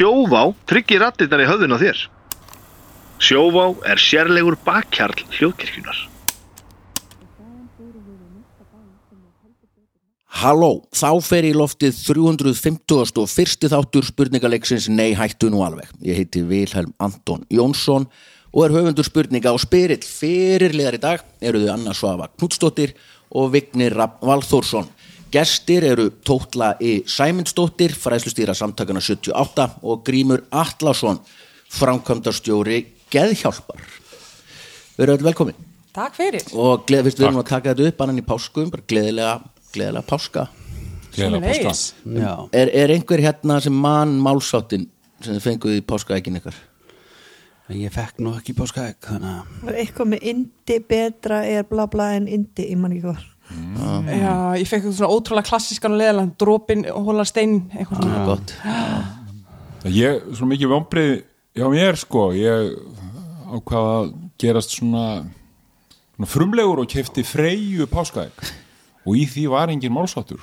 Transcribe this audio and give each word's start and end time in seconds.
Sjóvá 0.00 0.46
tryggir 0.64 1.02
rattirnar 1.04 1.42
í 1.44 1.44
höfðun 1.44 1.76
á 1.76 1.78
þér. 1.82 1.98
Sjóvá 3.20 3.64
er 3.84 4.00
sérlegur 4.00 4.54
bakkjarl 4.64 5.26
hljóðkirkjunar. 5.36 5.98
Halló, 10.40 10.70
þá 10.96 11.10
fer 11.20 11.44
í 11.44 11.52
loftið 11.52 11.98
350. 12.00 13.20
og 13.20 13.28
fyrsti 13.28 13.68
þáttur 13.68 14.08
spurningaleiksins 14.08 14.88
Nei 14.88 15.12
hættu 15.12 15.50
nú 15.52 15.60
alveg. 15.66 15.92
Ég 16.00 16.16
heiti 16.16 16.46
Vilhelm 16.48 16.96
Anton 16.96 17.44
Jónsson 17.52 18.08
og 18.54 18.64
er 18.64 18.72
höfundur 18.78 19.04
spurninga 19.04 19.52
á 19.52 19.56
spyrill. 19.60 20.00
Fyrirliðar 20.00 20.96
í 20.96 21.02
dag 21.04 21.28
eru 21.44 21.60
þau 21.60 21.74
Anna 21.74 21.92
Svava 21.92 22.32
Knudsdóttir 22.38 22.96
og 23.36 23.52
Vignir 23.52 24.00
Valþórsson. 24.00 24.88
Gestir 25.30 25.84
eru 25.86 26.08
Tótla 26.26 26.72
í 26.82 27.00
Sæmundsdóttir, 27.06 27.92
fræðslustýra 27.94 28.54
samtakana 28.58 28.98
78 29.04 29.66
og 29.86 30.00
Grímur 30.06 30.42
Atlasson, 30.50 31.20
framkvæmdarstjóri 31.70 32.80
Geðhjálpar. 33.14 33.82
Við 34.96 35.04
erum 35.06 35.18
öll 35.20 35.26
velkomin 35.28 35.60
Takk 35.94 36.16
fyrir. 36.18 36.42
og 36.54 36.84
gleð, 36.86 37.06
fyrst 37.08 37.20
við 37.22 37.28
erum 37.28 37.42
að 37.42 37.48
taka 37.52 37.74
þetta 37.74 37.92
upp 37.92 38.02
annan 38.04 38.18
í 38.22 38.26
páskum, 38.26 38.70
bara 38.74 38.86
gleðilega, 38.90 39.36
gleðilega 39.74 40.06
páska. 40.10 40.48
Gleðilega 41.14 41.46
páska. 41.46 41.76
Já, 42.20 42.34
Er, 42.52 42.74
er 42.82 42.94
einhver 42.94 43.22
hérna 43.22 43.60
sem 43.62 43.74
mann 43.74 44.18
málsáttin 44.22 44.88
sem 45.22 45.34
þið 45.36 45.46
fenguð 45.46 45.78
í 45.78 45.86
páskaækin 45.86 46.40
ykkar? 46.42 46.58
ég 47.70 47.92
fekk 47.94 48.16
nú 48.18 48.32
ekki 48.34 48.50
páskaegg 48.58 48.98
þannig 49.06 49.30
að 49.30 49.66
var 49.68 49.76
eitthvað 49.78 50.08
með 50.10 50.24
indi 50.26 50.78
betra 50.90 51.36
er 51.46 51.62
bla 51.70 51.84
bla 51.86 52.08
en 52.16 52.24
indi, 52.26 52.64
ég 52.66 52.78
man 52.80 52.90
ekki 52.96 53.04
hvað 53.04 53.20
Já, 53.50 54.34
ég 54.60 54.68
fekk 54.68 54.84
eitthvað 54.84 54.96
svona 55.00 55.14
ótrúlega 55.16 55.48
klassískan 55.48 55.94
og 55.96 56.00
leðalega 56.00 56.36
dropin 56.40 56.84
og 56.92 57.08
hóla 57.08 57.24
stein 57.28 57.56
eitthvað 57.74 58.04
svona. 58.04 58.22
gott. 58.28 58.54
Ég, 59.90 60.22
svona 60.36 60.50
mikið 60.52 60.72
vombrið 60.74 61.12
hjá 61.56 61.66
mér 61.72 61.98
sko, 62.00 62.24
ég 62.36 62.72
ákvaða 63.50 63.92
að 64.04 64.08
gerast 64.40 64.76
svona, 64.76 65.04
svona 66.14 66.30
frumlegur 66.30 66.82
og 66.84 66.90
kefti 66.90 67.24
freyju 67.26 67.88
páskaegg. 67.90 68.50
Og 69.08 69.16
í 69.16 69.24
því 69.26 69.46
var 69.50 69.72
engin 69.72 69.94
málsáttur. 69.96 70.42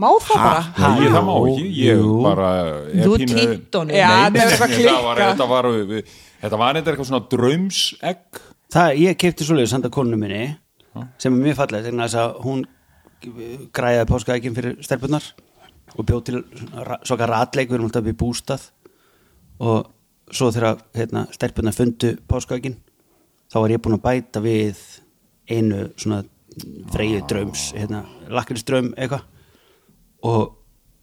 Má 0.00 0.08
það 0.22 0.38
bara? 0.40 0.62
Já, 0.78 0.88
ég, 1.02 1.10
það 1.12 1.26
má 1.26 1.34
ekki, 1.36 1.66
ég 1.82 2.00
Jú. 2.00 2.12
bara 2.24 2.50
er 2.62 3.04
þú 3.06 3.16
týnt 3.20 3.76
honum 3.76 3.94
Já, 3.94 4.08
þetta 4.32 5.46
var, 5.50 5.68
við- 5.68 6.08
þetta 6.42 6.58
var 6.58 6.78
eitthvað 6.78 6.94
eitthvað 6.94 7.10
svona 7.10 7.26
draumsegg. 7.34 8.40
Það, 8.72 8.94
ég 9.02 9.18
kefti 9.20 9.44
svoleiðis 9.46 9.74
sanda 9.74 9.90
konu 9.92 10.16
minni 10.16 10.46
sem 11.18 11.32
er 11.32 11.44
mjög 11.46 11.58
falleg 11.58 11.86
þegar 11.86 12.04
þess 12.04 12.20
að 12.20 12.38
hún 12.44 12.62
græði 13.74 14.06
páskaeggin 14.10 14.56
fyrir 14.56 14.78
stelpunar 14.84 15.26
og 15.92 16.06
bjóð 16.08 16.22
til 16.26 16.40
svaka 17.06 17.28
ratleik 17.28 17.70
við 17.70 17.78
erum 17.78 17.88
alltaf 17.90 18.08
í 18.08 18.16
bústað. 18.18 18.68
Og 19.62 19.90
svo 20.32 20.50
þegar 20.54 20.80
hérna, 20.96 21.26
stelpunar 21.34 21.76
fundu 21.76 22.14
páskaeggin 22.28 22.78
þá 23.52 23.58
var 23.60 23.74
ég 23.74 23.82
búin 23.84 23.98
að 23.98 24.06
bæta 24.06 24.42
við 24.44 24.80
einu 25.50 25.86
svona 26.00 26.22
freyju 26.92 27.22
draums 27.28 27.70
hérna, 27.76 28.04
lakrinsdraum 28.32 28.92
eitthvað. 28.96 29.28
Og 30.28 30.58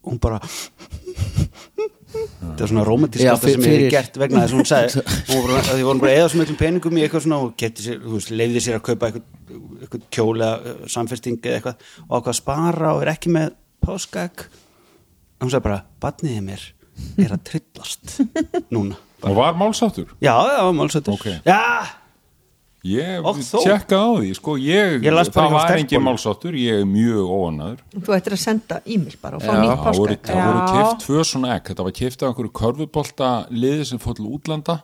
hún 0.06 0.20
bara 0.22 0.40
þetta 2.14 2.64
er 2.66 2.72
svona 2.72 2.86
romantískasta 2.88 3.52
sem 3.54 3.66
ég 3.68 3.84
hef 3.84 3.92
gert 3.94 4.18
vegna 4.22 4.42
þess 4.44 4.54
að 4.54 4.60
hún 4.60 4.70
sagði 4.70 5.04
var 5.30 5.44
bara, 5.46 5.60
að 5.62 5.70
því 5.80 5.86
vorum 5.90 6.02
bara 6.04 6.16
eða 6.18 6.30
svo 6.32 6.40
miklum 6.42 6.60
peningum 6.62 6.98
í 7.00 7.04
eitthvað 7.06 7.26
svona 7.26 7.40
og 7.46 7.66
sér, 7.84 8.00
veist, 8.06 8.32
leiði 8.34 8.64
sér 8.66 8.80
að 8.80 8.86
kaupa 8.90 9.10
eitthvað, 9.10 9.28
eitthvað 9.84 10.08
kjóla 10.18 10.50
samfesting 10.96 11.38
eða 11.44 11.60
eitthvað 11.60 11.86
og 12.08 12.16
ákvað 12.18 12.34
að 12.34 12.40
spara 12.42 12.94
og 12.96 13.04
er 13.06 13.14
ekki 13.14 13.34
með 13.36 13.54
páskag 13.86 14.46
hún 15.40 15.54
sagði 15.54 15.66
bara, 15.70 15.80
badniði 16.04 16.42
mér 16.50 16.66
er 17.24 17.36
að 17.38 17.46
trillast 17.52 18.18
núna 18.74 18.98
og 19.20 19.36
var 19.36 19.56
málsáttur. 19.60 20.08
já, 20.24 20.32
já, 20.32 20.62
málsættur 20.76 21.14
Ok. 21.16 21.26
já, 21.46 21.60
Ég 22.88 23.26
tjekkaði 23.44 24.00
á 24.00 24.12
því, 24.16 24.30
sko, 24.38 24.54
ég, 24.56 25.02
Ég 25.04 25.12
það 25.12 25.52
var 25.52 25.74
engin 25.76 26.00
málsáttur, 26.06 26.56
ég 26.56 26.80
er 26.80 26.86
mjög 26.88 27.28
óanaður. 27.28 27.82
þú 27.92 28.14
ættir 28.16 28.36
að 28.38 28.40
senda 28.40 28.78
e-mail 28.88 29.18
bara 29.20 29.36
og 29.36 29.44
fá 29.44 29.52
nýtt 29.52 29.68
Það 29.68 29.82
páska 29.84 30.00
það 30.30 30.46
voru 30.48 30.62
Já. 30.64 30.72
keft 30.78 31.04
tvö 31.04 31.24
svona 31.28 31.50
ekk, 31.58 31.66
þetta 31.74 31.84
var 31.84 31.96
keft 32.00 32.24
af 32.24 32.30
einhverju 32.30 32.54
körfubolta 32.62 33.32
liði 33.52 33.86
sem 33.90 34.00
fór 34.00 34.16
til 34.16 34.30
útlanda, 34.32 34.78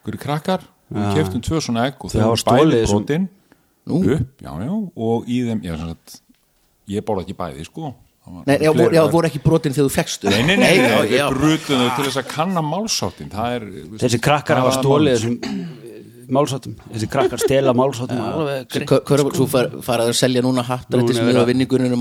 einhverju 0.00 0.22
krakkar, 0.24 0.64
við 0.88 1.10
keftum 1.18 1.44
tvö 1.44 1.60
svona 1.60 1.86
ekk 1.90 2.04
og 2.08 2.10
hafa 2.16 2.30
var 2.32 2.40
stolið 2.40 2.72
bæði 2.72 2.80
þessum- 2.86 3.04
brotin 3.04 3.28
Nú. 3.90 4.00
upp, 4.16 4.28
já, 4.40 4.52
já, 4.64 4.72
og 4.96 5.28
í 5.28 5.42
þeim, 5.44 5.60
sagt, 5.76 6.20
ég 6.88 7.04
borða 7.04 7.26
ekki 7.26 7.36
bæði, 7.36 7.64
sko. 7.68 7.94
Það 8.24 8.46
Nei, 8.46 8.56
já, 8.60 8.70
fleiri 8.72 8.84
voru, 8.84 8.94
já, 8.94 9.10
voru 9.10 9.26
ekki 9.28 9.42
brotin 9.42 9.72
þegar 9.72 9.88
þú 9.88 9.92
fegstu 9.96 10.28
Nei, 10.30 10.42
nei, 10.44 10.56
nei, 10.56 10.76
já, 10.76 10.98
við 11.02 11.16
já. 11.18 11.28
brutum 11.32 11.80
þau 11.80 11.96
til 11.96 12.04
þess 12.04 12.18
að 12.20 12.26
kanna 12.28 12.60
málsáttin, 12.62 13.30
það 13.32 13.54
er... 13.56 13.62
þessi 13.98 14.20
krakkar 14.20 14.60
hafa 14.60 14.72
stólið 14.76 15.16
þessum 15.16 15.38
málsáttum 16.36 16.74
þessi 16.90 17.08
krakkar 17.12 17.40
stela 17.42 17.74
málsáttum 17.76 18.20
Svo 19.36 19.46
far, 19.50 19.70
farað 19.84 20.12
að 20.12 20.18
selja 20.20 20.42
núna 20.44 20.64
hattrætti 20.66 21.06
Núna 21.06 21.16
sem 21.18 21.26
er 21.26 21.34
eru 21.34 21.42
að- 21.42 21.50
vinninguninu 21.52 21.98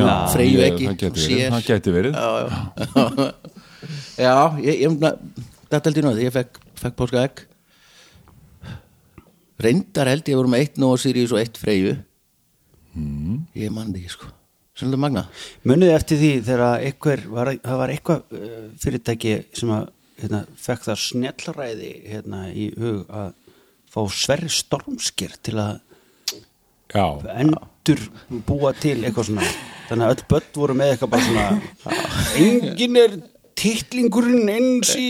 Já, 0.00 0.06
og 0.06 0.32
freyju 0.34 0.62
ekki 0.68 0.88
það 1.54 1.68
gæti 1.70 1.90
og 1.90 1.96
verið. 1.98 2.18
Já, 4.24 4.34
ég, 4.62 4.84
ég 4.84 5.02
þetta 5.70 5.84
held 5.90 5.98
ég 6.00 6.06
náði, 6.06 6.24
ég 6.28 6.34
fekk, 6.34 6.60
fekk 6.80 6.96
páska 7.00 7.24
egg. 7.26 7.42
Reyndar 9.64 10.10
held 10.10 10.28
ég 10.28 10.38
voru 10.38 10.50
með 10.50 10.64
eitt 10.64 10.80
Nóa 10.82 10.98
Sirius 11.00 11.34
og 11.34 11.40
eitt 11.42 11.58
freyju. 11.60 11.96
Mm. 12.94 13.44
ég 13.58 13.72
man 13.74 13.90
það 13.90 14.04
ekki 14.04 14.12
sko. 14.14 14.28
Sannlega 14.78 15.02
magna. 15.02 15.22
Muniði 15.66 15.94
eftir 15.94 16.18
því 16.18 16.30
þegar 16.46 16.82
einhver 16.88 17.20
var, 17.30 17.50
það 17.62 17.80
var 17.80 17.92
eitthvað 17.94 18.34
uh, 18.38 18.64
fyrirtæki 18.82 19.34
sem 19.54 19.70
að 19.74 19.84
hérna, 20.22 20.40
fekk 20.58 20.86
það 20.88 21.00
snjallræði 21.04 21.90
hérna, 22.10 22.40
í 22.54 22.68
hug 22.78 23.10
að 23.10 23.32
fá 23.94 24.00
Sverri 24.10 24.50
Stormskir 24.52 25.36
til 25.44 25.58
að 25.62 25.78
Já, 26.94 27.06
endur 27.42 28.00
búa 28.46 28.70
til 28.78 29.00
eitthvað 29.00 29.30
svona. 29.30 29.46
Þannig 29.88 30.04
að 30.06 30.12
öll 30.14 30.26
börn 30.30 30.50
voru 30.54 30.76
með 30.78 30.92
eitthvað 30.92 31.14
bara 31.14 31.24
svona 31.28 31.94
engin 32.38 32.98
er 33.00 33.16
titlingurinn 33.58 34.50
eins 34.50 34.92
í 34.98 35.08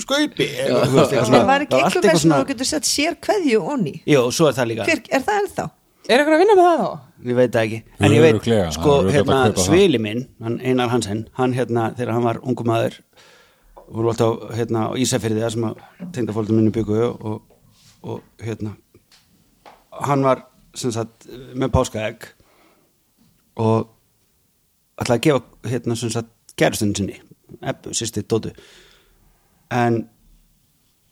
skaupi 0.00 0.46
eitthvað, 0.46 0.86
þú 0.86 0.96
veist, 0.96 1.12
eitthvað 1.12 1.28
svona. 1.28 1.36
það 1.36 1.46
var 1.50 1.64
ekki 1.66 1.78
eitthvað 1.80 2.08
sem 2.08 2.22
svona 2.24 2.40
þú 2.40 2.48
getur 2.50 2.68
sett 2.70 2.88
sér 2.88 3.18
kveðju 3.26 3.60
onni 3.74 3.94
Jú, 4.08 4.24
svo 4.34 4.50
er 4.50 4.56
það 4.58 4.70
líka. 4.72 4.88
Hver, 4.88 5.02
er 5.10 5.24
það 5.26 5.40
ennþá? 5.42 5.66
Er 6.10 6.16
eitthvað 6.16 6.36
að 6.36 6.42
vinna 6.44 6.58
með 6.58 6.68
það 6.70 6.82
þá? 6.82 7.06
ég 7.20 7.36
veit 7.36 7.52
það 7.52 7.66
ekki. 7.66 7.80
En 8.00 8.14
ég 8.14 8.24
veit, 8.24 8.34
Örugglega, 8.34 8.70
sko, 8.74 8.94
hérna, 9.12 9.40
að 9.50 9.60
svili 9.66 10.00
minn 10.02 10.24
hann, 10.40 10.56
Einar 10.64 10.90
Hansen, 10.92 11.26
hann 11.36 11.54
hérna, 11.56 11.90
þegar 11.98 12.16
hann 12.16 12.26
var 12.26 12.40
ungum 12.40 12.70
maður 12.70 12.96
voru 13.90 14.12
alltaf 14.12 14.54
hérna 14.56 14.86
á 14.88 14.90
Ísafyrði 15.02 15.44
það 15.44 15.54
sem 15.56 15.66
að 15.68 15.84
tengdafólkum 16.16 16.60
minni 16.60 16.72
byggu 16.74 17.00
og, 17.10 17.40
og 18.02 18.22
hérna 18.40 18.76
hann 20.06 20.24
var 20.24 20.44
sem 20.78 20.92
sagt 20.94 21.26
með 21.58 21.72
páskaegg 21.74 22.28
og 23.60 23.90
ætlaði 25.00 25.18
að 25.18 25.26
gefa 25.26 25.72
hérna 25.72 25.98
sem 25.98 26.12
sagt 26.14 26.54
gerðstunni 26.60 26.96
sinni 26.96 27.20
sýsti, 27.96 28.22
dótu 28.22 28.52
en 29.74 30.02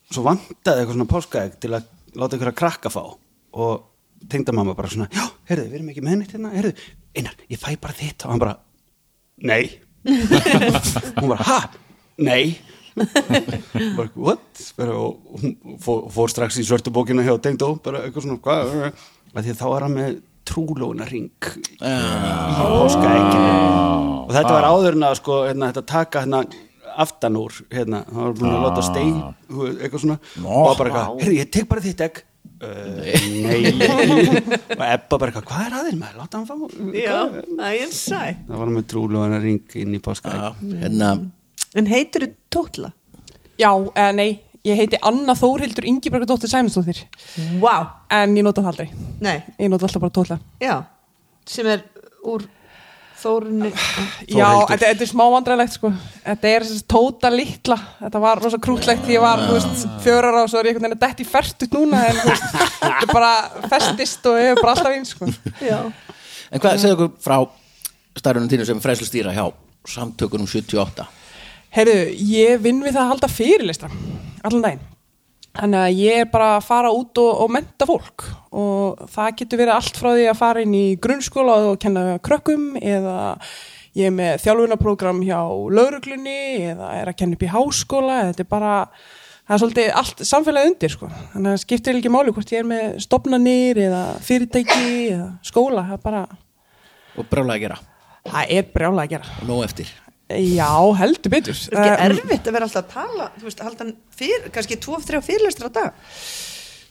svo 0.09 0.25
vantaði 0.25 0.83
eitthvað 0.83 0.97
svona 0.97 1.11
páskaegg 1.11 1.59
til 1.63 1.75
að 1.77 1.89
láta 2.19 2.39
ykkur 2.39 2.53
að 2.53 2.59
krakka 2.59 2.93
fá. 2.93 3.03
Og 3.59 3.85
tengdamamma 4.31 4.75
bara 4.77 4.91
svona 4.93 5.09
já, 5.13 5.25
heyrðu, 5.51 5.69
við 5.69 5.79
erum 5.79 5.93
ekki 5.93 6.05
með 6.05 6.17
neitt 6.21 6.33
hérna 6.35 6.55
heyrðu, 6.55 6.73
einar, 7.19 7.37
ég 7.51 7.61
fæ 7.61 7.69
bara 7.81 7.97
þitt. 7.97 8.25
Og 8.25 8.33
hann 8.33 8.43
bara, 8.43 8.57
nei. 9.49 9.63
Hún 11.19 11.33
bara, 11.33 11.45
ha, 11.45 11.59
nei 12.23 12.59
bara, 13.99 14.09
what? 14.17 14.63
Bara, 14.79 14.97
og 14.99 15.43
hún 15.43 15.55
fór, 15.83 16.07
fór 16.15 16.33
strax 16.33 16.59
í 16.61 16.67
svörtu 16.67 16.93
bókina 16.95 17.25
hjá 17.27 17.35
tengdó, 17.43 17.75
bara 17.85 18.05
eitthvað 18.07 18.27
svona 18.27 18.41
hvað, 18.45 18.63
að 19.35 19.43
því 19.49 19.57
þá 19.61 19.67
var 19.73 19.87
hann 19.87 19.97
með 19.99 20.21
trúlóna 20.49 21.09
ring 21.09 21.51
í 21.53 21.77
páskaegginu 21.83 23.53
og 24.25 24.33
þetta 24.37 24.55
var 24.55 24.69
áður 24.71 24.97
en 24.97 25.09
að 25.11 25.19
sko, 25.21 25.43
hérna, 25.49 25.69
þetta 25.73 25.85
taka 25.93 26.25
hérna 26.25 26.41
aftan 26.99 27.37
úr, 27.39 27.55
hérna, 27.71 28.03
hann 28.09 28.25
var 28.25 28.35
búin 28.39 28.55
að 28.55 28.65
láta 28.67 28.83
stein, 28.87 29.15
þú 29.47 29.61
veist, 29.63 29.79
eitthvað 29.85 30.03
svona. 30.03 30.17
Og 30.43 30.73
bara 30.79 30.91
eitthvað, 30.91 31.21
heyrðu, 31.23 31.37
ég 31.39 31.53
tek 31.55 31.69
bara 31.71 31.85
þitt 31.85 32.03
egg. 32.09 32.25
Uh, 32.59 33.05
nei 33.45 33.69
og 34.79 34.81
Ebba 34.83 35.19
bara 35.21 35.29
eitthvað, 35.31 35.45
hvað 35.47 35.67
er 35.69 35.75
aðeins 35.79 35.99
maður, 36.01 36.17
láta 36.19 36.41
hann 36.41 36.49
fá 36.49 36.55
Já, 36.97 37.19
það 37.45 37.77
er 37.85 37.93
sæ 37.95 38.23
það 38.49 38.55
var 38.57 38.65
hann 38.65 38.75
með 38.75 38.87
trúlóðan 38.91 39.43
ring 39.45 39.77
inn 39.79 39.95
í 39.95 40.01
páska 40.03 40.33
hérna, 40.59 41.11
En 41.79 41.91
heitir 41.93 42.27
þú 42.27 42.31
Tótla? 42.57 42.91
Já, 43.59 43.71
eða 43.95 44.13
nei, 44.15 44.29
ég 44.67 44.77
heiti 44.79 44.99
Anna 45.03 45.35
Þórhildur 45.39 45.87
Ingibergadóttir 45.91 46.51
Sæmundsdóttir 46.53 47.01
Vá, 47.63 48.05
en 48.15 48.37
ég 48.39 48.45
nota 48.47 48.63
það 48.63 48.71
aldrei. 48.75 48.91
nei, 49.25 49.43
Ég 49.59 49.71
nota 49.73 49.87
alltaf 49.89 50.03
bara 50.05 50.15
tóla. 50.15 50.39
já 50.63 50.77
sem 51.49 51.67
er 51.67 51.83
úr 52.29 52.45
Þórunni 53.19 53.73
Já, 54.31 54.47
þetta, 54.69 54.77
þetta 54.85 55.03
er 55.03 55.09
smá 55.11 55.25
vandræðilegt 55.33 55.73
sko. 55.75 55.89
Þetta 56.23 56.51
er 56.55 56.63
þessi 56.69 56.85
tóta 56.87 57.31
litla. 57.35 57.75
Þetta 57.99 58.21
var 58.23 58.39
rosa 58.45 58.61
krútlegt 58.63 59.03
því 59.09 59.17
ég 59.17 59.25
var, 59.25 59.43
fjörar 60.05 60.37
á 60.39 60.43
og 60.45 60.53
svo 60.53 60.61
er 60.61 60.69
ég 60.69 60.77
einhvern 60.77 60.87
veginn 60.87 60.95
að 61.01 61.03
detti 61.09 61.27
færtut 61.27 61.75
núna 61.75 62.05
en 62.13 62.21
þetta 62.23 62.93
er 63.03 63.11
bara 63.11 63.33
festist 63.73 64.29
og 64.31 64.39
er 64.39 64.55
bara 64.61 64.77
alltaf 64.77 64.95
eins 64.95 65.11
sko. 65.17 65.27
Já, 65.67 65.81
en 66.53 66.63
hvað 66.63 66.79
segðu 66.85 66.95
okkur 66.95 67.11
frá 67.27 67.41
starfunum 68.23 68.53
þínu 68.55 68.69
sem 68.71 68.85
fræslu 68.87 69.09
stýra 69.11 69.35
hjá 69.35 69.49
samtökunum 69.97 70.47
78 70.47 71.09
Heyrðu, 71.75 71.97
ég 72.33 72.61
vinn 72.65 72.81
við 72.85 72.95
það 72.95 73.03
að 73.03 73.11
halda 73.13 73.29
fyrirlistra 73.33 73.91
allan 74.47 74.65
daginn. 74.65 74.85
Þannig 75.59 75.81
að 75.81 75.99
ég 75.99 76.21
er 76.23 76.29
bara 76.31 76.51
að 76.57 76.67
fara 76.69 76.91
út 76.95 77.19
og, 77.19 77.31
og 77.43 77.51
menta 77.51 77.87
fólk 77.89 78.27
og 78.55 79.01
það 79.11 79.33
getur 79.41 79.61
verið 79.63 79.75
allt 79.75 79.99
frá 79.99 80.11
því 80.13 80.27
að 80.31 80.39
fara 80.39 80.63
inn 80.63 80.77
í 80.77 80.85
grunnskóla 81.03 81.57
og 81.73 81.81
kenna 81.83 82.05
krökkum 82.25 82.77
eða 82.79 83.17
ég 83.99 84.11
er 84.11 84.15
með 84.15 84.45
þjálfunaprógram 84.45 85.25
hjá 85.27 85.41
lauruglunni 85.49 86.69
eða 86.71 86.93
er 87.01 87.11
að 87.11 87.19
kenna 87.19 87.39
upp 87.39 87.45
í 87.49 87.51
háskóla 87.51 88.21
þetta 88.29 88.45
er 88.45 88.51
bara, 88.53 88.73
það 89.49 89.57
er 89.57 89.63
svolítið 89.65 89.93
allt 90.03 90.25
samfélagið 90.31 90.73
undir 90.73 90.95
sko. 90.95 91.11
Þannig 91.35 91.57
að 91.57 91.63
skiptir 91.65 91.99
ekki 91.99 92.15
máli 92.15 92.37
hvort 92.37 92.55
ég 92.55 92.63
er 92.63 92.71
með 92.71 92.99
stopnanir 93.09 93.83
eða 93.89 94.03
fyrirtæki 94.25 94.91
eða 95.17 95.31
skóla, 95.51 95.89
það 95.91 95.99
er 95.99 96.05
bara, 96.07 96.27
og 97.19 97.33
brjálega 97.33 97.59
að 97.59 97.65
gera 97.67 97.81
það 98.29 98.55
er 98.59 98.69
brjálega 98.75 99.05
að 99.05 99.15
gera. 99.17 99.35
og 99.41 99.49
nóg 99.49 99.65
eftir 99.67 99.91
Já, 100.29 100.73
heldur 101.01 101.33
betur. 101.33 101.57
Það 101.57 101.87
er 101.87 101.95
ekki 101.95 102.21
erfitt 102.21 102.49
að 102.51 102.57
vera 102.59 102.67
alltaf 102.69 102.85
að 102.85 102.93
tala, 102.93 103.31
þú 103.39 103.47
veist, 103.49 103.63
halda 103.65 103.85
hann 103.85 103.95
fyrir, 104.19 104.49
kannski 104.53 104.77
tvo, 104.85 104.99
þrjá 105.01 105.21
fyrirlestra 105.25 105.71
á 105.73 105.77
dag. 105.79 105.91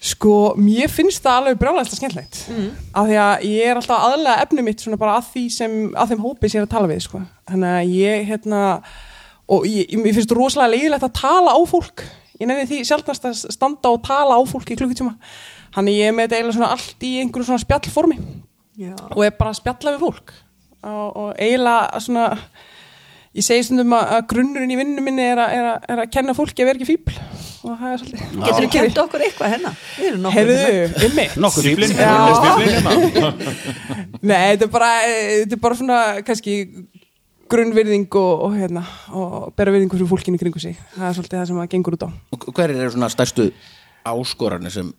Sko, 0.08 0.54
mér 0.62 0.92
finnst 0.94 1.24
það 1.26 1.40
alveg 1.42 1.60
brjálæðist 1.62 1.98
skemmtlegt 1.98 2.36
mm. 2.54 2.68
af 3.02 3.08
því 3.10 3.16
að 3.18 3.46
ég 3.50 3.66
er 3.66 3.80
alltaf 3.80 4.04
aðlega 4.06 4.44
efni 4.44 4.62
mitt 4.66 4.84
svona 4.84 5.00
bara 5.02 5.16
að 5.18 5.32
því 5.32 5.44
sem 5.56 5.72
að 5.98 6.12
þeim 6.12 6.22
hópi 6.22 6.46
sem 6.46 6.60
ég 6.60 6.62
er 6.62 6.68
að 6.68 6.76
tala 6.76 6.90
við, 6.92 7.02
sko 7.08 7.22
þannig 7.50 7.72
að 7.74 7.94
ég, 7.98 8.28
hérna 8.30 8.60
og 9.50 9.66
ég, 9.66 9.96
mér 9.98 10.14
finnst 10.20 10.36
rosalega 10.38 10.74
leiðilegt 10.76 11.08
að 11.08 11.18
tala 11.18 11.52
á 11.58 11.60
fólk 11.66 12.06
ég 12.38 12.46
nefni 12.46 12.70
því 12.70 12.80
sjálfnast 12.92 13.26
að 13.26 13.34
standa 13.58 13.90
og 13.90 14.06
tala 14.06 14.38
á 14.38 14.42
fólk 14.46 14.70
í 14.70 14.78
klukkutíma 14.78 15.14
þannig 15.74 15.98
ég 15.98 16.06
er 16.12 16.14
með 16.14 16.24
þetta 16.28 16.38
eiginlega 16.38 16.58
svona 16.60 16.74
allt 16.78 17.02
í 17.02 17.12
ég 23.38 23.46
segi 23.46 23.68
stundum 23.68 23.94
að, 23.98 24.14
að 24.16 24.24
grunnurinn 24.34 24.74
í 24.74 24.78
vinnu 24.80 25.04
minni 25.06 25.26
er 25.26 25.42
að, 25.42 25.54
er, 25.54 25.68
að, 25.74 25.88
er 25.94 26.02
að 26.04 26.12
kenna 26.16 26.34
fólki 26.38 26.64
að 26.64 26.70
vera 26.72 26.80
ekki 26.80 26.90
fíbl 26.90 27.18
og 27.68 27.74
það 27.78 27.90
er 27.92 28.02
svolítið 28.02 28.44
Getur 28.44 28.66
þú 28.66 28.70
kent 28.74 29.00
okkur 29.04 29.24
eitthvað 29.28 29.54
hérna. 29.54 29.72
Nokkuð 31.44 31.66
Stíflin, 31.68 31.96
Já. 31.98 32.14
stíflin 32.38 32.72
hérna 32.76 33.32
Nei, 34.30 34.38
þetta 34.54 34.68
er 34.68 34.72
bara, 34.74 34.92
þetta 35.08 35.58
er 35.58 35.62
bara 35.66 35.80
svona 35.80 36.00
kannski 36.28 36.56
grunnvirðing 37.52 38.08
og, 38.20 38.32
og 38.48 38.56
hérna, 38.58 38.84
og 39.16 39.36
bera 39.58 39.74
virðingu 39.76 39.96
fyrir 39.96 40.10
fólkinu 40.12 40.40
kringu 40.42 40.62
sig. 40.62 40.80
Það 40.96 41.10
er 41.10 41.18
svolítið 41.20 41.40
það 41.40 41.50
sem 41.52 41.60
það 41.62 41.70
gengur 41.76 41.98
út 41.98 42.08
á. 42.08 42.10
og 42.38 42.48
hver 42.58 42.74
eru 42.74 42.90
svona 42.96 43.12
stærstu 43.14 43.50
áskoranir 44.08 44.74
sem 44.74 44.90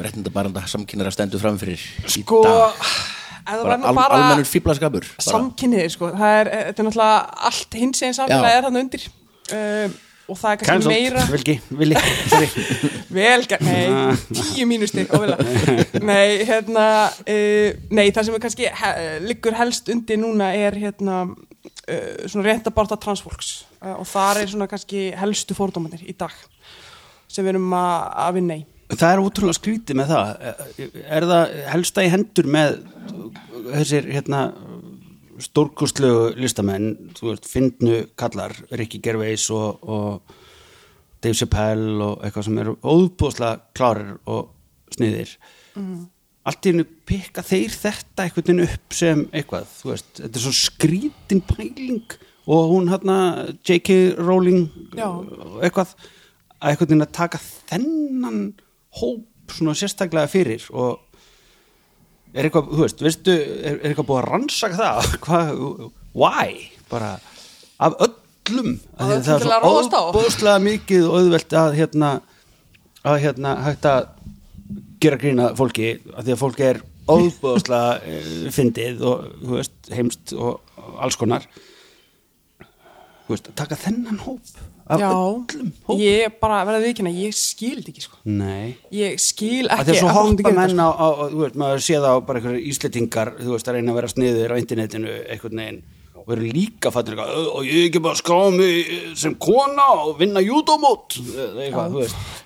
réttindabaranda 0.00 0.64
samkynara 0.68 1.12
stendur 1.12 1.40
fram 1.42 1.58
fyrir 1.60 1.80
í 1.80 2.18
Sko, 2.18 2.42
dag 2.44 2.76
það 2.82 3.27
bara, 3.48 3.78
al, 3.78 3.94
bara 3.96 4.18
almennur 4.18 4.48
fíblaskapur 4.48 5.06
bara. 5.06 5.24
samkynniðir, 5.28 5.94
sko, 5.94 6.10
það 6.16 6.34
er, 6.40 6.50
þetta 6.68 6.82
er 6.82 6.88
náttúrulega 6.88 7.46
allt 7.50 7.78
hins 7.80 8.02
eginn 8.04 8.18
samfélagi 8.18 8.58
er 8.58 8.68
þarna 8.68 8.84
undir. 8.84 9.08
Uh, 9.48 9.96
og 10.28 10.36
það 10.36 10.50
er 10.50 10.58
kannski 10.60 10.90
meira 10.92 11.22
Vilgi, 11.32 11.54
Vili, 11.80 12.00
sorry. 12.28 12.48
Vel, 13.16 13.44
ge- 13.48 13.60
nei, 13.64 13.84
tíu 14.36 14.66
mínustig 14.68 15.08
nei, 16.04 16.44
hérna 16.48 16.86
uh, 17.08 17.78
nei, 17.96 18.10
það 18.12 18.28
sem 18.28 18.36
er 18.36 18.44
kannski 18.44 18.68
he, 18.82 18.90
liggur 19.24 19.56
helst 19.56 19.88
undir 19.94 20.20
núna 20.20 20.50
er 20.56 20.76
hérna 20.76 21.22
uh, 21.24 22.26
svona 22.28 22.44
réttabarta 22.50 23.00
transfólks. 23.00 23.54
Uh, 23.80 23.94
og 24.02 24.08
þar 24.10 24.42
er 24.42 24.52
svona 24.52 24.68
kannski 24.68 25.08
helstu 25.16 25.56
fordómanir 25.56 26.04
í 26.04 26.16
dag 26.18 26.34
sem 27.28 27.44
við 27.44 27.54
erum 27.54 27.72
að, 27.76 27.96
að 28.26 28.36
vinna 28.40 28.60
í 28.60 28.66
Það 28.88 29.10
er 29.12 29.20
útrúlega 29.20 29.58
skrítið 29.58 29.98
með 30.00 30.12
það 30.14 30.28
er 31.18 31.26
það 31.28 31.56
helsta 31.74 32.04
í 32.06 32.12
hendur 32.12 32.46
með 32.48 32.78
þessir 33.68 34.06
hérna 34.14 34.42
stórkustlegu 35.44 36.32
listamenn 36.40 37.12
þú 37.18 37.32
veist, 37.32 37.48
fyndnu 37.48 37.98
kallar 38.18 38.54
Ricky 38.74 39.00
Gervais 39.04 39.44
og, 39.54 39.82
og 39.84 40.36
Dave 41.22 41.36
Chappelle 41.36 41.98
og 42.04 42.24
eitthvað 42.24 42.48
sem 42.48 42.60
eru 42.62 42.76
óbúðslega 42.82 43.60
klárir 43.76 44.16
og 44.30 44.48
sniðir 44.94 45.36
allt 46.48 46.64
í 46.66 46.72
hennu 46.72 46.86
pikka 47.08 47.44
þeir 47.44 47.74
þetta 47.76 48.24
einhvern 48.24 48.46
veginn 48.48 48.64
upp 48.64 48.96
sem 48.96 49.24
eitthvað 49.36 49.68
þú 49.76 49.92
veist, 49.92 50.12
þetta 50.16 50.40
er 50.40 50.44
svo 50.46 50.54
skrítin 50.56 51.44
pæling 51.44 52.16
og 52.48 52.70
hún 52.72 52.88
hérna 52.88 53.18
J.K. 53.60 53.98
Rowling 54.16 54.64
Já. 54.96 55.10
eitthvað 55.60 55.92
að 56.58 56.70
einhvern 56.72 56.88
veginn 56.88 57.06
að 57.06 57.16
taka 57.18 57.40
þennan 57.68 58.40
hóp 59.00 59.52
svona 59.52 59.76
sérstaklega 59.78 60.30
fyrir 60.30 60.64
og 60.72 61.04
er 62.34 62.48
eitthvað, 62.48 62.72
þú 62.74 62.84
veist, 62.84 63.02
veistu 63.04 63.34
er, 63.34 63.78
er 63.78 63.90
eitthvað 63.90 64.08
búið 64.10 64.22
að 64.22 64.30
rannsaka 64.32 64.78
það? 64.78 65.12
Hvað, 65.24 65.62
why, 66.12 66.56
bara 66.90 67.14
af 67.78 67.94
öllum 67.98 68.24
því 68.48 68.48
öllum 68.48 68.74
það 68.98 69.14
er 69.14 69.42
svo 69.44 69.54
að 69.54 69.96
óbúðslega 70.08 70.60
mikið 70.64 71.06
og 71.06 71.16
auðvelt 71.18 71.56
að 71.60 71.74
hérna 71.78 72.10
að 73.08 73.18
hérna 73.24 73.54
hægt 73.66 73.88
að 73.88 74.08
gera 75.02 75.18
grína 75.20 75.50
fólki 75.58 75.90
að 76.14 76.28
því 76.28 76.34
að 76.34 76.40
fólki 76.42 76.66
er 76.68 76.80
óbúðslega 77.14 77.92
uh, 77.98 78.48
fyndið 78.54 79.04
og 79.08 79.28
þú 79.42 79.52
veist, 79.54 79.76
heimst 79.94 80.34
og 80.36 80.98
alls 80.98 81.16
konar. 81.20 81.46
Þú 82.58 83.32
veist, 83.34 83.48
að 83.48 83.56
taka 83.62 83.78
þennan 83.80 84.20
hóp 84.24 84.52
af 84.88 85.02
Já, 85.02 85.10
öllum 85.12 85.68
hóp 85.88 86.00
ég 86.00 86.34
bara 86.40 86.58
verða 86.68 86.80
viðkynna, 86.86 87.12
ég 87.12 87.36
skil 87.36 87.82
ekki 87.82 88.04
sko. 88.04 88.18
Nei. 88.24 88.76
Ég 88.94 89.20
skil 89.22 89.68
að 89.68 89.82
ekki 89.82 89.90
því 89.90 89.94
að 89.94 90.00
svo 90.00 90.08
að 90.08 90.18
hoppa 90.18 90.52
menn 90.54 90.72
þetta, 90.72 90.88
á, 90.88 90.98
á, 90.98 91.08
þú 91.28 91.42
veist, 91.44 91.60
maður 91.62 91.84
sé 91.86 91.94
það 91.98 92.08
á 92.08 92.26
bara 92.28 92.40
einhverju 92.42 92.64
ísletingar, 92.72 93.32
þú 93.38 93.54
veist, 93.54 93.68
að 93.68 93.78
reyna 93.78 93.92
að 93.94 93.98
vera 94.00 94.12
sniður 94.14 94.54
á 94.54 94.60
internetinu 94.62 95.14
einhvern 95.28 95.62
veginn 95.62 95.80
og 96.18 96.32
eru 96.34 96.50
líka 96.52 96.90
fattir 96.92 97.14
eitthvað, 97.14 97.32
"Ö, 97.32 97.46
og 97.56 97.64
ég 97.64 97.88
ekki 97.88 98.02
bara 98.04 98.14
skrá 98.14 98.50
mig 98.52 99.16
sem 99.16 99.34
kona 99.34 99.86
og 100.04 100.18
vinna 100.18 100.40
júdómót. 100.44 101.16
Eitthvað, 101.16 101.92
þú 101.92 102.02
veist. 102.02 102.16
Sko. 102.16 102.44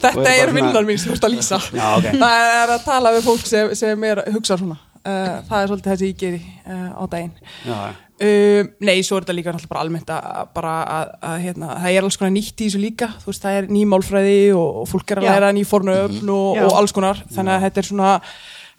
Þetta 0.00 0.26
er 0.26 0.48
er 0.48 0.52
vinnan 0.54 0.86
mín 0.86 0.98
sem 0.98 1.12
þú 1.12 1.14
ert 1.14 1.26
að 1.28 1.34
lýsa. 1.36 1.58
Já, 1.70 1.88
ok. 1.98 2.06
Það 2.18 2.62
er 2.62 2.72
að 2.74 2.84
tala 2.84 3.12
við 3.14 3.22
fólk 3.28 3.46
sem, 3.46 3.74
sem 3.74 4.04
er 4.04 4.24
hugsa 4.32 4.56
svona 4.58 4.78
uh, 5.06 5.40
Það 5.48 5.58
er 5.62 5.72
svolítið 5.72 5.90
það 5.90 5.98
sem 6.00 6.10
ég 6.10 6.20
geri 6.20 6.40
uh, 6.66 6.88
á 6.96 7.04
daginn. 7.10 7.34
Já, 7.66 7.80
Uh, 8.20 8.66
nei, 8.84 8.98
svo 9.00 9.16
er 9.16 9.24
þetta 9.24 9.32
líka 9.32 9.52
náttúrulega 9.54 9.70
bara 9.72 9.82
almennt 9.86 10.10
að, 10.12 10.40
bara 10.52 10.72
að, 10.92 11.12
að 11.24 11.36
hérna, 11.40 11.68
það 11.80 11.94
er 11.96 12.04
alls 12.04 12.18
konar 12.20 12.32
nýtt 12.34 12.50
í 12.60 12.66
þessu 12.66 12.80
líka, 12.82 13.06
þú 13.22 13.30
veist, 13.30 13.44
það 13.46 13.54
er 13.56 13.68
ný 13.72 13.84
málfræði 13.88 14.34
og, 14.52 14.80
og 14.82 14.88
fólk 14.90 15.14
er 15.14 15.20
að 15.22 15.28
læra 15.30 15.48
ný 15.56 15.62
fornöfn 15.64 16.32
og, 16.34 16.58
Já. 16.58 16.64
og 16.66 16.76
alls 16.82 16.92
konar, 16.92 17.22
þannig 17.32 17.54
að 17.54 17.64
þetta 17.64 17.80
er 17.80 17.88
svona 17.88 18.10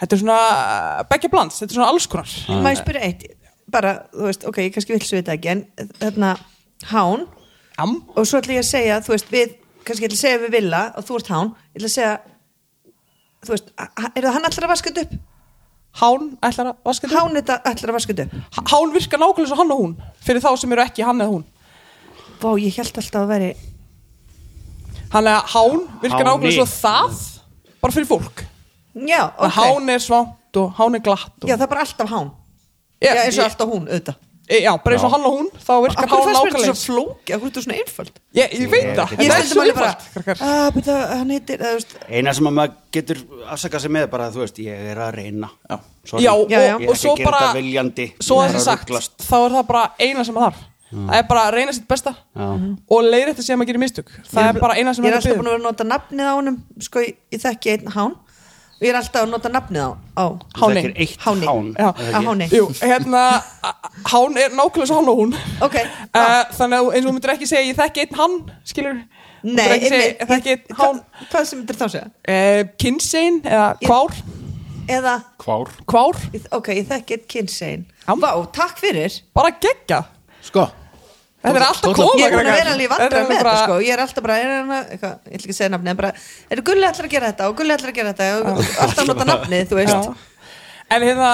þetta 0.03 0.17
er 0.17 0.22
svona 0.22 0.38
begge 1.10 1.31
blands, 1.34 1.57
þetta 1.57 1.74
er 1.74 1.79
svona 1.79 1.89
alls 1.89 2.07
konar. 2.13 2.36
Má 2.62 2.69
ég 2.69 2.84
spyrja 2.84 3.01
eitt, 3.07 3.25
bara, 3.74 3.95
þú 4.13 4.29
veist, 4.29 4.45
ok, 4.51 4.62
ég 4.67 4.77
kannski 4.77 4.93
vill 4.93 5.01
svo 5.07 5.24
þetta 5.24 5.36
ekki, 5.39 5.55
en 5.55 5.89
þarna, 6.03 6.31
hán, 6.93 7.25
Am, 7.81 7.98
og 8.13 8.29
svo 8.29 8.43
ætla 8.43 8.60
ég 8.60 8.62
að 8.62 8.69
segja, 8.69 9.01
þú 9.01 9.15
veist, 9.15 9.34
við, 9.34 9.57
kannski 9.88 10.05
ég 10.05 10.12
ætla 10.12 10.19
að 10.19 10.24
segja 10.27 10.43
við 10.45 10.55
Villa, 10.60 10.86
og 10.93 11.10
þú 11.10 11.17
ert 11.17 11.34
hán, 11.34 11.51
ég 11.74 11.81
ætla 11.81 11.89
að 11.89 11.98
segja, 11.98 12.15
þú 13.41 13.55
veist, 13.55 13.75
er 13.81 14.22
það 14.22 14.34
hann 14.38 14.50
ætlar 14.51 14.69
að 14.69 14.74
vaska 14.75 14.93
þetta 14.93 15.07
upp? 15.07 15.19
Hán 16.00 16.29
ætlar 16.41 16.71
að 16.71 16.77
vaska 16.88 17.07
þetta 17.07 17.19
Hán 17.19 17.36
ætlar 17.41 17.91
að 17.91 17.98
vaska 17.98 18.13
þetta 18.13 18.43
Hán 18.71 18.93
virkar 18.95 19.19
nákvæmlega 19.19 19.50
svo 19.51 19.57
hann 19.60 19.74
og 19.75 19.81
hún 19.81 19.95
fyrir 20.24 20.41
þá 20.43 20.51
sem 20.62 20.71
eru 20.71 20.86
ekki 20.86 21.03
hann 21.03 21.19
eða 21.21 21.33
hún 21.33 21.43
Vá, 22.41 22.50
ég 22.57 22.77
held 22.79 22.95
alltaf 22.98 23.21
að 23.21 23.27
veri, 23.36 23.50
Hann 25.12 25.27
er 25.27 25.36
að 25.41 25.51
hán 25.55 25.81
virkar 26.01 26.24
Háni. 26.24 26.29
nákvæmlega 26.29 26.57
svo 26.57 26.67
það 26.71 27.19
bara 27.81 27.95
fyrir 27.98 28.07
fólk 28.10 28.43
já, 28.95 29.21
okay. 29.27 29.48
ok, 29.48 29.53
Hán 29.60 29.89
er 29.89 30.00
svánt 30.03 30.60
og 30.62 30.74
hán 30.79 30.95
er 30.95 31.03
glatt 31.03 31.36
og... 31.43 31.48
já, 31.50 31.55
það 31.57 31.65
er 31.67 31.71
bara 31.75 31.83
alltaf 31.86 32.10
hán, 32.12 32.31
Já, 33.01 33.12
já, 33.15 33.21
eins 33.25 33.38
og 33.38 33.43
ég- 33.43 33.50
alltaf 33.50 33.69
hún, 33.71 33.86
auðvitað. 33.88 34.17
Já, 34.51 34.72
bara 34.84 34.98
eins 34.98 35.05
og 35.08 35.13
hann 35.13 35.27
og 35.27 35.36
hún 35.38 35.50
þá 35.55 35.72
virkar 35.86 36.05
Akkur 36.05 36.17
hán 36.17 36.25
fannst 36.25 36.41
mér 36.41 36.51
þetta 36.51 36.60
nákvæmlega 36.60 36.75
svo 36.75 36.96
flóki, 36.96 37.36
akkur 37.36 37.48
er 37.48 37.51
þetta 37.51 37.63
svona 37.65 37.77
einföld? 37.79 38.17
Ég, 38.36 38.55
ég 38.58 38.72
veit 38.72 38.89
það, 38.98 39.13
Ég 39.13 39.22
þetta 39.22 39.38
er 39.38 39.48
svo 39.51 39.62
að, 39.62 40.01
þú 40.81 41.75
veist, 41.77 41.96
eina 42.10 42.34
sem 42.36 42.50
að 42.50 42.58
maður 42.58 42.75
getur 42.98 43.22
afsakað 43.55 43.86
sig 43.86 43.93
með 43.96 44.10
bara, 44.12 44.27
þú 44.34 44.43
veist, 44.43 44.60
ég 44.65 44.91
er 44.91 45.01
að 45.05 45.13
reyna. 45.20 45.51
Já. 45.70 45.77
Já, 46.17 46.31
og, 46.34 46.51
Ég 46.51 46.58
er 46.58 46.75
og 46.75 46.81
ekki 46.81 47.00
svo 47.03 47.13
að 47.13 47.22
gera 47.22 47.29
bara 47.29 47.46
þetta 47.46 47.62
viljandi. 47.62 48.10
svo 48.20 48.41
Ég 48.41 48.41
að 48.41 48.50
er 48.50 48.58
það 48.58 48.62
að 48.62 48.67
sagt, 49.00 49.25
þá 49.29 49.38
er 49.39 49.55
það 49.55 49.65
bara 49.72 49.86
eina 50.01 50.27
sem 50.27 50.38
maður 50.38 50.51
þarf 50.51 50.67
það 50.91 51.17
er 51.17 51.27
bara 51.29 51.43
að 51.48 51.53
reyna 51.55 51.75
sitt 51.75 51.88
besta 51.88 52.12
Já. 52.36 52.48
og 52.91 53.05
leiðir 53.05 53.31
þetta 53.31 53.46
sem 53.46 53.60
maður 53.60 53.70
gerir 53.72 53.84
mistök. 53.86 54.12
Það 54.27 54.50
er 54.50 54.60
bara 54.60 54.75
eina 54.79 54.93
sem 54.96 55.05
ég 55.05 55.12
er 55.12 55.15
maður 55.15 55.22
alltaf 55.22 55.31
er 55.31 55.39
búin 55.39 55.48
að 55.48 55.53
vera 55.53 55.62
að 55.62 55.67
nota 55.70 55.88
nafnið 55.88 56.27
á 56.27 56.34
honum, 56.36 56.58
sko, 56.84 57.03
ég, 57.05 57.17
ég 57.31 57.43
þekki 57.46 57.74
einn 57.75 57.93
hán, 57.96 58.15
og 58.17 58.30
ég 58.81 58.89
er 58.89 58.97
alltaf 59.00 59.21
að 59.23 59.29
nota 59.29 59.50
nafnið 59.53 59.83
á, 59.85 59.89
á 60.17 60.25
Háni. 60.57 60.81
Háni. 61.21 61.45
hán 62.11 62.41
hérna, 62.81 63.23
hán 64.09 64.38
er 64.41 64.50
nákvæmlega 64.57 64.88
svo 64.89 64.95
hann 65.00 65.09
og 65.11 65.17
hún. 65.21 65.35
Ok, 65.61 65.75
uh, 65.77 66.43
þannig 66.57 66.77
að 66.79 66.91
eins 66.95 67.05
og 67.05 67.09
þú 67.11 67.15
myndir 67.17 67.33
ekki 67.35 67.50
segja 67.51 67.67
ég 67.71 67.77
þekki 67.79 68.05
einn 68.05 68.17
hann, 68.21 68.38
skilur 68.65 69.01
Nei, 69.43 69.65
ekki 69.77 69.89
segja 69.89 70.09
ég 70.11 70.27
þekki 70.29 70.51
einn 70.55 70.75
Hva- 70.75 70.85
hán. 70.88 71.01
Hvað 71.31 71.45
sem 71.51 71.63
þetta 71.65 71.79
þá 71.79 71.88
segja? 71.95 72.07
uh, 72.27 72.63
kynsegin 72.81 73.41
eða 73.45 73.67
Ég- 73.81 73.88
kvár. 73.88 74.21
Eða, 74.91 75.13
Kvár. 75.39 75.69
Kvár, 75.88 76.17
ég- 76.33 76.47
ok, 76.51 76.67
ég 76.75 76.88
þekki 76.89 77.15
eitt 77.15 77.27
kynsegin. 77.29 77.85
Já. 78.07 78.15
Vá, 78.19 78.31
takk 78.51 78.77
fyrir. 78.81 79.21
Bara 79.33 79.51
gegga 79.61 80.01
sko, 80.41 80.65
þetta 81.41 81.57
er 81.57 81.65
alltaf 81.67 81.95
koma. 81.98 82.19
Ég 82.21 82.36
er 82.36 82.71
alveg 82.71 82.91
Þetta 82.91 83.19
er 83.19 83.25
með 83.27 83.38
þetta 83.38 83.55
sko. 83.63 83.79
Ég 83.81 83.95
er 83.95 84.03
alltaf 84.05 84.25
bara, 84.25 84.38
ég 84.38 84.45
ætla 84.98 85.12
ekki 85.31 85.53
að 85.53 85.57
segja 85.57 85.71
nafnið 85.74 85.93
en 85.93 86.00
bara, 86.01 86.13
er 86.51 86.62
Gulli 86.69 86.88
ætlar 86.88 87.07
að 87.10 87.15
gera 87.15 87.31
þetta? 87.31 87.50
Og 87.50 87.57
Gulli 87.57 87.75
ætlar 87.75 87.93
að 87.93 88.00
gera 88.00 88.13
þetta? 88.13 88.29
Og 88.38 88.62
alltaf 88.86 89.03
að 89.03 89.12
nota 89.12 89.27
nafnið, 89.31 89.65
þú 89.71 89.79
veist. 89.79 90.10
En 90.91 91.05
hérna 91.07 91.31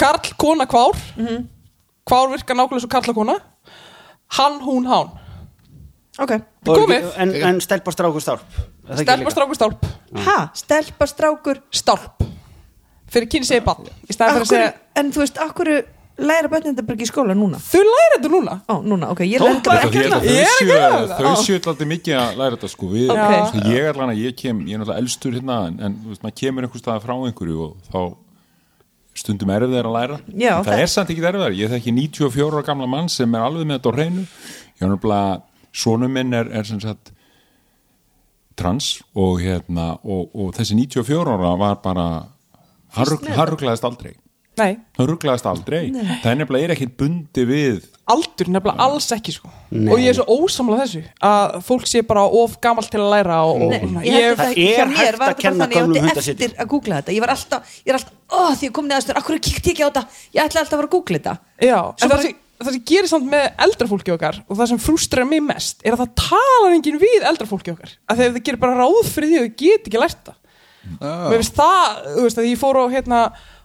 Karl, 0.00 0.32
kona, 0.40 0.66
kvár. 0.66 0.96
Mhm. 1.16 1.44
kvár 2.06 2.30
virkar 2.30 2.56
nákvæmlega 2.56 2.80
svo 2.84 2.88
karl 2.88 3.10
og 3.10 3.14
kona. 3.14 3.34
Hann, 4.38 4.60
hún, 4.62 4.86
hán. 4.86 5.10
Ok, 6.18 6.32
Komið. 6.64 7.10
En, 7.18 7.34
en 7.34 7.60
stelpa 7.60 7.92
strákur 7.92 8.22
stálp. 8.22 8.46
Er 8.86 8.94
það 8.94 9.00
ekki 9.00 9.04
Stelpa, 9.04 9.18
líka? 9.24 9.34
strákur, 9.34 9.54
stálp. 9.58 9.86
Ha, 10.26 10.36
stelpa, 10.54 11.06
strákur 11.10 11.60
Stálp. 11.74 12.22
Fyrir 13.10 13.28
kynni 13.30 13.46
segja 13.46 13.62
bann 13.62 13.86
Í 14.10 14.14
segja 14.16 14.72
En 14.98 15.12
þú 15.14 15.22
veist, 15.22 15.38
akkur 15.38 15.70
læra 16.18 16.48
börnin 16.48 16.72
þetta 16.74 16.84
bara 16.86 16.96
ekki 16.96 17.06
í 17.06 17.10
skóla 17.10 17.34
núna? 17.36 17.58
Þau 17.60 17.82
læra 17.84 18.14
þetta 18.16 18.30
núna? 18.32 18.54
Ó, 18.68 18.74
núna, 18.82 19.08
ok, 19.12 19.20
ég 19.28 19.42
læra 19.42 19.54
þetta 19.60 19.74
ekki 19.84 19.98
að 19.98 20.04
er 20.04 20.10
þau 20.10 20.20
að 20.20 20.52
séu 20.56 20.68
gera 20.70 20.90
það. 20.90 21.16
þau 21.18 21.34
séu 21.44 21.56
alltaf 21.60 21.88
mikið 21.90 22.14
að 22.20 22.36
læra 22.40 22.56
þetta 22.56 22.70
sko. 22.72 22.86
Við, 22.92 23.10
Ok. 23.10 23.34
sko, 23.50 23.64
ég 23.72 23.88
er 23.90 24.00
að 24.06 24.22
ég 24.24 24.36
kem 24.36 24.60
ég 24.66 24.74
er 24.74 24.78
náttúrulega 24.80 25.02
elstur 25.02 25.32
hérna 25.36 25.56
en, 25.66 25.80
en 25.80 25.98
þú 26.04 26.08
veist, 26.14 26.22
maður 26.24 26.38
kemur 26.40 26.62
einhvers 26.68 26.82
staðar 26.84 27.04
frá 27.04 27.14
einhverju 27.26 27.58
og 27.66 27.76
þá 27.92 28.00
stundum 29.16 29.48
erfið 29.56 29.74
þeir 29.76 29.86
að 29.90 29.96
læra. 29.96 30.16
Já, 30.36 30.52
það, 30.60 30.64
það- 30.70 30.80
er 30.86 30.86
samt 30.92 31.10
ekki 31.10 31.26
erfið 31.32 31.58
ég 31.60 31.70
þekki 31.72 31.92
94 31.96 32.52
ára 32.52 32.62
gamla 32.70 32.86
mann 32.88 33.08
sem 33.08 33.34
er 33.34 33.40
alveg 33.46 33.66
með 33.66 33.78
þetta 33.78 33.92
á 33.92 33.96
hreinu. 33.96 34.24
Ég 34.76 34.82
er 34.82 34.90
náttúrulega 34.92 35.42
sonum 35.72 36.12
minn 36.12 36.32
er, 36.34 36.48
er 36.52 36.64
sem 36.64 36.80
sagt 36.80 37.12
trans 38.56 39.02
og 39.14 39.40
hérna 39.40 39.98
og, 40.04 40.30
og 40.34 40.52
þessi 40.56 40.76
94 40.80 41.28
ára 41.28 41.56
var 41.60 41.76
bara 41.84 42.06
rugglaðist 42.96 43.84
aldrei 43.84 44.14
Nei, 44.56 44.78
hann 44.96 45.08
rugglaðist 45.10 45.46
aldrei. 45.50 45.90
Það 45.92 46.30
er 46.30 46.38
nefnilega 46.40 46.64
er 46.64 46.72
ekkit 46.72 46.92
bundi 46.96 47.42
við 47.48 47.82
aldur 48.08 48.48
nefnilega 48.54 48.84
alls 48.86 49.08
ekki 49.12 49.34
sko. 49.34 49.50
Og 49.76 49.98
ég 50.00 50.12
er 50.12 50.16
svo 50.16 50.24
ósamlega 50.30 50.84
þessu 50.86 51.00
Að 51.26 51.56
fólk 51.66 51.88
sé 51.90 52.00
bara 52.06 52.22
of 52.24 52.54
gamalt 52.62 52.88
til 52.92 53.00
að 53.02 53.10
læra 53.12 53.40
og, 53.50 53.64
og, 53.66 53.74
Nei, 53.96 54.04
ég 54.06 54.30
að 54.30 54.38
Það 54.38 54.46
það 54.46 54.60
er 54.62 54.92
hægt 54.96 55.18
var 55.20 55.34
að 55.34 55.40
kenna 55.42 55.66
bara 55.66 55.66
þannig 55.66 55.76
ég 55.76 55.82
gömlum 55.82 55.96
átti 55.96 56.04
hundasitjum. 56.06 56.38
eftir 56.46 56.62
að 56.62 56.70
googla 56.72 57.00
þetta. 57.00 57.14
Ég 57.16 57.24
var 57.26 57.32
alltaf, 57.34 57.74
ég 57.82 57.90
er 57.92 57.98
alltaf, 57.98 58.14
ó 58.30 58.40
því 58.56 58.68
ég 58.68 58.74
kom 58.78 58.88
neðastur 58.88 59.18
akkur 59.20 59.40
kíkti 59.42 59.68
ég 59.68 59.74
ekki 59.74 59.84
á 59.84 59.88
þetta, 59.90 60.04
ég 60.36 60.42
ætla 60.46 60.62
alltaf 60.62 60.76
að 60.76 60.80
vera 60.80 60.88
að 60.88 60.94
googla 60.96 61.18
þetta. 61.18 61.34
Já, 61.66 61.78
Svo 61.82 62.06
en 62.06 62.08
bara- 62.08 62.22
það, 62.22 62.22
sem, 62.30 62.38
það 62.62 62.72
sem 62.78 62.84
gerir 62.92 63.10
samt 63.12 63.28
með 63.34 63.44
eldra 63.66 63.90
fólki 63.90 64.14
okkar 64.16 64.40
og 64.46 64.54
það 64.56 64.70
sem 64.72 64.80
frústrar 64.86 65.28
mig 65.28 65.42
mest 65.44 65.82
er 65.84 65.92
að 65.98 66.04
það 66.06 66.14
talar 66.22 66.76
enginn 66.78 67.02
við 67.02 67.26
eldra 67.28 67.50
fólki 67.50 67.74
okkar. 67.74 67.92
Að 68.08 68.22
það 68.22 68.40
gerir 68.46 68.62
bara 68.62 68.78
ráð 68.80 69.10
fyrir 69.12 69.28
því 69.34 69.42
að 69.42 69.52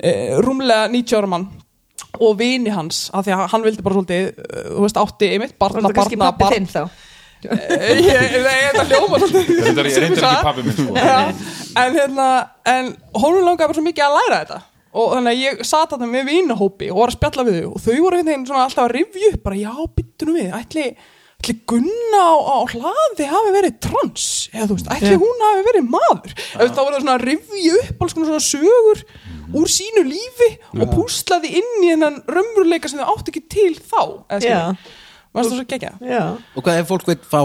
e, 0.00 0.12
rúmlega 0.40 0.88
90 0.92 1.18
ára 1.18 1.26
mann 1.30 1.46
og 2.20 2.38
vini 2.38 2.70
hans, 2.74 3.10
af 3.14 3.24
því 3.24 3.34
að 3.36 3.46
hann 3.52 3.62
vildi 3.64 3.82
bara 3.82 3.94
svolítið, 3.94 4.26
eh, 4.26 4.66
þú 4.74 4.82
veist, 4.84 4.98
átti 4.98 5.28
einmitt, 5.30 5.58
barna, 5.58 5.82
þetta 5.84 5.94
kannski 5.94 6.18
barna, 6.18 6.32
pappi 6.32 6.44
barna 6.44 6.56
þinn 6.56 6.68
þá? 6.72 7.06
Eh, 7.40 8.00
ég, 8.04 8.34
nei, 8.44 8.56
þetta 8.66 8.84
hljóma 8.90 9.20
svolítið 9.22 9.60
Reyndar- 9.64 9.86
ég 9.88 10.00
reyndar 10.04 10.26
ekki 10.28 10.48
pabbi 10.48 10.62
minn, 10.66 10.76
sko. 10.76 10.94
En 11.80 11.94
hérna 11.94 12.26
en 12.66 12.90
honum 13.14 13.46
langaði 13.46 13.70
bara 13.70 13.78
svo 13.78 13.84
mikið 13.86 14.04
að 14.04 14.16
læra 14.18 14.40
þetta. 14.42 14.58
Og 14.90 15.12
þannig 15.14 15.30
að 15.30 15.40
ég 15.44 15.64
sat 15.64 15.90
þarna 15.94 16.08
með 16.10 16.26
vinahópi 16.26 16.90
og 16.90 16.98
var 16.98 17.12
að 17.12 17.16
spjalla 17.16 17.46
við 17.46 17.58
þau 17.60 17.70
og 17.70 17.80
þau 17.80 17.98
voru 18.02 18.22
svona 18.26 18.64
alltaf 18.66 18.84
að 18.84 18.94
rifja 18.98 19.30
upp 19.32 19.42
bara 19.44 19.56
já, 19.56 19.72
byttunum 19.96 20.34
við, 20.34 20.50
ætli, 20.58 20.96
ætli 21.40 21.56
Gunna 21.66 22.20
á, 22.20 22.34
á 22.36 22.58
hlaði 22.68 23.26
hafi 23.30 23.52
verið 23.54 23.76
trans? 23.82 24.24
Eða 24.52 24.66
þú 24.68 24.76
veist, 24.76 24.90
ætli 24.92 25.16
hún 25.20 25.44
hafi 25.44 25.64
verið 25.66 25.86
maður? 25.88 26.34
Eða 26.56 26.66
þá 26.68 26.80
voru 26.80 26.94
það 26.94 27.00
svona 27.04 27.14
að 27.16 27.24
rifja 27.24 27.78
upp 27.80 28.04
alls 28.04 28.16
konar 28.16 28.28
svona 28.30 28.44
sögur 28.44 29.02
úr 29.60 29.72
sínu 29.72 30.04
lífi 30.06 30.50
og 30.76 30.92
púslaði 30.92 31.54
inn 31.60 31.72
í 31.80 31.90
hennan 31.94 32.20
raunveruleika 32.28 32.90
sem 32.90 33.00
þau 33.00 33.16
átti 33.16 33.32
ekki 33.32 33.42
til 33.50 33.72
þá 33.80 34.02
eða 34.28 34.38
Já. 34.44 34.60
skilur, 34.60 34.94
varst 35.32 35.50
það 35.50 35.56
svo 35.56 35.66
gegja 35.72 35.92
já, 36.12 36.22
Og 36.54 36.66
hvað 36.66 36.82
ef 36.82 36.92
fólk 36.92 37.10
veit 37.10 37.26
fá 37.26 37.40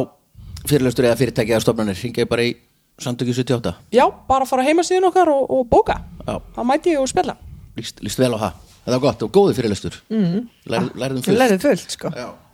fyrirlestur 0.65 1.09
eða 1.09 1.19
fyrirtæki 1.21 1.55
eða 1.55 1.63
stofnanir, 1.65 1.97
ringið 2.03 2.29
bara 2.29 2.45
í 2.45 2.53
samtöki 3.01 3.33
78 3.35 3.75
já, 3.95 4.05
bara 4.27 4.45
fara 4.49 4.65
heima 4.67 4.85
síðan 4.85 5.09
okkar 5.09 5.31
og, 5.33 5.49
og 5.49 5.67
bóka. 5.71 5.99
Já. 6.27 6.39
þá 6.55 6.61
mæti 6.67 6.93
ég 6.93 7.01
og 7.01 7.09
spjalla. 7.11 7.37
Líst, 7.75 7.99
líst 8.05 8.21
vel 8.21 8.31
á 8.35 8.39
það, 8.39 8.63
það 8.85 8.95
var 8.95 9.03
gott 9.09 9.25
og 9.27 9.35
góði 9.35 9.57
fyrirlestur. 9.57 9.99
Mm. 10.13 10.47
Lær, 10.71 10.89
lærðum 10.95 11.25
þú 11.25 11.61
fullt 11.65 12.44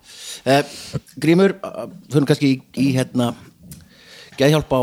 Eh, 0.45 0.61
Grímur, 1.21 1.55
fyrir 2.11 2.27
kannski 2.29 2.51
í, 2.51 2.59
í 2.77 2.91
hérna 2.95 3.31
geðhjálp 4.39 4.71
á 4.73 4.81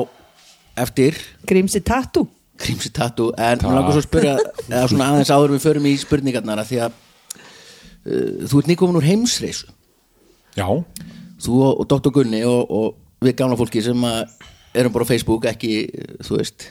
eftir. 0.85 1.19
Grímsi 1.49 1.83
tattoo. 1.85 2.29
Grímsi 2.59 2.91
Tattoo 2.91 3.33
en 3.39 3.61
mér 3.63 3.77
langar 3.77 3.95
svo 3.95 4.03
að 4.03 4.09
spyrja 4.09 4.33
eða 4.67 4.87
svona 4.91 5.11
aðeins 5.13 5.31
áður 5.31 5.53
en 5.53 5.55
við 5.55 5.65
förum 5.65 5.85
í 5.87 5.93
spurningarnar 6.01 6.63
af 6.63 6.71
því 6.71 6.81
að 6.83 6.97
uh, 6.97 8.49
þú 8.51 8.63
ert 8.63 8.71
nýkomin 8.73 8.99
úr 8.99 9.07
heimsreisu. 9.07 9.69
Já, 10.59 10.67
þú 11.45 11.61
og, 11.63 11.85
og 11.85 11.87
Dr. 11.93 12.15
Gunni 12.17 12.43
og, 12.49 12.65
og 12.67 13.23
við 13.23 13.37
gamla 13.39 13.59
fólki 13.61 13.83
sem 13.85 14.09
að 14.09 14.35
erum 14.75 14.95
bara 14.95 15.07
á 15.07 15.11
Facebook 15.13 15.47
ekki, 15.51 15.73
uh, 15.87 16.19
þú 16.27 16.41
veist 16.41 16.67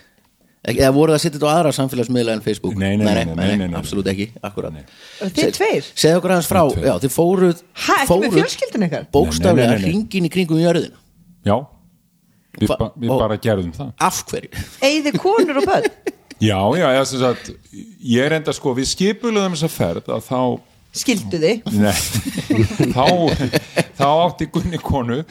eða 0.74 0.89
voruð 0.95 1.15
að 1.17 1.21
setja 1.24 1.38
þetta 1.38 1.47
á 1.47 1.55
aðra 1.57 1.71
samfélagsmiðla 1.77 2.36
en 2.38 2.43
Facebook? 2.45 2.75
Nei, 2.75 2.97
nei, 3.00 3.05
nei, 3.07 3.24
nei, 3.24 3.36
nei, 3.38 3.55
nei, 3.62 3.67
nei. 3.71 3.77
absolutt 3.79 4.09
ekki, 4.12 4.27
akkurat 4.43 4.75
Þið 5.21 5.53
tveir? 5.55 5.88
segðu 5.93 6.19
okkur 6.19 6.33
aðeins 6.36 6.50
frá, 6.51 6.62
já, 6.83 6.93
þið 7.05 7.13
fóruð 7.15 7.63
Hæ, 7.86 7.95
ekki 8.03 8.19
með 8.24 8.38
fjölskyldun 8.38 8.88
ykkar? 8.89 9.07
bókstaflega 9.15 9.79
hringin 9.81 10.27
í 10.27 10.31
kringum 10.33 10.62
jörðina. 10.62 11.00
Já. 11.47 11.55
Við, 12.57 12.67
Hva- 12.71 12.77
ba 12.81 12.91
við 12.97 13.12
og- 13.13 13.19
bara 13.21 13.38
gerðum 13.38 13.74
það. 13.75 13.91
Af 14.01 14.24
hverju? 14.27 14.50
Eyði 14.81 15.12
konur 15.17 15.62
og 15.62 15.67
börn? 15.71 15.91
Já, 16.38 16.59
já, 16.77 16.86
ég, 16.93 17.05
sem 17.09 17.17
sagt, 17.17 17.47
ég 18.05 18.21
er 18.27 18.36
enda 18.38 18.53
sko 18.53 18.69
við 18.77 18.86
skipuluðum 18.91 19.55
þessa 19.55 19.69
ferð 19.74 20.12
að 20.13 20.19
þá 20.27 20.41
Skildu 20.98 21.39
þið? 21.42 21.70
Nei, 21.77 21.94
þá, 22.96 23.06
þá 23.98 24.08
átti 24.10 24.50
Gunni 24.54 24.80
konu 24.82 25.22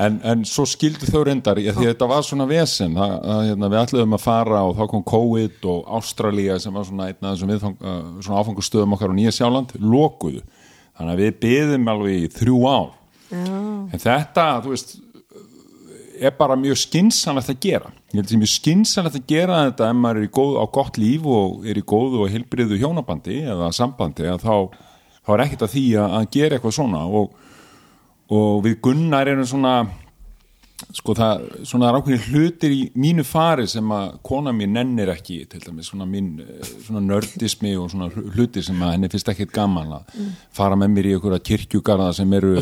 en, 0.00 0.20
en 0.24 0.44
svo 0.48 0.64
skildu 0.68 1.08
þau 1.08 1.24
reyndar 1.26 1.60
því 1.60 1.72
að 1.72 1.82
þetta 1.90 2.08
var 2.10 2.24
svona 2.26 2.46
vesen. 2.50 2.96
Það, 2.98 3.16
að, 3.34 3.42
hérna, 3.48 3.70
við 3.72 3.82
ætluðum 3.82 4.16
að 4.16 4.24
fara 4.24 4.62
og 4.68 4.78
þá 4.78 4.82
kom 4.92 5.04
COVID 5.10 5.68
og 5.74 5.92
Ástralía 5.98 6.56
sem 6.62 6.76
var 6.76 6.88
svona 6.88 7.10
einn 7.10 7.20
af 7.20 7.34
þessum 7.34 7.52
viðfang, 7.54 7.76
uh, 7.82 8.00
svona 8.24 8.40
áfangastöðum 8.44 8.96
okkar 8.96 9.12
á 9.12 9.18
Nýja 9.18 9.36
Sjáland 9.36 9.76
lokuðu, 9.82 10.42
þannig 10.96 11.14
að 11.14 11.22
við 11.24 11.38
byðum 11.44 11.92
alveg 11.94 12.16
í 12.16 12.32
þrjú 12.38 12.64
ár. 12.70 12.90
Já. 13.30 13.46
en 13.94 14.00
þetta, 14.02 14.44
þú 14.64 14.72
veist 14.72 14.96
er 16.20 16.32
bara 16.36 16.56
mjög 16.58 16.80
skinsanlegt 16.82 17.52
að 17.52 17.60
gera. 17.62 17.92
Ég 18.10 18.18
held 18.18 18.32
sem 18.32 18.40
mjög 18.42 18.52
skinsanlegt 18.52 19.18
að 19.20 19.28
gera 19.30 19.60
þetta 19.68 19.88
ef 19.88 19.96
maður 19.96 20.20
er 20.20 20.26
í 20.26 20.32
góð, 20.36 20.56
á 20.60 20.64
gott 20.74 20.98
líf 21.00 21.28
og 21.30 21.66
er 21.70 21.80
í 21.80 21.84
góðu 21.86 22.24
og 22.24 22.32
heilbriðu 22.32 22.80
hjónabandi 22.80 23.38
eða 23.48 23.70
sambandi 23.76 24.26
að 24.28 24.44
þá, 24.44 24.56
þá 25.30 25.36
er 25.38 25.46
ekkert 25.46 25.66
að 25.66 25.74
því 25.76 25.86
að, 26.02 26.14
að 26.18 26.30
gera 26.36 26.58
eitthvað 26.58 26.76
svona 26.76 27.02
og, 27.06 27.34
og 28.34 28.62
við 28.66 28.80
Gunnar 28.84 29.30
erum 29.30 29.46
svona 29.48 29.74
sko 30.96 31.14
það, 31.16 31.42
svona 31.68 31.90
það 31.90 31.98
ákveðin 31.98 32.26
hlutir 32.30 32.72
í 32.74 32.78
mínu 32.98 33.24
fari 33.28 33.66
sem 33.70 33.92
að 33.94 34.14
kona 34.26 34.52
mín 34.56 34.72
nennir 34.74 35.12
ekki, 35.12 35.42
til 35.50 35.60
dæmis 35.62 35.90
svona 35.90 36.06
mín 36.08 36.32
svona 36.86 37.02
nördismi 37.04 37.74
og 37.78 37.90
svona 37.92 38.08
hlutir 38.10 38.64
sem 38.66 38.80
að 38.80 38.94
henni 38.96 39.10
finnst 39.12 39.30
ekkert 39.32 39.52
gaman 39.54 39.92
að 39.98 40.14
fara 40.56 40.78
með 40.80 40.94
mér 40.94 41.10
í 41.10 41.16
einhverja 41.16 41.44
kirkjugarða 41.50 42.14
sem 42.16 42.32
eru, 42.38 42.56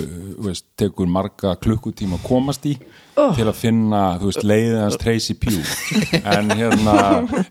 veist, 0.44 0.66
tekur 0.78 1.10
marga 1.10 1.54
klukkutíma 1.62 2.18
að 2.18 2.26
komast 2.26 2.66
í 2.68 2.74
til 3.36 3.46
að 3.50 3.56
finna, 3.58 4.00
þú 4.20 4.28
veist, 4.30 4.44
leiðans 4.46 4.96
Tracy 5.00 5.34
Pugh. 5.34 5.72
En 6.22 6.50
hérna 6.54 6.94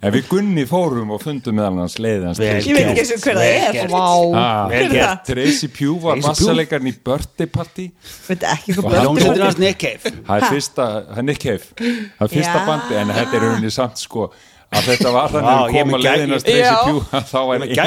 en 0.01 0.13
við 0.15 0.27
Gunni 0.31 0.65
fórum 0.69 1.12
og 1.15 1.21
fundum 1.24 1.57
meðal 1.59 1.81
hans 1.83 1.97
leiðans 2.01 2.39
Vel 2.41 2.51
Tracy 2.55 2.71
Ég 2.71 2.77
veit 2.77 2.86
Pugh. 2.86 2.91
ekki 2.93 3.03
eins 3.03 3.13
og 3.15 3.24
hver 3.27 3.39
það 3.41 3.53
er. 3.53 3.93
Vá, 3.93 4.05
Ah, 4.38 4.75
er? 4.77 5.15
Tracy 5.27 5.67
Pugh 5.77 6.01
var 6.03 6.15
Pugh? 6.21 6.27
bassalegarn 6.29 6.88
í 6.91 6.95
birthday 7.12 7.47
party. 7.59 7.88
Veit 8.27 8.43
ekki 8.55 8.77
hvað 8.79 9.41
hans 9.43 9.57
Nick 9.62 9.79
Cave. 9.83 10.13
Það 10.27 10.36
er 10.41 10.50
fyrsta, 10.51 10.89
það 11.12 11.17
er 11.24 11.27
Nick 11.31 11.41
Cave. 11.43 11.63
Það 11.77 12.27
er 12.27 12.36
fyrsta 12.38 12.65
bandi 12.67 12.95
en 13.01 13.15
þetta 13.19 13.36
er 13.41 13.45
rauninni 13.47 13.71
samt 13.74 13.97
sko 14.01 14.29
að 14.67 14.83
þetta 14.89 15.12
var 15.15 15.29
þannig 15.31 15.50
að 15.51 15.67
er 15.67 15.71
koma 15.77 15.91
með 15.97 16.01
gæ- 16.03 16.07
leiðinast 16.07 16.47
Já. 16.51 16.57
Tracy 16.57 16.91
Pugh 16.91 17.13
að 17.17 17.24
þá 17.31 17.38
Ég 17.38 17.53
er 17.53 17.62
er 17.62 17.67
engin 17.67 17.77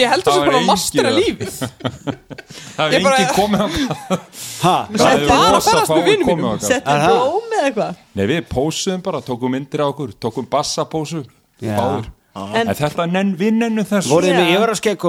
ég 0.00 0.12
held 0.12 0.22
að 0.22 0.30
það 0.30 0.40
er 0.40 0.46
er 0.46 0.52
bara 0.52 0.60
mastera 0.70 1.10
að- 1.10 1.18
lífið. 1.18 1.52
Það 2.76 2.86
er 2.86 2.94
engin 3.00 3.32
komið 3.34 3.60
það 5.00 5.10
er 5.10 5.26
bara 5.26 5.50
rosa 5.56 5.70
ferðast 5.70 5.90
með 5.90 6.22
komið 6.28 6.44
mínum. 6.44 6.46
Aha. 6.94 7.10
blóm 7.10 7.50
eða 7.58 7.66
eitthvað. 7.70 8.00
Nei 8.14 8.24
við 8.30 8.40
pósuðum 8.54 9.02
bara, 9.08 9.20
tókum 9.26 9.54
myndir 9.56 9.82
á 9.82 9.86
okkur 9.90 10.14
tókum 10.22 10.48
bassapósu 10.50 11.24
En- 12.54 12.68
en 12.70 12.76
þetta, 12.78 13.04
nenn, 13.10 13.32
við 13.36 13.56
nennum 13.58 13.84
þessu. 13.84 14.08
Voruð 14.14 14.30
þið 14.30 14.36
með 14.38 14.50
yfirarskegg 14.54 15.04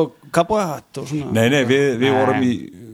og 0.97 1.07
svona? 1.07 1.31
Nei, 1.37 1.49
nei, 1.53 1.61
við, 1.69 1.83
vorum 2.17 2.41
í 2.47 2.53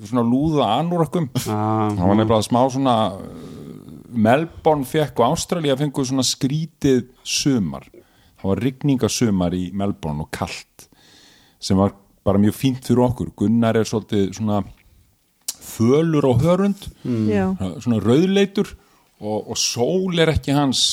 svona 0.10 0.24
lúða 0.28 0.68
anúrakum 0.82 1.30
Ah. 1.48 1.88
það 1.96 2.04
var 2.04 2.16
nefnilega 2.20 2.44
smá 2.50 2.60
svona 2.76 2.96
Melbourne 4.18 4.86
fekk 4.88 5.20
og 5.22 5.32
Ástralía 5.36 5.78
fengu 5.80 6.04
svona 6.06 6.24
skrítið 6.28 7.06
sumar 7.24 7.88
það 8.48 8.54
var 8.54 8.64
rigningasumar 8.64 9.56
í 9.58 9.64
Melbourne 9.76 10.24
og 10.24 10.32
kalt 10.32 10.88
sem 11.60 11.80
var 11.80 11.96
bara 12.28 12.40
mjög 12.40 12.56
fínt 12.56 12.88
fyrir 12.88 13.04
okkur 13.08 13.34
Gunnar 13.36 13.80
er 13.80 13.88
svolítið 13.88 14.30
svona 14.38 14.62
fölur 15.58 16.30
og 16.30 16.44
hörund 16.46 16.88
Já. 17.04 17.52
svona 17.84 18.00
rauðleitur 18.04 18.72
og, 19.20 19.52
og 19.52 19.58
sól 19.60 20.20
er 20.22 20.32
ekki 20.32 20.56
hans 20.56 20.84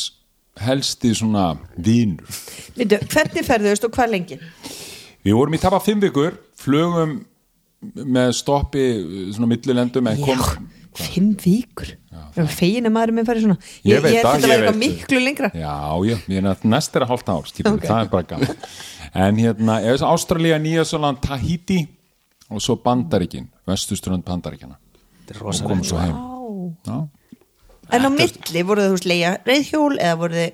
helsti 0.59 1.13
svona 1.15 1.53
vínur 1.77 2.27
Veitu, 2.75 2.99
hvernig 3.11 3.47
ferðuðust 3.47 3.87
og 3.87 3.95
hvað 3.95 4.13
lengi? 4.15 4.41
Við 5.25 5.39
vorum 5.39 5.57
í 5.57 5.61
tapa 5.63 5.81
fimm 5.83 6.03
vikur, 6.03 6.37
flugum 6.59 7.21
með 7.95 8.33
stoppi 8.39 8.85
svona 9.35 9.49
millilendum 9.51 10.07
en 10.11 10.23
kom, 10.25 10.43
Fimm 10.95 11.33
vikur. 11.43 11.89
Fegin 12.35 12.87
að 12.89 12.93
maður 12.95 13.13
með 13.17 13.27
farið 13.29 13.45
svona. 13.45 13.57
Ég 13.85 13.95
Ég, 13.97 14.03
veit 14.05 14.15
ég 14.15 14.25
það, 14.27 14.45
ég 14.49 14.63
veit. 14.65 14.77
miklu 14.81 15.21
lengra. 15.23 15.51
Já, 15.55 15.75
já, 16.07 16.17
ég 16.29 16.37
er 16.41 16.49
að 16.51 16.65
næst 16.71 16.97
er 16.97 17.05
að 17.05 17.09
hálft 17.13 17.29
ár 17.35 17.49
skilur, 17.51 17.73
Ok. 17.79 17.87
það 17.89 18.01
er 18.05 18.09
bara 18.13 18.23
gaman. 18.23 18.57
En 19.15 19.37
hérna, 19.37 19.79
ef 19.83 19.95
þess 19.95 20.03
að 20.07 20.15
Ástralía, 20.15 20.59
Nýjasaland, 20.63 21.21
Tahiti 21.23 21.81
og 22.51 22.61
svo 22.63 22.77
Bandaríkin 22.83 23.49
Vestuströnd 23.67 24.25
er 24.27 25.43
og 25.43 25.55
komum 25.63 25.85
svo 25.85 25.99
heim. 25.99 26.17
Já, 26.87 27.09
En 27.93 28.01
á 28.07 28.11
milli, 28.11 28.63
voru 28.65 28.81
þið 28.81 28.89
þú 28.89 28.97
veist 28.97 29.07
leia 29.11 29.35
reyðhjól 29.45 29.99
eða 30.01 30.17
voru 30.19 30.35
þið 30.35 30.53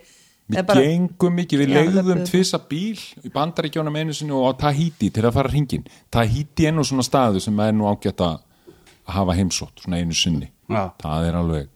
eða 0.50 0.60
Við 0.60 0.66
bara, 0.66 0.80
gengum 0.82 1.34
mikið, 1.38 1.58
við 1.60 1.68
löbbuðu. 1.94 2.24
tvisa 2.26 2.58
bíl 2.68 2.98
í 3.24 3.30
bandaríkjónum 3.30 3.96
einu 3.96 4.12
sinni 4.12 4.32
og 4.34 4.50
á 4.50 4.52
Tahiti 4.66 5.10
til 5.14 5.22
að 5.22 5.32
fara 5.36 5.48
hringin. 5.48 5.84
Tahiti 6.10 6.66
er 6.66 6.72
nú 6.74 6.82
svona 6.82 7.04
staðu 7.06 7.40
sem 7.40 7.60
er 7.60 7.72
nú 7.72 7.86
ágætt 7.86 8.18
að 8.18 8.34
að 8.34 8.40
hafa 9.14 9.36
heimsótt, 9.38 9.82
svona 9.82 10.00
einu 10.00 10.16
sinni. 10.16 10.50
Já. 10.70 10.82
Það 11.02 11.28
er 11.28 11.38
alveg, 11.40 11.68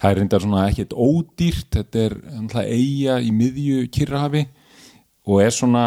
það 0.00 0.10
er 0.10 0.20
reyndar 0.20 0.44
svona 0.44 0.66
ekkert 0.70 0.96
ódýrt, 0.96 1.68
þetta 1.78 2.04
er 2.06 2.18
eiga 2.64 3.20
í 3.22 3.30
miðju 3.36 3.86
kyrrahafi 3.92 4.46
og 5.28 5.42
er 5.44 5.54
svona, 5.54 5.86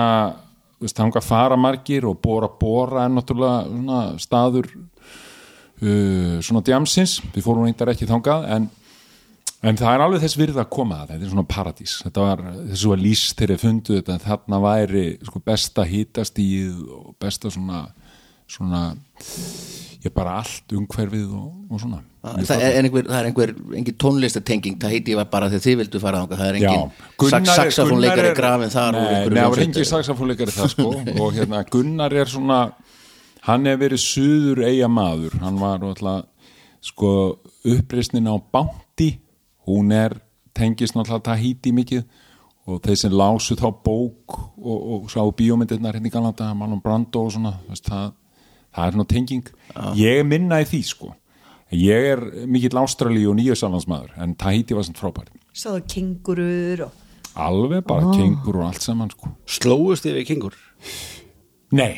þú 0.77 0.87
veist, 0.87 0.99
þangað 1.01 1.27
fara 1.27 1.59
margir 1.59 2.07
og 2.07 2.21
bóra 2.23 2.49
bóra 2.61 3.05
er 3.05 3.13
náttúrulega 3.15 3.67
svona 3.67 4.01
staður 4.21 4.71
uh, 4.75 6.39
svona 6.45 6.63
djamsins, 6.65 7.19
við 7.33 7.45
fórum 7.45 7.67
reyndar 7.67 7.93
ekki 7.95 8.09
þangað 8.09 8.49
en 8.55 8.71
En 9.65 9.77
það 9.79 9.95
er 9.95 10.01
alveg 10.03 10.21
þess 10.21 10.37
virða 10.37 10.61
að 10.61 10.73
koma 10.75 10.97
að 11.01 11.11
þetta 11.13 11.25
er 11.25 11.31
svona 11.31 11.49
paradís 11.49 11.93
þetta 12.03 12.25
var, 12.25 12.41
þessu 12.69 12.91
var 12.91 12.99
lýst 13.01 13.39
þegar 13.39 13.53
ég 13.55 13.61
fundu 13.63 13.95
þetta 13.97 14.17
þarna 14.21 14.59
væri 14.61 15.05
sko, 15.25 15.41
besta 15.41 15.85
hitastíð 15.89 16.83
og 16.93 17.15
besta 17.23 17.49
svona 17.53 17.79
svona 18.45 18.81
ég 20.05 20.13
bara 20.15 20.35
allt 20.41 20.73
umhverfið 20.77 21.31
og, 21.35 21.47
og 21.71 21.81
svona. 21.81 22.01
Það 22.25 22.63
er 22.65 22.77
einhver, 22.81 23.05
það 23.05 23.17
er 23.19 23.27
einhver, 23.29 23.51
engin 23.77 23.97
tónlistatenging 24.01 24.77
það 24.81 24.93
heiti 24.95 25.15
var 25.17 25.27
bara 25.29 25.49
þegar 25.51 25.63
þið 25.65 25.75
vildu 25.81 26.01
fara 26.01 26.21
þangað 26.23 26.41
það 26.41 26.49
er 26.49 26.57
engin 26.59 26.85
er- 27.45 27.51
saxafónleikari 27.59 28.31
er- 28.31 28.37
grafin 28.39 28.73
þar 28.73 28.97
Nei, 28.97 29.03
það 29.03 29.35
hljómsveit. 29.35 29.65
engin 29.67 29.89
saxafónleikari 29.91 30.55
það 30.55 30.71
sko. 30.73 30.87
Og 31.21 31.33
hérna 31.37 31.61
Gunnar 31.69 32.15
er 32.17 32.31
svona 32.31 32.59
hann 33.45 33.65
hefur 33.69 33.83
verið 33.85 34.01
suður 34.01 34.63
eiga 34.65 34.89
maður. 34.89 35.37
Hann 35.43 35.59
var 35.61 35.85
alltaf 35.85 36.25
sko 36.81 37.11
uppreisnin 37.65 38.29
á 38.29 38.35
Bounty. 38.41 39.11
Hún 39.69 39.93
er 39.93 40.17
tengist 40.57 40.95
náttúrulega 40.97 41.29
Tahiti 41.29 41.73
mikið. 41.77 42.03
Og 42.65 42.79
þeir 42.81 42.97
sem 42.97 43.13
lásu 43.13 43.53
þá 43.53 43.67
bók 43.85 44.33
og, 44.57 44.77
og 44.95 45.09
sá 45.13 45.21
bíómyndirnar 45.21 45.93
hérna 45.93 46.09
í 46.09 46.13
Galanda, 46.13 46.47
Marlon 46.57 46.81
Brando 46.81 47.27
og 47.27 47.33
svona 47.35 47.51
það, 47.69 48.07
það 48.75 48.87
er 48.89 48.97
svona 48.97 49.07
tenging 49.13 49.49
ég 49.99 50.19
er 50.21 50.27
minna 50.27 50.59
í 50.63 50.67
því 50.69 50.81
sko 50.91 51.13
ég 51.75 52.09
er 52.13 52.21
mikill 52.47 52.77
Ástralíu 52.83 53.31
og 53.33 53.39
nýjösalansmaður 53.39 54.13
en 54.21 54.35
Tahiti 54.39 54.75
var 54.77 54.85
svona 54.87 55.01
frábært 55.01 55.31
sáðu 55.55 55.81
kengurur 55.91 56.85
og 56.89 57.01
alveg 57.35 57.81
bara 57.87 58.13
kengur 58.15 58.61
og 58.61 58.67
allt 58.69 58.83
saman 58.85 59.09
sko 59.11 59.31
Slóust 59.49 60.05
þið 60.07 60.19
við 60.21 60.27
kingur? 60.29 60.53
nei, 61.75 61.97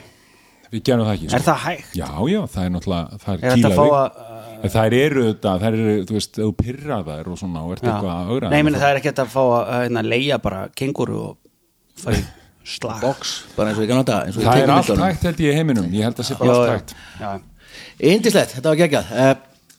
við 0.71 0.81
gerum 0.87 1.05
það 1.05 1.13
ekki 1.17 1.27
sko. 1.29 1.37
Er 1.37 1.45
það 1.45 1.59
hægt? 1.65 1.91
já, 1.99 2.07
já, 2.31 2.39
það 2.55 2.63
er 2.63 2.71
náttúrulega 2.77 3.19
það 3.21 3.33
er, 3.33 3.43
Er 3.43 3.51
þetta 3.51 3.67
að 3.67 3.77
fá 3.77 3.83
kýlaði. 3.83 4.01
að 4.01 4.33
En 4.57 4.71
þær 4.73 4.93
eru 4.97 5.23
þetta, 5.27 5.51
þær 5.61 5.75
eru, 5.77 5.91
þú 6.09 6.15
veist, 6.15 6.37
þú 6.39 6.47
pyrra 6.57 6.95
þær 7.05 7.27
og 7.29 7.35
svona 7.37 7.61
og 7.67 7.73
ert 7.75 7.83
eitthvað 7.85 8.13
að 8.15 8.31
augra 8.33 8.49
Nei, 8.49 8.61
meni, 8.65 8.79
það 8.81 8.89
er 8.93 8.97
ekki 9.01 9.11
hægt 9.11 9.19
að 9.21 9.29
fá 9.35 9.41
að 9.43 9.67
hérna, 9.83 10.01
leia 10.07 10.39
bara 10.41 10.61
kenguru 10.73 11.19
og 11.27 12.07
í 12.09 12.21
slag. 12.67 13.01
Box, 13.03 13.33
bara 13.57 13.71
eins 13.71 13.79
og 13.79 13.85
eins 13.87 14.37
og 14.37 14.41
í 14.41 14.45
Það 14.47 14.61
er 14.63 14.73
allt 14.75 14.91
hægt 15.03 15.27
held 15.29 15.43
ég 15.45 15.53
í 15.53 15.57
heiminum, 15.57 15.87
ég 15.95 16.03
held 16.07 16.19
að 16.21 16.27
sé 16.29 16.37
bara 16.39 16.55
allt 16.57 16.67
já. 16.67 16.73
hægt. 16.77 16.95
Já. 17.21 17.31
Yndislegt, 18.11 18.55
þetta 18.57 18.73
var 18.73 18.81
geggjað. 18.81 19.13
Uh, 19.13 19.35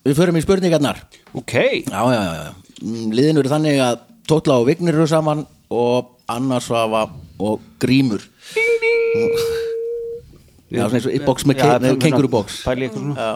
Við 0.08 0.16
förum 0.16 0.36
í 0.38 0.42
spurningarnar. 0.44 1.00
Ok, 1.36 1.52
Já, 1.84 2.00
já, 2.14 2.20
já, 2.22 2.34
já. 2.38 2.52
Mm, 2.80 3.08
Liðin 3.12 3.40
eru 3.42 3.50
þannig 3.50 3.80
að 3.82 3.98
Tótla 4.30 4.60
og 4.62 4.68
Vignir 4.68 4.94
eru 4.94 5.06
saman 5.10 5.42
og 5.74 6.14
Anna 6.30 6.60
Svafa 6.64 7.06
og 7.42 7.60
Grímur. 7.82 8.22
Já, 10.68 10.84
svona 10.84 10.98
eins 10.98 11.06
og 11.08 11.14
í 11.16 11.20
box 11.24 11.46
með, 11.48 11.62
Já, 11.62 11.78
með 11.80 11.94
svona- 11.94 12.02
kenguru 12.04 12.28
box 12.28 12.58
Pæli 12.66 12.88
eitthvað 12.88 13.04
svona. 13.04 13.14
Já, 13.16 13.30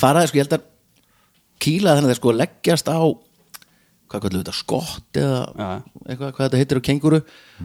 faraði 0.00 0.30
sko, 0.30 0.38
ég 0.40 0.44
held 0.46 0.56
að 0.56 0.64
kýla 1.64 1.92
þannig 1.94 2.08
að 2.08 2.10
þeir 2.12 2.18
sko 2.18 2.32
leggjast 2.34 2.90
á 2.90 2.98
hvað 4.14 4.22
kallum 4.24 4.42
þetta, 4.44 4.54
skott 4.56 5.18
eða 5.20 5.38
Já. 5.58 5.68
eitthvað, 6.08 6.30
hvað 6.36 6.44
þetta 6.46 6.60
heitir 6.62 6.80
á 6.80 6.82
kenguru 6.88 7.20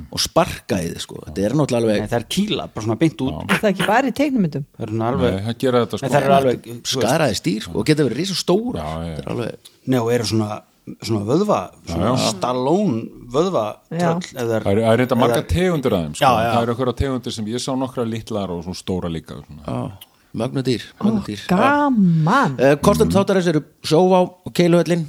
og 0.10 0.22
sparka 0.24 0.80
í 0.84 0.88
þið 0.92 1.04
sko, 1.06 1.20
þetta 1.28 1.44
er 1.48 1.56
náttúrulega 1.60 1.86
Nei, 1.90 1.96
alveg 2.00 2.10
það 2.12 2.20
er 2.20 2.26
kýla, 2.36 2.66
bara 2.74 2.86
svona 2.86 3.00
beint 3.04 3.22
út 3.26 3.38
er 3.54 3.62
það 3.64 3.70
ekki 3.74 3.88
bara 3.90 4.10
í 4.10 4.16
teiknumyndum 4.20 4.66
Það 4.76 4.86
er 4.86 4.92
svona 4.94 5.06
Nei, 5.06 5.14
alveg 5.14 5.46
það 5.50 5.60
gera 5.64 5.84
þetta 5.86 6.00
Nei, 6.00 6.02
sko 6.02 6.10
það 6.16 6.26
er 6.26 6.36
alveg 6.40 6.68
skaraði 6.94 7.38
stýr 7.40 7.62
sko, 7.68 7.76
og 7.80 7.88
geta 7.90 8.08
verið 8.10 8.22
risa 8.24 8.38
stóra 8.42 8.84
Já, 8.84 8.90
já. 8.90 9.14
þetta 9.16 9.24
er 9.24 9.32
alveg 9.36 9.72
Nei, 9.90 10.00
og 10.04 10.12
eru 10.18 10.28
svona, 10.34 10.60
svona 11.06 11.24
vöðva 11.30 11.60
svona 11.90 12.14
stallón 12.26 13.00
vöðva 13.34 13.66
Já. 13.94 14.12
það 14.34 14.54
eru- 14.60 14.86
er 14.90 15.04
þetta 15.06 15.18
marga 15.22 15.42
tegundur 15.46 15.94
að 15.98 16.06
þeim 16.08 16.16
sko. 16.18 16.26
Já, 16.26 16.32
já. 16.46 16.52
Það 16.56 16.62
eru 16.66 16.74
okkur 16.78 16.94
tegundir 16.98 17.36
sem 17.36 17.46
ég 17.54 17.62
sá 17.62 17.72
nokkra 17.78 18.06
litlar 18.10 18.50
og 18.56 18.64
svona 18.66 18.80
stóra 18.80 19.10
líka 19.14 19.38
svona. 19.38 19.62
já, 19.66 20.10
mögnu 20.42 20.64
dýr, 20.66 20.84
mögnu 21.02 21.22
dýr. 21.26 21.44
gaman 21.50 22.58
Uh, 22.60 22.76
Kostendur 22.82 23.18
þáttarins 23.22 23.48
eru 23.50 23.62
Sjóvá 23.86 24.20
og 24.46 24.54
Keiluhöllin 24.54 25.06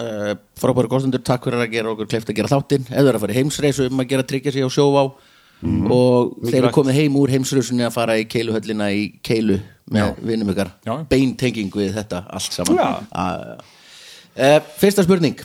uh, 0.00 0.34
frábæri 0.60 0.90
kostendur, 0.90 1.22
takk 1.24 1.46
fyrir 1.46 1.62
að 1.64 1.72
gera 1.72 1.92
okkur 1.92 2.10
kleift 2.10 2.30
að 2.30 2.38
gera 2.40 2.52
þáttinn, 2.52 2.86
eða 2.90 3.14
að 3.14 3.22
fara 3.24 3.34
í 3.34 3.38
heimsreisu 3.40 3.88
um 3.90 4.02
að 4.02 4.10
gera 4.12 4.26
tryggja 4.26 4.54
sig 4.54 4.66
á 4.66 4.70
Sjóvá 4.72 5.02
og 5.64 6.34
þeir 6.44 6.58
eru 6.58 6.72
komið 6.76 6.98
heim 7.00 7.16
úr 7.16 7.32
heimsreisunni 7.32 7.86
að 7.86 7.94
fara 7.94 8.18
í 8.20 8.26
Keiluhöllina 8.28 8.90
í 8.92 9.06
Keilu 9.24 9.56
með 9.92 10.20
vinnum 10.28 10.52
ykkar, 10.52 10.70
beintenging 11.08 11.72
við 11.72 11.94
þetta 11.96 12.18
allt 12.28 12.52
saman. 12.52 12.76
Uh, 13.08 13.56
uh, 14.36 14.60
Fyrsta 14.80 15.02
spurning. 15.06 15.38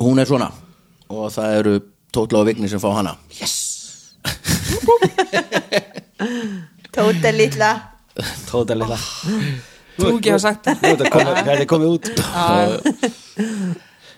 Hún 0.00 0.18
er 0.18 0.26
svona. 0.28 0.50
Og 1.12 1.30
það 1.34 1.58
eru 1.60 1.74
Tótla 2.12 2.40
og 2.42 2.48
Vigni 2.48 2.68
sem 2.72 2.80
fá 2.82 2.90
hana. 2.96 3.12
Tóta 6.92 7.30
litla. 7.32 7.70
Tóta 8.48 8.74
lilla 8.76 8.98
Þú 9.98 10.12
ekki 10.18 10.30
hafa 10.32 10.42
sagt 10.46 10.66
er 10.72 10.74
komið- 11.12 11.42
Það 11.42 11.52
er 11.60 11.66
komið 11.70 11.92
út. 11.92 12.10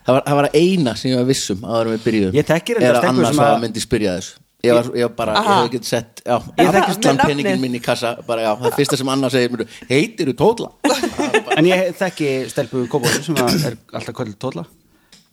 Það 0.05 0.13
var, 0.19 0.23
það 0.27 0.37
var 0.41 0.49
eina 0.59 0.93
sem 1.01 1.11
ég 1.15 1.17
var 1.21 1.29
vissum 1.29 1.63
áður 1.65 1.89
en 1.91 1.95
við 1.95 2.03
byrjuðum. 2.07 2.35
Ég 2.37 2.49
þekki 2.49 2.75
reyndar 2.77 2.89
er 2.91 2.97
að 2.99 3.05
stelpu 3.05 3.15
annars 3.15 3.31
sem 3.35 3.45
að 3.45 3.53
að- 3.55 3.63
myndi 3.65 3.81
spyrja 3.85 4.17
þess. 4.19 4.35
Ég 4.65 4.73
var, 4.79 4.85
ég 4.97 5.05
var 5.05 5.15
bara, 5.17 5.33
ég 5.35 5.39
Aha. 5.45 5.55
hef 5.61 5.67
ekki 5.71 5.85
sett 5.85 6.21
já, 6.25 6.37
Ég 6.41 6.69
þekki 6.73 6.81
allan 6.81 7.01
með 7.01 7.05
nafnið. 7.05 7.27
peningin 7.29 7.61
minn 7.61 7.75
í 7.75 7.81
kassa 7.85 8.13
bara, 8.27 8.41
já, 8.47 8.53
það 8.63 8.77
fyrsta 8.79 8.97
sem 8.97 9.09
annars 9.13 9.33
segir 9.37 9.51
mér, 9.53 9.67
heitir 9.91 10.31
þú 10.31 10.35
Tótla 10.41 10.71
En 11.59 11.65
ég 11.69 11.93
þekki 11.99 12.31
stelpu 12.49 12.87
Kópóri 12.89 13.21
sem 13.27 13.35
að 13.37 13.67
er 13.69 13.77
alltaf 13.93 14.15
kvöld 14.17 14.39
tóla. 14.41 14.65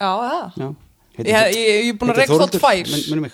Já, 0.02 0.12
já. 0.20 0.52
Já 0.60 0.76
Ég, 1.20 1.28
ég, 1.28 1.56
ég 1.56 1.90
er 1.92 1.98
búin 2.00 2.14
að 2.14 2.22
reykja 2.22 2.38
þótt 2.40 2.54
tvær 2.56 2.92
Minnum 2.92 3.26
mig 3.28 3.34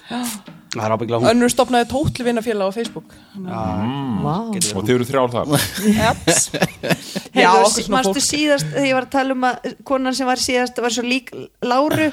Það 0.78 0.84
er 0.84 0.94
ábyggla 0.94 1.18
hún. 1.22 1.28
Önnur 1.32 1.52
stopnaði 1.52 1.88
tótlvinafélag 1.90 2.70
á 2.70 2.72
Facebook. 2.76 3.14
Vá. 3.40 4.34
Og 4.52 4.58
þið 4.60 4.92
eru 4.94 5.06
þrjár 5.08 5.32
þar. 5.34 5.54
Japs. 5.96 6.50
Já, 7.40 7.50
fólk. 7.80 8.20
síðast 8.22 8.68
þegar 8.74 8.86
ég 8.90 8.98
var 8.98 9.08
að 9.08 9.14
tala 9.16 9.38
um 9.38 9.46
að 9.48 9.70
konan 9.88 10.18
sem 10.18 10.28
var 10.30 10.42
síðast 10.44 10.82
var 10.84 10.94
svo 10.94 11.06
lík 11.08 11.32
Láru 11.66 12.10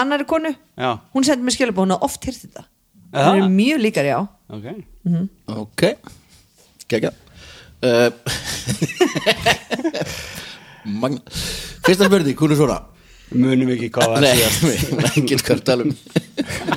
annari 0.00 0.26
konu, 0.30 0.52
Já, 0.78 0.92
hún 1.12 1.26
sendi 1.26 1.44
mér 1.44 1.56
skjölubó 1.56 1.82
hún 1.82 1.96
hafði 1.96 2.06
oft 2.06 2.28
hýrt 2.28 2.44
þetta. 2.44 2.62
Aha. 3.10 3.24
það 3.24 3.40
eru 3.40 3.50
mjög 3.56 3.82
líkar, 3.82 4.06
já. 4.06 4.18
Ok. 4.54 4.68
Ok, 5.56 5.82
gekkja 6.90 7.10
uh, 7.82 8.10
magna 11.00 11.20
fyrsta 11.84 12.06
spurning, 12.06 12.38
hún 12.38 12.54
er 12.54 12.60
svona 12.60 12.78
Munum 13.30 13.70
ekki 13.76 13.90
hvað 13.94 14.14
var 14.14 14.24
nei, 14.24 14.30
síðast 14.34 14.62
nei, 14.66 15.02
ekki 15.22 15.38
hvað 15.38 15.52
er 15.54 15.60
að 15.60 15.66
tala 15.68 15.86
um. 15.86 15.92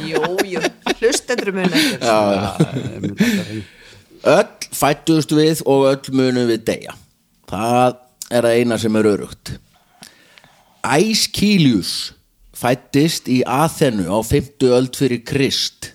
Jú, 0.06 0.22
jú, 0.52 0.62
hlustendur 1.00 1.52
mun 1.56 1.78
ekkert 1.80 2.04
já, 2.06 2.18
öll 4.34 4.68
fættust 4.78 5.34
við 5.34 5.64
og 5.66 5.88
öll 5.90 6.16
munum 6.20 6.50
við 6.52 6.66
deyja. 6.70 6.98
Það 7.50 8.00
er 8.34 8.50
að 8.50 8.60
eina 8.62 8.80
sem 8.82 9.00
er 9.00 9.10
örugt 9.14 9.56
Æskílius 10.84 12.14
fættist 12.58 13.30
í 13.32 13.42
Aþenu 13.48 14.10
á 14.12 14.20
50 14.22 14.76
öld 14.78 14.98
fyrir 15.00 15.24
Krist. 15.26 15.94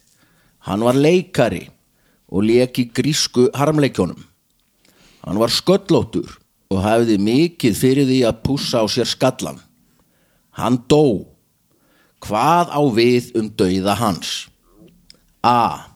Hann 0.66 0.82
var 0.84 0.96
leikari 0.96 1.68
og 2.28 2.44
lék 2.44 2.80
í 2.82 2.88
grísku 2.92 3.46
harmleikjónum 3.56 4.28
hann 5.28 5.40
var 5.40 5.52
sköllóttur 5.52 6.38
og 6.72 6.82
hafði 6.84 7.18
mikið 7.20 7.76
fyrir 7.76 8.08
því 8.08 8.20
að 8.28 8.42
pússa 8.44 8.80
á 8.80 8.86
sér 8.88 9.08
skallan 9.08 9.60
hann 10.58 10.82
dó. 10.90 11.24
Hvað 12.24 12.72
á 12.74 12.82
við 12.94 13.30
um 13.38 13.48
dauða 13.54 13.94
hans? 14.00 14.48
A. 15.46 15.86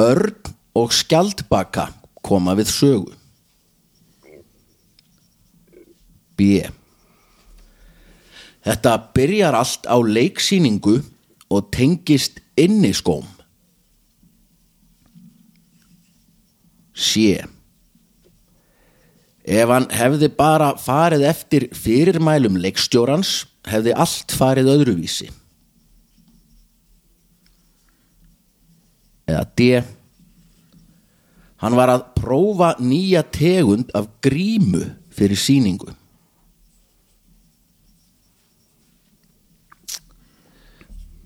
Örn 0.00 0.54
og 0.74 0.94
skjaldbaka 0.96 1.90
koma 2.24 2.56
við 2.56 2.72
sögu. 2.72 3.12
B. 6.40 6.64
Þetta 8.64 8.96
byrjar 9.16 9.56
allt 9.56 9.84
á 9.84 9.96
leiksýningu 10.00 11.00
og 11.52 11.68
tengist 11.74 12.40
inniskóm. 12.56 13.28
C 16.96 17.40
Ef 19.50 19.70
hann 19.72 19.88
hefði 19.90 20.28
bara 20.38 20.74
farið 20.78 21.24
eftir 21.26 21.64
fyrirmælum 21.74 22.60
leikstjórans 22.62 23.48
hefði 23.66 23.94
allt 23.98 24.34
farið 24.38 24.70
öðruvísi. 24.76 25.26
Eða 29.30 29.46
D. 29.58 29.70
Hann 31.60 31.76
var 31.76 31.90
að 31.92 32.04
prófa 32.20 32.76
nýja 32.78 33.24
tegund 33.34 33.90
af 33.94 34.06
grímu 34.22 34.84
fyrir 35.14 35.38
sýningu. 35.38 35.90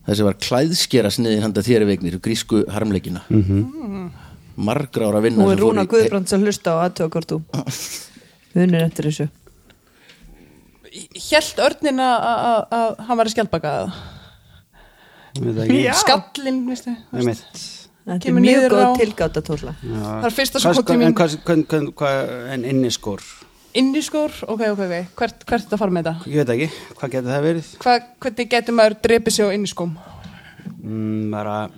Þessi 0.04 0.24
var 0.26 0.40
klæðskera 0.40 1.12
sniðin 1.12 1.44
handa 1.44 1.64
þér 1.64 1.86
vegnir 1.88 2.18
grísku 2.24 2.64
harmleikina. 2.72 3.22
-hmm. 3.28 4.10
Margra 4.56 5.08
ára 5.08 5.20
vinna 5.20 5.44
Nú 5.44 5.50
er 5.50 5.58
Rúna 5.58 5.84
Guðbrands 5.86 6.32
að 6.32 6.44
hlusta 6.44 6.76
á 6.76 6.86
aðtöða 6.86 7.42
hvort 8.54 8.62
þú 8.62 8.62
Unir 8.68 8.84
eftir 8.86 9.08
þessu? 9.10 9.28
Hjælt 10.94 11.58
örnin 11.58 11.98
að- 11.98 12.24
að 12.24 12.66
að 12.70 12.98
hann 13.08 13.16
var 13.18 13.26
í 13.26 13.32
skjaldbaka 13.34 13.70
það 13.78 13.92
Einmitt. 17.14 17.62
Þetta 18.04 18.28
er 18.28 18.34
mjög 18.36 18.66
góð 18.70 18.82
á- 18.84 18.96
tilgáta 19.00 19.40
tóla. 19.42 19.72
Það 19.82 20.24
er 20.28 20.30
fyrsta 20.30 20.60
sem 20.60 20.74
kom 20.74 20.84
til 20.84 20.94
En 20.94 21.00
mín. 21.00 21.14
hvað, 21.96 22.28
en 22.52 22.64
inniskór 22.64 23.20
Inniskór, 23.74 24.30
ok, 24.46 24.60
ok, 24.70 24.78
ok. 24.78 25.06
Hvert, 25.18 25.44
hvert 25.46 25.64
er 25.66 25.74
að 25.74 25.78
fara 25.80 25.90
með 25.90 26.04
þetta? 26.04 26.26
Ég 26.30 26.36
veit 26.46 26.50
ekki, 26.54 26.68
hvað 26.94 27.10
getur 27.10 27.32
það 27.32 27.42
verið? 27.42 27.70
Hva, 27.82 27.94
hvernig 28.20 28.48
getur 28.52 28.72
maður 28.78 28.94
drepið 29.02 29.32
sig 29.32 29.44
á 29.44 29.50
inniskóm? 29.50 29.96
Mm, 30.84 31.30
bara 31.32 31.70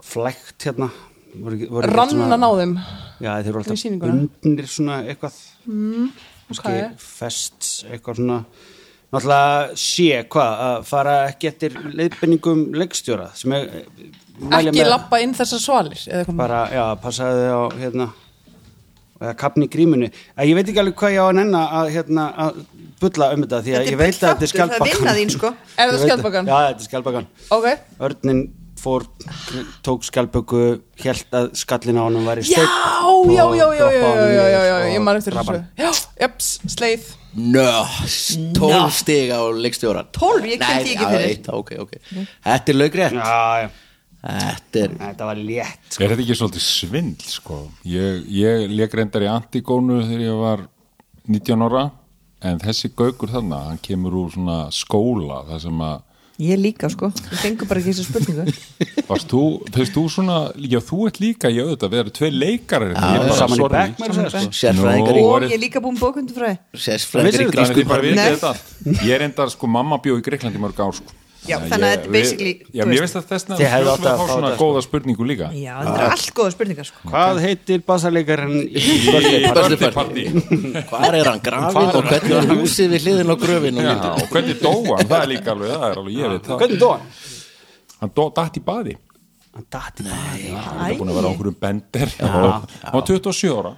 flækt 0.00 0.64
hérna 0.64 0.88
voru, 1.36 1.58
voru 1.70 1.90
Rannan 1.92 2.44
á 2.44 2.50
þeim. 2.60 2.74
Já, 3.22 3.30
þeir 3.42 3.50
eru 3.52 3.62
Í 3.62 3.62
alltaf 3.62 4.04
bundnir 4.04 4.68
svona 4.70 5.00
eitthvað. 5.06 5.40
Mm, 5.66 6.08
ok. 6.52 6.68
fest 6.98 7.70
eitthvað 7.88 8.20
svona. 8.20 8.38
Náttúrulega 9.12 9.76
sé 9.76 10.22
hvað 10.32 10.60
að 10.66 10.84
fara 10.88 11.16
ekki 11.28 11.48
eftir 11.50 11.74
er 13.60 13.68
mæli 14.40 14.70
Ekki 14.72 14.86
lappa 14.88 15.20
inn 15.20 15.34
þessar 15.36 15.60
svalir 15.60 16.32
bara, 16.38 16.62
já, 16.72 16.84
passaði 17.02 17.50
á 17.52 17.60
hérna 17.76 18.06
eða 19.22 19.34
kapni 19.38 19.68
í 19.68 19.70
grímunni. 19.70 20.08
Að 20.34 20.48
ég 20.50 20.56
veit 20.58 20.70
ekki 20.72 20.80
alveg 20.82 20.96
hvað 20.98 21.12
ég 21.14 21.20
á 21.22 21.26
að 21.28 21.36
nenna 21.38 21.60
að, 21.78 21.90
hérna, 21.94 22.24
að 22.46 22.62
bulla 23.02 23.28
um 23.34 23.44
þetta 23.44 23.60
því 23.60 23.74
að 23.76 23.78
Þetta 23.82 23.92
ég 23.92 24.00
veit 24.00 24.08
að 24.08 24.16
þetta 24.16 24.32
er 24.32 24.32
þáttur, 24.32 24.32
það 24.32 24.48
er 24.48 24.52
skjaldbakan. 24.54 24.96
vinna 24.96 25.14
þín 25.18 25.34
sko. 25.36 25.52
Er 25.76 25.92
veit 25.92 26.02
skjaldbakan? 26.06 26.50
Já, 26.50 26.56
þetta 26.56 26.82
er 26.82 26.88
skjaldbakan. 26.88 27.28
Ok, 27.58 27.68
Örnin 28.08 28.42
fór, 28.82 29.04
tók 29.86 30.04
skalböku 30.06 30.62
held 31.02 31.36
að 31.38 31.48
skallin 31.62 32.00
á 32.00 32.04
hann 32.08 32.18
var 32.26 32.40
í 32.42 32.46
stökk 32.46 32.72
já, 33.32 33.44
já, 33.46 33.46
já, 33.56 33.66
já, 33.78 33.88
já, 33.94 34.44
já, 34.52 34.62
já 34.68 34.76
ég 34.92 35.04
maður 35.04 35.22
eftir 35.22 35.36
þessu. 35.38 35.60
já, 35.78 35.90
jöps, 36.24 36.50
sleið. 36.74 37.10
No, 37.32 37.68
tólf 38.58 38.98
stig 38.98 39.30
á 39.32 39.40
leikstjóra 39.56 40.02
tólf, 40.12 40.44
ég 40.44 40.60
kemdi 40.60 40.92
ekki 40.96 41.06
fyrir 41.14 41.30
eitt, 41.30 41.48
ok, 41.48 41.72
ok, 41.86 41.94
þetta 42.44 42.74
er 42.74 42.78
laugrétt 42.80 43.16
já, 43.16 43.38
já. 43.64 43.70
Þetta 44.22 44.78
er, 44.84 44.92
þetta 45.00 45.26
var 45.26 45.38
létt 45.40 45.88
sko. 45.88 46.02
er 46.04 46.12
þetta 46.12 46.22
ekki 46.22 46.34
svolítið 46.38 46.62
svindl 46.62 47.30
sko? 47.32 47.56
Ég, 47.90 48.20
ég 48.30 48.68
leik 48.70 48.92
reyndar 48.94 49.24
í 49.24 49.30
Antigónu 49.32 49.96
þegar 50.04 50.22
ég 50.28 50.36
var 50.38 50.62
19 51.26 51.64
ára 51.66 51.82
en 52.46 52.60
þessi 52.62 52.92
gaugur 52.94 53.32
þannig, 53.32 53.64
hann 53.70 53.80
kemur 53.82 54.14
úr 54.20 54.30
svona 54.36 54.58
skóla 54.74 55.40
þar 55.48 55.64
sem 55.64 55.82
að 55.88 55.96
Ég 56.42 56.58
líka 56.58 56.88
sko, 56.90 57.12
ég 57.14 57.38
fengur 57.38 57.68
bara 57.70 57.78
ekki 57.78 57.92
þessu 57.92 58.06
spurningu. 58.08 58.54
Varst 59.10 59.30
þú, 59.30 59.42
þauðst 59.70 59.94
þú 59.94 60.02
svona 60.10 60.38
já 60.58 60.80
þú 60.82 60.98
ert 61.06 61.20
líka 61.22 61.52
í 61.52 61.60
auðvitað, 61.62 61.92
við 61.92 62.02
erum 62.02 62.16
tvei 62.18 62.30
leikar 62.34 62.86
hérna. 62.88 63.36
saman 63.38 63.62
í 63.62 63.70
back 63.70 64.02
sko. 64.02 65.22
og 65.22 65.46
ég 65.46 65.54
er 65.54 65.62
líka 65.62 65.82
búin 65.84 66.00
bókundu 66.00 66.34
fræ 66.34 66.56
Sessfræðingar 66.74 67.46
í 67.46 67.50
grísku 67.54 68.54
Ég 69.06 69.14
er 69.14 69.26
endar 69.28 69.52
sko, 69.54 69.70
mamma 69.70 70.00
bjóð 70.02 70.24
í 70.24 70.26
Greiklandi 70.26 70.62
mörg 70.62 70.82
ár 70.82 70.96
sko. 70.98 71.21
Já, 71.42 71.56
Þannig 71.58 71.72
að 71.74 71.92
þetta 71.92 72.06
er 72.06 72.12
basically, 72.14 72.50
við- 72.54 72.76
Já, 72.78 72.84
mér 72.86 73.00
veist. 73.02 73.16
að 73.18 73.24
þessna 73.32 73.56
Þið 73.58 73.70
hefðu 73.72 73.90
átt 73.92 74.04
að 74.06 74.18
fá 74.20 74.26
svona 74.30 74.46
þetta, 74.46 74.56
sko. 74.58 74.66
góða 74.68 74.82
spurningu 74.86 75.24
líka 75.26 75.48
Já, 75.58 75.72
þetta 75.82 75.94
er 75.98 76.12
allt 76.14 76.28
góða 76.38 76.52
spurningar 76.54 76.86
sko 76.86 77.08
Hvað 77.10 77.40
heitir 77.42 77.80
bassarleikarinn 77.88 78.52
í 78.62 78.82
Í 78.82 79.50
Birthday 79.56 79.90
party. 79.96 80.24
Hvar 80.92 81.16
er 81.18 81.30
hann 81.32 81.42
grafin 81.42 81.90
og 81.90 82.06
hvernig 82.06 82.36
var 82.36 82.46
húsið 82.52 82.94
við 82.94 83.06
hliðin 83.08 83.32
á 83.34 83.36
gröfin 83.42 83.80
og 83.82 83.88
Já, 83.88 83.94
og 84.12 84.28
hvernig 84.30 84.60
dó 84.62 84.72
hann, 84.92 85.06
það 85.10 85.18
er 85.18 85.30
líka 85.34 85.54
alveg, 85.56 85.74
það 85.74 85.88
er 85.90 86.00
alveg, 86.04 86.14
ég 86.22 86.32
veit 86.36 86.46
það. 86.46 86.58
Hvernig 86.62 86.78
dó 86.84 86.90
hann? 86.94 87.06
Hann 88.02 88.14
dó 88.18 88.24
dætt 88.38 88.56
í 88.58 88.64
baði. 88.70 88.96
Hann 89.52 89.66
dati 89.76 90.06
Hann 90.06 90.90
er 90.92 90.96
búin 91.02 91.10
að 91.10 91.18
vera 91.18 91.26
á 91.26 91.30
einhverjum 91.34 91.58
bender. 91.66 92.14
Hann 92.22 92.94
var 92.94 93.02
27 93.10 93.50
ára. 93.58 93.74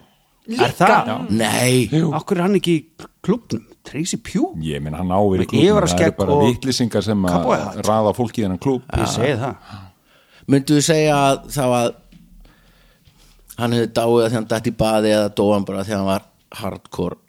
Er 0.52 0.74
það? 0.76 1.30
Nei, 1.32 1.88
Jú. 1.88 2.12
Akkur 2.12 2.36
er 2.38 2.42
hann 2.44 2.58
ekki 2.60 2.76
í 2.76 3.08
klubnum? 3.24 3.64
Tracy 3.84 4.16
Pugh? 4.16 4.54
Ég 4.64 4.80
minn, 4.82 4.96
hann 4.96 5.12
áveri 5.12 5.46
klubnum, 5.48 5.80
það 5.84 6.04
eru 6.06 6.16
bara 6.20 6.36
og 6.38 6.46
vitlýsingar 6.48 7.04
sem 7.04 7.26
að 7.28 7.82
raða 7.84 8.14
fólki 8.16 8.42
í 8.42 8.46
þennan 8.46 8.62
klub. 8.62 8.86
Ég 8.96 9.10
segi 9.12 9.34
það 9.42 9.82
myndu 10.50 10.78
við 10.78 10.86
segja 10.88 11.16
að 11.16 11.44
það 11.54 11.70
var 11.72 11.92
hann 13.60 13.76
hefði 13.76 13.90
dáið 13.96 14.16
að 14.20 14.28
því 14.28 14.38
hann 14.38 14.48
dætt 14.52 14.70
í 14.70 14.74
baði 14.84 15.12
eða 15.14 15.34
dóan 15.40 15.66
bara 15.68 15.84
því 15.86 15.96
hann 15.96 16.08
var 16.08 16.26
hardcore 16.60 17.20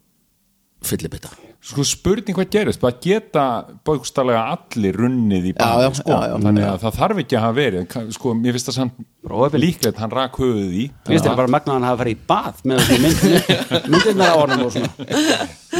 fyllibitta 0.85 1.31
Sko 1.65 1.81
spurning 1.87 2.35
hvað 2.37 2.49
gerist, 2.53 2.81
það 2.83 2.97
geta 3.01 3.43
bókstaflega 3.87 4.41
allir 4.53 4.97
runnið 5.01 5.47
í 5.49 5.53
Já, 5.55 5.65
já, 5.65 5.69
baði, 5.87 5.97
sko. 5.97 6.11
já, 6.13 6.27
já. 6.29 6.33
þannig 6.43 6.65
að 6.69 6.75
það 6.83 6.97
þarf 6.99 7.21
ekki 7.23 7.37
að 7.39 7.41
hafa 7.45 7.55
verið, 7.57 7.95
sko, 8.13 8.33
mér 8.37 8.53
finnst 8.53 8.67
það 8.69 8.75
samt 8.77 9.55
líklegt, 9.63 10.01
hann 10.03 10.13
rak 10.13 10.37
höfuð 10.37 10.75
í, 10.77 10.83
Ég 10.85 11.07
finnst 11.09 11.25
þetta 11.25 11.39
bara 11.39 11.51
magna 11.55 11.73
að 11.73 11.79
hann 11.79 11.87
hafa 11.89 11.99
farið 12.03 12.13
í 12.13 12.19
bað 12.29 12.59
með 12.69 12.81
þessu 12.83 12.99
mynd, 13.01 13.23
myndirnar 13.95 14.29
á 14.29 14.37
honum 14.43 14.61
og 14.67 14.75
svona. 14.75 14.91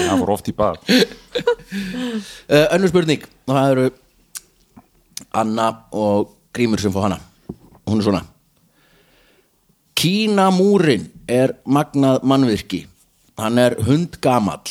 Hann 0.10 0.24
fór 0.24 0.32
oft 0.34 0.50
í 0.50 0.56
bað. 0.58 0.80
uh, 0.90 2.66
önnur 2.74 2.92
spurning. 2.92 3.28
Það 3.46 3.70
eru 3.76 3.86
Anna 5.38 5.68
og 5.94 6.32
Grímur 6.56 6.82
sem 6.82 6.96
fá 6.96 7.04
hana. 7.06 7.20
Hún 7.86 8.02
er 8.02 8.08
svona. 8.08 8.24
Kínamúrin 9.96 11.06
er 11.30 11.54
magnað 11.70 12.26
mannvirki. 12.26 12.82
Hann 13.38 13.62
er 13.62 13.78
hundgamall 13.86 14.64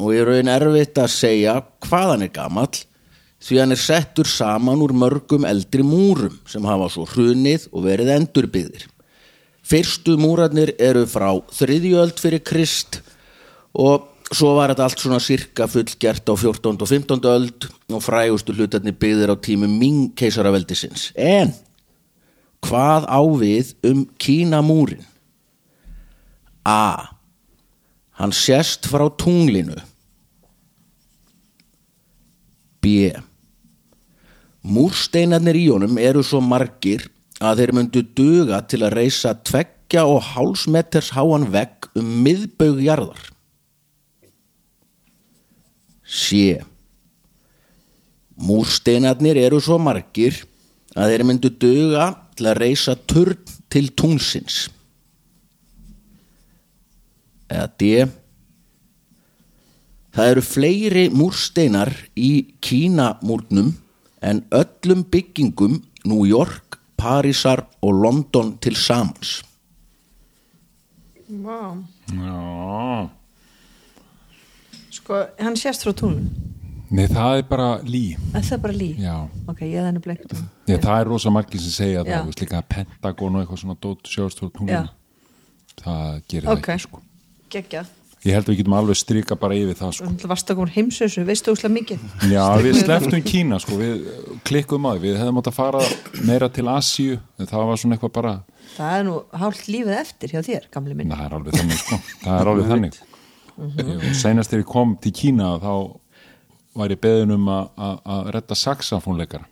og 0.00 0.14
ég 0.16 0.26
raun 0.26 0.50
erfitt 0.50 0.98
að 0.98 1.12
segja 1.14 1.58
hvað 1.86 2.14
hann 2.14 2.26
er 2.26 2.32
gamall 2.34 2.80
því 3.40 3.60
hann 3.62 3.74
er 3.76 3.80
settur 3.80 4.28
saman 4.28 4.82
úr 4.84 4.92
mörgum 4.96 5.46
eldri 5.48 5.84
múrum 5.86 6.40
sem 6.48 6.64
hafa 6.68 6.90
svo 6.92 7.06
hrunið 7.12 7.68
og 7.70 7.86
verið 7.86 8.14
endurbyggðir 8.16 8.88
fyrstu 9.70 10.16
múrarnir 10.20 10.74
eru 10.80 11.06
frá 11.08 11.30
þriðjöld 11.54 12.20
fyrir 12.20 12.42
Krist 12.44 13.00
og 13.76 14.08
svo 14.30 14.54
var 14.56 14.72
þetta 14.72 14.86
allt 14.86 15.02
svona 15.02 15.20
sirka 15.22 15.66
fullgert 15.70 16.30
á 16.30 16.34
14. 16.34 16.76
og 16.78 16.88
15. 16.88 17.26
öld 17.30 17.66
og 17.90 18.04
frægustu 18.04 18.54
hlutarnir 18.54 18.96
byggðir 18.98 19.34
á 19.34 19.36
tímum 19.36 19.72
Ming 19.78 20.12
keisaraveldisins. 20.18 21.10
En 21.18 21.52
hvað 22.66 23.08
á 23.10 23.20
við 23.40 23.74
um 23.86 24.04
Kínamúrin? 24.18 25.02
A. 26.64 27.16
Hann 28.20 28.34
sést 28.36 28.86
frá 28.86 29.08
tunglinu. 29.18 29.78
B. 32.80 33.10
Múrsteinarnir 34.60 35.56
í 35.56 35.66
honum 35.72 35.98
eru 36.00 36.22
svo 36.26 36.40
margir 36.44 37.06
að 37.40 37.62
þeir 37.62 37.72
myndu 37.76 38.02
duga 38.16 38.60
til 38.68 38.82
að 38.84 38.96
reisa 38.98 39.32
tveggja 39.34 40.04
og 40.08 40.20
hálsmeters 40.34 41.12
háan 41.16 41.48
vegg 41.52 41.88
um 41.96 42.10
miðbaug 42.24 42.82
jarðar. 42.84 43.22
C. 46.04 46.58
Múrsteinarnir 48.40 49.40
eru 49.40 49.60
svo 49.62 49.78
margir 49.80 50.42
að 50.96 51.14
þeir 51.14 51.26
myndu 51.28 51.52
duga 51.52 52.10
til 52.36 52.50
að 52.50 52.60
reisa 52.64 52.96
turn 53.08 53.38
til 53.70 53.88
tungsins. 53.96 54.66
Eða 57.50 57.68
D. 57.80 57.92
Það 60.14 60.30
eru 60.32 60.42
fleiri 60.42 61.04
múrsteinar 61.14 61.92
í 62.18 62.30
Kínamúrnum 62.60 63.72
en 64.22 64.42
öllum 64.50 65.04
byggingum 65.10 65.82
New 66.04 66.24
York, 66.26 66.78
Parísar 66.98 67.62
og 67.82 67.94
London 68.02 68.56
til 68.60 68.74
samans. 68.76 69.42
Vá. 71.30 71.76
Já, 72.10 73.08
Sko, 74.90 75.14
hann 75.38 75.54
sést 75.56 75.84
frá 75.86 75.92
túnum 75.94 76.26
nei 76.90 77.04
það 77.06 77.36
er 77.38 77.44
bara 77.46 77.68
lí, 77.86 78.16
Er 78.34 78.42
það 78.42 78.58
bara 78.64 78.74
lí? 78.74 78.88
já. 78.98 79.14
Ok, 79.46 79.60
ég 79.62 79.78
þannig 79.86 80.02
bleikt 80.02 80.32
Nei, 80.66 80.74
það 80.82 80.96
er 81.00 81.06
rosa 81.06 81.30
margir 81.30 81.60
sem 81.62 81.70
segja 81.70 82.02
Já. 82.02 82.24
það, 82.24 82.32
líka 82.42 82.62
Pentagon 82.66 83.36
og 83.38 83.44
eitthvað 83.44 83.60
svona 83.62 83.76
dót 83.78 84.10
sjást 84.10 84.40
frá 84.42 84.48
Já, 84.50 84.56
tunglinu. 84.58 84.90
Það 85.84 86.22
gerir 86.28 86.48
Ok. 86.50 86.66
það 86.66 86.74
ekki, 86.74 86.82
sko. 86.88 87.00
geggja 87.50 87.84
Ég 88.20 88.34
held 88.36 88.44
að 88.44 88.52
við 88.52 88.58
getum 88.60 88.74
alveg 88.76 88.96
strika 89.00 89.36
bara 89.40 89.56
yfir 89.56 89.76
það, 89.78 89.92
sko. 89.96 90.08
Þú 90.20 90.28
varst 90.28 90.50
að 90.52 90.58
koma 90.58 90.72
heimsösu, 90.74 91.22
veistu 91.24 91.54
úslega 91.54 91.72
mikið. 91.72 92.02
Já, 92.28 92.42
við 92.60 92.74
sleftum 92.82 93.22
Kína 93.24 93.60
sko, 93.64 93.78
við 93.80 94.02
klikkum 94.44 94.84
því, 94.90 95.00
við 95.06 95.16
hefðum 95.22 95.38
átt 95.40 95.48
að 95.48 95.56
fara 95.56 95.80
meira 96.28 96.48
til 96.52 96.66
Asíu, 96.68 97.16
en 97.40 97.48
það 97.48 97.64
var 97.70 97.80
svona 97.80 97.96
eitthvað 97.96 98.12
bara, 98.18 98.34
Það 98.76 98.92
er 98.98 99.06
nú 99.08 99.14
hálft 99.40 99.66
lífið 99.72 99.96
eftir 99.98 100.30
hjá 100.34 100.42
þér, 100.46 100.66
gamli 100.70 100.94
minn. 100.94 101.10
Það 101.10 101.24
er 101.24 101.32
alveg 101.38 101.56
þannig 101.58 101.80
sko, 101.80 101.96
það 102.26 102.36
er 102.42 102.50
alveg 102.52 102.68
þannig. 102.70 103.00
og 103.60 104.04
senast 104.20 104.52
þegar 104.52 104.62
ég 104.62 104.68
kom 104.70 104.92
til 105.02 105.12
Kína 105.16 105.48
þá 105.60 105.72
var 106.80 106.88
ég 106.94 107.00
beðin 107.02 107.34
um 107.34 107.48
að- 107.50 107.70
að 107.76 107.96
að 108.14 108.30
redda 108.36 108.54
saxafónleikara 108.56 109.46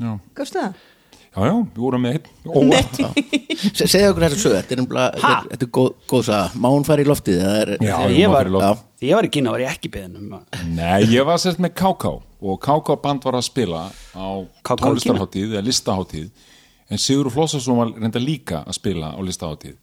já, 0.00 0.10
Gafstu 0.34 0.58
það? 0.58 0.74
Já, 1.34 1.40
já, 1.48 1.54
við 1.74 1.80
vorum 1.82 2.02
með 2.06 2.18
einn. 2.18 2.24
Se- 3.74 3.86
segðu 3.90 4.10
okkur 4.12 4.24
þessu 4.26 4.40
sög, 4.42 4.54
þetta 4.58 4.74
er, 4.74 4.80
nefnilega- 4.82 5.32
þetta 5.52 5.66
er, 5.66 5.70
góð, 5.78 5.88
góð 6.10 6.24
saga, 6.28 6.50
má 6.62 6.68
hún 6.72 6.86
fara 6.86 7.02
í 7.02 7.08
loftið? 7.08 7.40
Er, 7.42 7.72
Já, 7.80 7.96
Þegar 7.98 8.14
ég 8.18 8.30
var, 8.32 8.50
loft. 8.54 8.84
ég 9.02 9.14
var 9.18 9.24
í 9.28 9.30
Kína 9.34 9.50
var 9.54 9.60
ég 9.64 9.72
ekki 9.72 9.90
beðin 9.94 10.16
um 10.16 10.36
að 10.38 10.62
Nei, 10.74 11.02
ég 11.12 11.26
var 11.26 11.38
sérst 11.42 11.58
með 11.62 11.74
KK 11.78 12.12
og 12.40 12.60
KK 12.62 12.96
band 13.02 13.24
var 13.26 13.38
að 13.40 13.46
spila 13.48 13.82
á 14.14 14.26
tónlistarháttíð 14.68 15.52
eða 15.56 15.64
listaháttíð 15.66 16.30
en 16.90 16.98
Sigur 17.02 17.30
Flossarsson 17.34 17.76
var 17.76 17.90
reynda 17.98 18.20
líka 18.22 18.62
að 18.64 18.78
spila 18.78 19.10
á 19.12 19.20
listaháttíð 19.20 19.76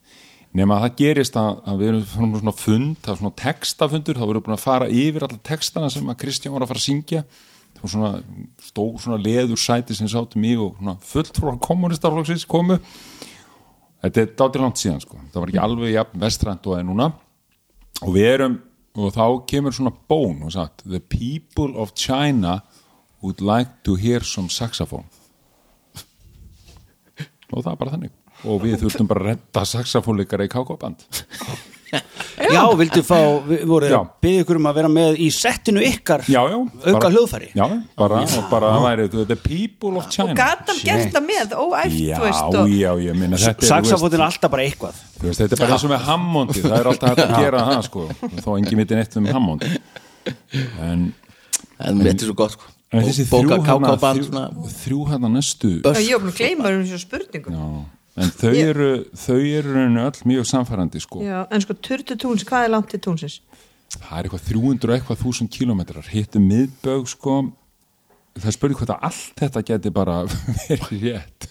nema 0.56 0.78
að 0.80 0.86
það 0.86 0.96
gerist 1.02 1.36
að, 1.36 1.58
að 1.68 1.82
við 1.82 1.90
erum 1.92 2.36
svona 2.40 2.54
fund, 2.56 2.96
það 3.04 3.12
er 3.12 3.20
svona 3.20 3.36
textafundur 3.42 4.16
þá 4.16 4.24
erum 4.24 4.38
við 4.40 4.46
búin 4.46 4.56
að 4.56 4.64
fara 4.64 4.88
yfir 4.88 5.26
alla 5.28 5.40
textana 5.44 5.90
sem 5.92 6.08
að 6.08 6.20
Kristján 6.24 6.54
var 6.56 6.64
að 6.64 6.72
fara 6.72 6.80
að 6.80 6.86
syngja 6.88 7.24
var 7.84 7.92
svona 7.92 8.12
stó 8.64 8.86
svona 9.02 9.20
leður 9.22 9.60
sæti 9.60 9.96
sem 9.98 10.10
sátum 10.12 10.46
í 10.48 10.54
og 10.60 10.78
svona 10.80 10.96
fullt 11.04 11.40
frá 11.42 11.52
kommunistarflokksins 11.68 12.48
komu. 12.50 12.80
Þetta 14.06 14.22
er 14.22 14.32
dátir 14.38 14.64
langt 14.64 14.82
síðan 14.82 15.02
sko. 15.04 15.20
Það 15.34 15.42
var 15.42 15.52
ekki 15.52 15.64
alveg 15.66 15.94
jafn 15.96 16.24
vestrænt 16.24 16.68
og 16.68 16.76
það 16.76 16.82
er 16.84 16.88
núna. 16.90 17.12
Og 18.06 18.16
við 18.16 18.30
erum 18.34 18.58
og 18.96 19.12
þá 19.12 19.26
kemur 19.50 19.76
svona 19.76 19.92
bón 20.10 20.46
og 20.46 20.54
sagt 20.56 20.86
the 20.88 21.02
people 21.02 21.76
of 21.82 21.96
China 22.00 22.62
would 23.22 23.42
like 23.42 23.82
to 23.84 23.96
hear 24.00 24.24
some 24.24 24.50
saxophone. 24.50 25.08
Og 27.52 27.64
það 27.64 27.72
er 27.72 27.80
bara 27.82 27.96
þannig. 27.96 28.14
Og 28.46 28.62
við 28.64 28.78
þurftum 28.84 29.10
bara 29.10 29.24
að 29.24 29.30
redda 29.32 29.64
saxofónleikara 29.68 30.46
í 30.46 30.52
KK-band 30.52 31.08
Já, 31.93 32.62
vildu 32.76 33.02
fá, 33.06 33.17
við 33.48 33.62
voru 33.69 33.88
Já. 33.89 33.98
að 34.02 34.08
byggja 34.26 34.43
ykkur 34.43 34.58
um 34.60 34.67
að 34.69 34.78
vera 34.80 34.89
með 34.91 35.19
í 35.24 35.28
settinu 35.32 35.84
ykkar 35.86 36.24
já, 36.28 36.39
já, 36.52 36.56
auka 36.58 36.93
bara- 36.98 37.12
hljóðfæri. 37.13 37.50
já, 37.56 37.65
bara, 37.95 38.21
og 38.26 38.50
bara 38.52 38.71
það 38.74 38.86
væri 38.86 39.28
the 39.30 39.36
people 39.36 39.91
of 40.00 40.06
Og 40.06 40.12
China 40.12 40.34
gatan 40.36 40.80
gert 40.84 41.13
það 41.13 41.26
með, 41.30 41.56
óæft, 41.56 41.98
já, 42.02 42.17
þú 42.19 42.26
veist 42.26 42.60
og, 42.60 42.69
já, 42.74 42.91
ég 43.06 43.15
minna 43.19 43.38
þetta 43.38 43.63
er, 43.63 43.69
Saxafótin 43.71 44.19
er 44.19 44.26
alltaf 44.28 44.52
bara 44.52 44.63
eitthvað. 44.67 45.02
Þú 45.19 45.30
veist, 45.30 45.41
þetta 45.43 45.56
er 45.56 45.63
bara 45.63 45.78
eins 45.78 45.86
og 45.88 45.93
með 45.93 46.06
Hammondi 46.10 46.62
það 46.65 46.78
er 46.80 46.89
alltaf 46.91 47.10
hægt 47.13 47.26
að 47.26 47.43
gera 47.45 47.65
það 47.69 47.84
sko. 47.89 48.08
Þó 48.43 48.50
engin 48.58 48.82
viti 48.84 48.95
neitt 49.00 49.17
um 49.21 49.26
Hammond 49.32 49.67
en, 50.82 51.13
en 51.80 52.00
þetta 52.02 52.15
er 52.15 52.28
svo 52.30 52.36
gott 52.38 52.56
sko. 52.58 52.71
bóka 53.32 53.60
hana, 53.62 53.95
KK-band 53.95 54.19
þrjú, 54.21 54.30
svona 54.30 54.45
þrjú 54.82 55.00
hana 55.10 55.30
næstu. 55.36 55.71
Já, 55.84 56.00
ég 56.02 56.21
búin 56.21 56.32
að 56.34 56.39
gleyma 56.41 56.71
um 56.71 56.84
þessu 56.86 57.02
spurningu 57.06 57.52
Já, 57.52 57.65
en 58.17 58.32
þau 58.32 58.51
Ég- 58.56 58.69
eru 58.71 58.89
þau 59.15 59.38
eru 59.43 59.73
rauninu 59.75 60.06
öll 60.08 60.21
mjög 60.32 60.45
samfærandi 60.51 61.01
sko. 61.04 61.21
Já, 61.25 61.43
en 61.51 61.62
sko, 61.65 61.73
turtu 61.73 62.15
túns, 62.15 62.45
hvað 62.47 62.65
er 62.69 62.73
langt 62.75 62.89
til 62.93 62.99
túnsins? 63.04 63.41
það 63.95 64.17
er 64.19 64.23
eitthvað 64.28 64.47
300 64.49 64.89
og 64.89 64.95
eitthvað 64.95 65.21
þúsund 65.23 65.51
kilometrar 65.54 66.08
hittu 66.12 66.39
miðbög 66.41 67.06
sko. 67.08 67.36
Það 68.36 68.51
spurði 68.51 68.75
hvað 68.75 68.89
að 68.91 69.04
allt 69.08 69.38
þetta 69.39 69.62
geti 69.69 69.91
bara 69.95 70.15
verið 70.67 71.04
rétt. 71.06 71.45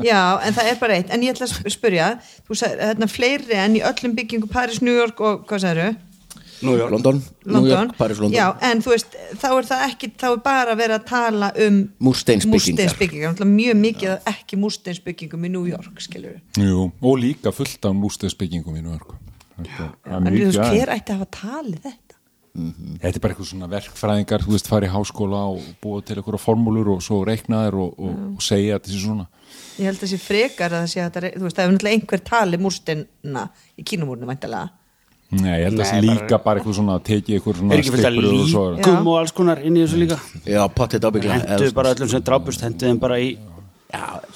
Já, 0.00 0.20
en 0.40 0.54
það 0.56 0.70
er 0.70 0.78
bara 0.80 0.94
eitt, 0.96 1.10
en 1.12 1.20
ég 1.26 1.34
ætla 1.34 1.44
að 1.44 1.52
sp- 1.52 1.74
spyrja 1.74 2.06
þú 2.48 2.56
sagði, 2.56 2.78
hérna 2.88 3.08
fleiri 3.12 3.58
en 3.60 3.76
í 3.76 3.82
öllum 3.84 4.14
byggingum 4.16 4.48
Paris, 4.48 4.80
New 4.80 4.94
York 4.96 5.20
og 5.20 5.44
hvað 5.50 5.60
sagður 5.66 5.82
Nú, 6.62 6.76
já, 6.78 6.84
London, 6.90 7.18
New 7.44 7.54
London, 7.56 7.70
York, 7.72 7.96
Paris, 7.98 8.18
London. 8.22 8.36
Já, 8.38 8.46
en 8.70 8.82
þú 8.84 8.92
veist, 8.94 9.16
þá 9.40 9.48
er 9.50 9.68
það 9.70 9.84
ekki 9.88 10.10
þá 10.22 10.26
er 10.28 10.40
bara 10.44 10.76
verið 10.78 10.96
að 10.98 11.04
tala 11.10 11.50
um 11.66 11.80
Múrsteinsbyggingar. 12.06 13.34
mjög 13.50 13.76
mikið 13.82 14.14
af 14.14 14.30
ekki 14.32 14.60
múrsteinsbyggingum 14.62 15.44
í 15.48 15.50
New 15.50 15.66
York, 15.66 15.90
Jú, 16.58 16.92
og 17.02 17.18
líka 17.18 17.52
fullt 17.54 17.84
af 17.84 17.94
músteðsbyggingum 17.98 18.78
í 18.78 18.82
New 18.82 18.94
York. 18.94 19.14
Þetta, 19.58 19.90
er 20.06 20.16
En 20.16 20.26
þú 20.26 20.44
veist, 20.46 20.58
hver 20.72 20.88
ætti 20.94 21.12
að 21.12 21.18
hafa 21.18 21.30
talið 21.36 21.80
þetta? 21.82 22.12
þetta 22.52 23.16
er 23.16 23.22
bara 23.24 23.32
eitthvað 23.32 23.48
svona 23.48 23.68
verkfræðingar 23.72 24.42
þú 24.44 24.52
veist, 24.52 24.68
fara 24.68 24.84
í 24.84 24.92
háskóla 24.92 25.40
og 25.54 25.64
búa 25.80 26.02
til 26.04 26.16
eitthvað 26.18 26.42
formúlur 26.42 26.90
og 26.92 27.00
svo 27.04 27.22
reiknaðir 27.24 27.78
og, 27.80 27.94
og, 27.96 28.12
og 28.36 28.42
segja 28.44 28.76
þessi 28.82 29.00
svona. 29.06 29.26
Ég 29.80 29.88
held 29.88 29.96
að 29.96 30.04
það 30.04 30.12
sé 30.12 30.18
frekar 30.20 30.68
að 30.68 30.82
það 30.82 30.90
sé 30.92 31.00
að 31.00 31.08
þetta, 31.16 31.32
þú 31.38 31.44
veist, 31.46 31.56
það 31.56 31.64
er 34.60 34.72
Nei, 35.32 35.52
ég 35.62 35.64
held 35.70 35.78
að 35.78 35.86
það 35.86 35.88
sé 35.88 36.00
líka 36.04 36.38
bara 36.44 36.60
eitthvað 36.60 36.74
svona 36.76 36.94
að 36.98 37.04
teki 37.08 37.36
eitthvað 37.38 37.60
svona 37.62 37.72
er 37.72 37.80
ekki 37.80 37.92
fylgt 37.94 38.04
að 38.04 38.16
stimpur 38.18 38.34
og 38.42 38.48
svo 38.50 38.64
líkum 38.76 39.06
og 39.08 39.14
alls 39.22 39.32
konar 39.36 39.62
inn 39.64 39.78
í 39.78 39.84
þessu 39.86 40.00
líka? 40.02 40.18
Já, 40.44 40.60
pottet 40.76 41.06
ábygglega 41.08 41.38
Hendu 41.48 41.70
bara 41.78 41.94
öllum 41.96 42.10
sem 42.12 42.24
drápust, 42.26 42.64
hendu 42.66 42.90
þeim 42.90 43.00
bara 43.00 43.16
í 43.22 43.30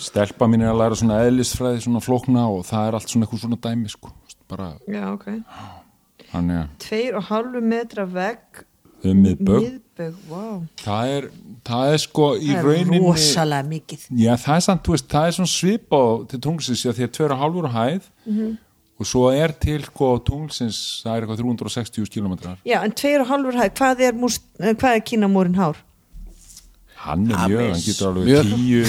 stelpa 0.00 0.48
mín 0.48 0.64
er 0.64 0.72
að 0.72 0.80
læra 0.80 0.96
svona 1.00 1.18
eðlisfræði 1.26 1.84
svona 1.84 2.00
flókna 2.04 2.46
og 2.52 2.64
það 2.68 2.88
er 2.88 2.96
allt 2.98 3.12
svona 3.12 3.26
eitthvað 3.28 3.44
svona 3.44 3.60
dæmi 3.68 3.92
sko, 3.92 4.12
bara 4.48 4.70
Já, 4.88 5.04
ok. 5.12 5.28
Þannig 6.32 6.62
að 6.62 6.72
Tveir 6.86 7.20
og 7.20 7.28
hálfu 7.30 7.62
metra 7.64 8.08
vegg 8.16 8.64
um 9.06 9.20
miðbög 9.22 9.62
miðbögg, 9.66 10.20
wow 10.32 10.62
það 10.80 11.12
er, 11.16 11.26
það 11.68 11.92
er 11.94 12.02
sko 12.08 12.28
í 12.40 12.48
Það 12.50 12.58
er 12.58 12.68
rauninni 12.70 13.00
rosalega 13.04 13.68
mikið. 13.70 14.06
Já 14.16 14.32
það 14.42 14.56
er 14.56 14.64
samt, 14.66 14.82
þú 14.88 14.96
veist, 14.96 15.08
það 15.12 15.28
er 15.28 15.36
svona 15.36 15.52
svipað 15.52 16.24
til 16.32 16.40
tunglsins, 16.48 16.84
já 16.88 16.92
því 16.96 17.06
að 17.06 17.12
tveir 17.18 17.34
og 17.36 17.42
hálfur 17.44 17.68
á 17.68 17.72
hæð 17.76 18.08
og 18.96 19.06
svo 19.08 19.26
er 19.32 19.52
til 19.60 19.82
sko 19.84 20.14
tunglsins, 20.24 21.02
það 21.04 21.16
er 21.16 21.26
eitthvað 21.26 21.42
360 21.42 22.12
kilometrar, 22.14 22.56
Já, 22.64 22.78
en 22.84 22.94
tveir 22.96 23.20
og 23.24 23.28
hálfur 23.32 23.58
hæð, 23.60 23.74
hvað 23.76 24.00
er, 24.08 24.14
eh, 24.16 24.72
hvað 24.74 24.94
er 24.94 25.04
kínamúrin 25.10 25.58
hár? 25.60 25.82
hann 27.06 27.28
er 27.30 27.42
mjög 27.50 27.68
hann 27.70 27.82
getur 27.84 28.08
alveg 28.08 28.24
Mjög. 28.56 28.88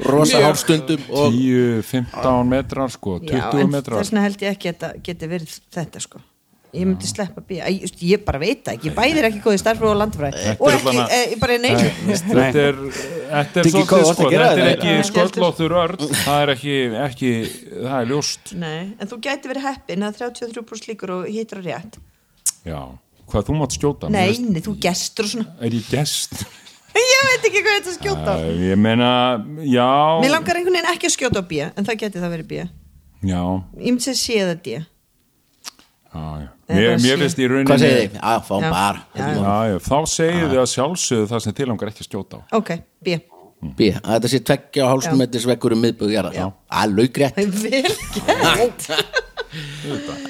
10 0.00 0.06
Rosa 0.10 0.40
hálfstundum 0.42 1.04
og 1.14 1.32
10, 1.36 1.82
15 1.86 2.48
metrar 2.50 2.90
sko, 2.90 3.18
20 3.22 3.36
Já, 3.36 3.50
en 3.60 3.70
metrar. 3.70 4.00
þess 4.00 4.10
vegna 4.10 4.24
held 4.26 4.42
ég 4.42 4.56
ekki 4.56 4.70
að 4.72 4.74
þetta 4.74 4.90
geti 5.06 5.28
verið 5.30 5.54
þetta 5.76 6.02
sko 6.06 6.22
Ég 6.70 6.86
myndi 6.86 7.08
sleppa 7.10 7.42
bíja, 7.42 7.66
just, 7.74 7.96
ég 8.06 8.20
bara 8.22 8.38
veit 8.38 8.60
það 8.62 8.76
ekki, 8.76 8.86
ég 8.86 8.94
bæðir 8.94 9.26
ekki 9.26 9.40
góði 9.42 9.58
starfræð 9.58 9.90
og 9.90 9.96
landfræði. 9.98 10.42
Og 10.52 10.68
er 10.68 10.76
ekki, 10.76 10.92
allavega- 10.92 11.16
e, 11.16 11.38
bara 11.42 11.56
nei, 11.58 11.72
þetta 11.74 12.62
er, 12.62 12.78
þetta 13.32 13.62
er 13.62 13.70
svolítið 13.72 14.04
sko, 14.06 14.26
að 14.28 14.30
gera 14.30 14.46
þetta 14.50 14.62
er 14.62 14.70
ekki 14.76 14.92
Já. 14.92 15.02
sköllóttur 15.08 15.74
örn. 15.80 16.04
Það 16.20 16.42
er 16.44 16.52
ekki, 16.54 16.76
ekki, 17.08 17.32
það 17.74 17.96
er 17.96 18.08
ljóst. 18.12 18.54
Nei, 18.62 18.80
en 19.00 19.10
þú 19.10 19.18
gæti 19.26 19.50
verið 19.50 19.66
heppin 19.66 20.06
að 20.06 20.22
33% 20.22 20.88
líkur 20.92 21.14
og 21.16 21.26
á 21.26 21.58
rétt. 21.58 21.98
Já, 22.62 22.80
hvað 23.26 23.50
þú 23.50 23.58
mátt 23.58 23.74
skjóta 23.74 24.10
Nei, 24.10 24.38
nei, 24.38 24.62
þú 24.62 24.76
gestur 24.78 25.26
og 25.26 25.34
svona. 25.34 25.48
Er 25.58 25.74
ég 25.74 25.90
gest? 25.90 26.38
Ég 27.00 27.26
veit 27.26 27.44
ekki 27.46 27.60
hvað 27.62 27.76
þetta 27.78 27.92
skjóta. 27.98 28.32
Uh, 28.38 28.62
ég 28.70 28.78
meina, 28.78 29.10
já. 29.62 29.90
Mér 30.22 30.32
langar 30.34 30.58
einhvern 30.58 30.74
veginn 30.74 30.90
ekki 30.90 31.06
að 31.06 31.14
skjóta 31.14 31.42
á 31.42 31.44
bíja 31.46 31.68
en 31.74 31.86
það 31.86 32.00
geti 32.02 32.22
það 32.22 32.32
verið 32.34 32.48
bíja 32.50 32.64
Já, 33.20 33.42
Ég 33.76 33.92
myndi 33.92 34.10
að 34.10 34.18
sé 34.18 34.38
það 34.40 34.62
día 34.64 34.80
já, 36.10 36.24
já. 36.40 36.48
Eða 36.50 36.59
Mér, 36.70 36.94
mér 37.02 37.24
finnst 37.24 37.40
í 37.40 37.48
rauninni 37.50 37.70
Hvað 37.70 37.82
segir 37.84 38.00
þið? 38.00 38.16
Já, 38.20 38.34
fáum 38.46 38.64
Já. 38.64 38.70
bara 38.74 39.02
Já, 39.16 39.56
já. 39.70 39.76
Þá 39.88 39.98
segir 40.14 40.46
þið 40.46 40.60
að 40.62 40.70
sjálfsögðu 40.74 41.30
það 41.32 41.44
sem 41.46 41.56
til 41.58 41.68
langar 41.70 41.92
ekki 41.92 42.04
að 42.04 42.10
skjóta 42.10 42.40
á 42.40 42.40
Ok, 42.60 42.72
bíja 43.04 43.22
B, 43.60 43.90
að 43.92 44.14
þetta 44.14 44.28
sé 44.32 44.38
tveggja 44.48 44.84
og 44.86 44.90
hálfstum 44.94 45.18
metris 45.20 45.44
vekkur 45.48 45.74
um 45.76 45.82
Já. 45.84 46.46
að 46.80 46.94
laugrétt 46.96 47.36
Vel 47.36 47.90
gert 48.16 48.86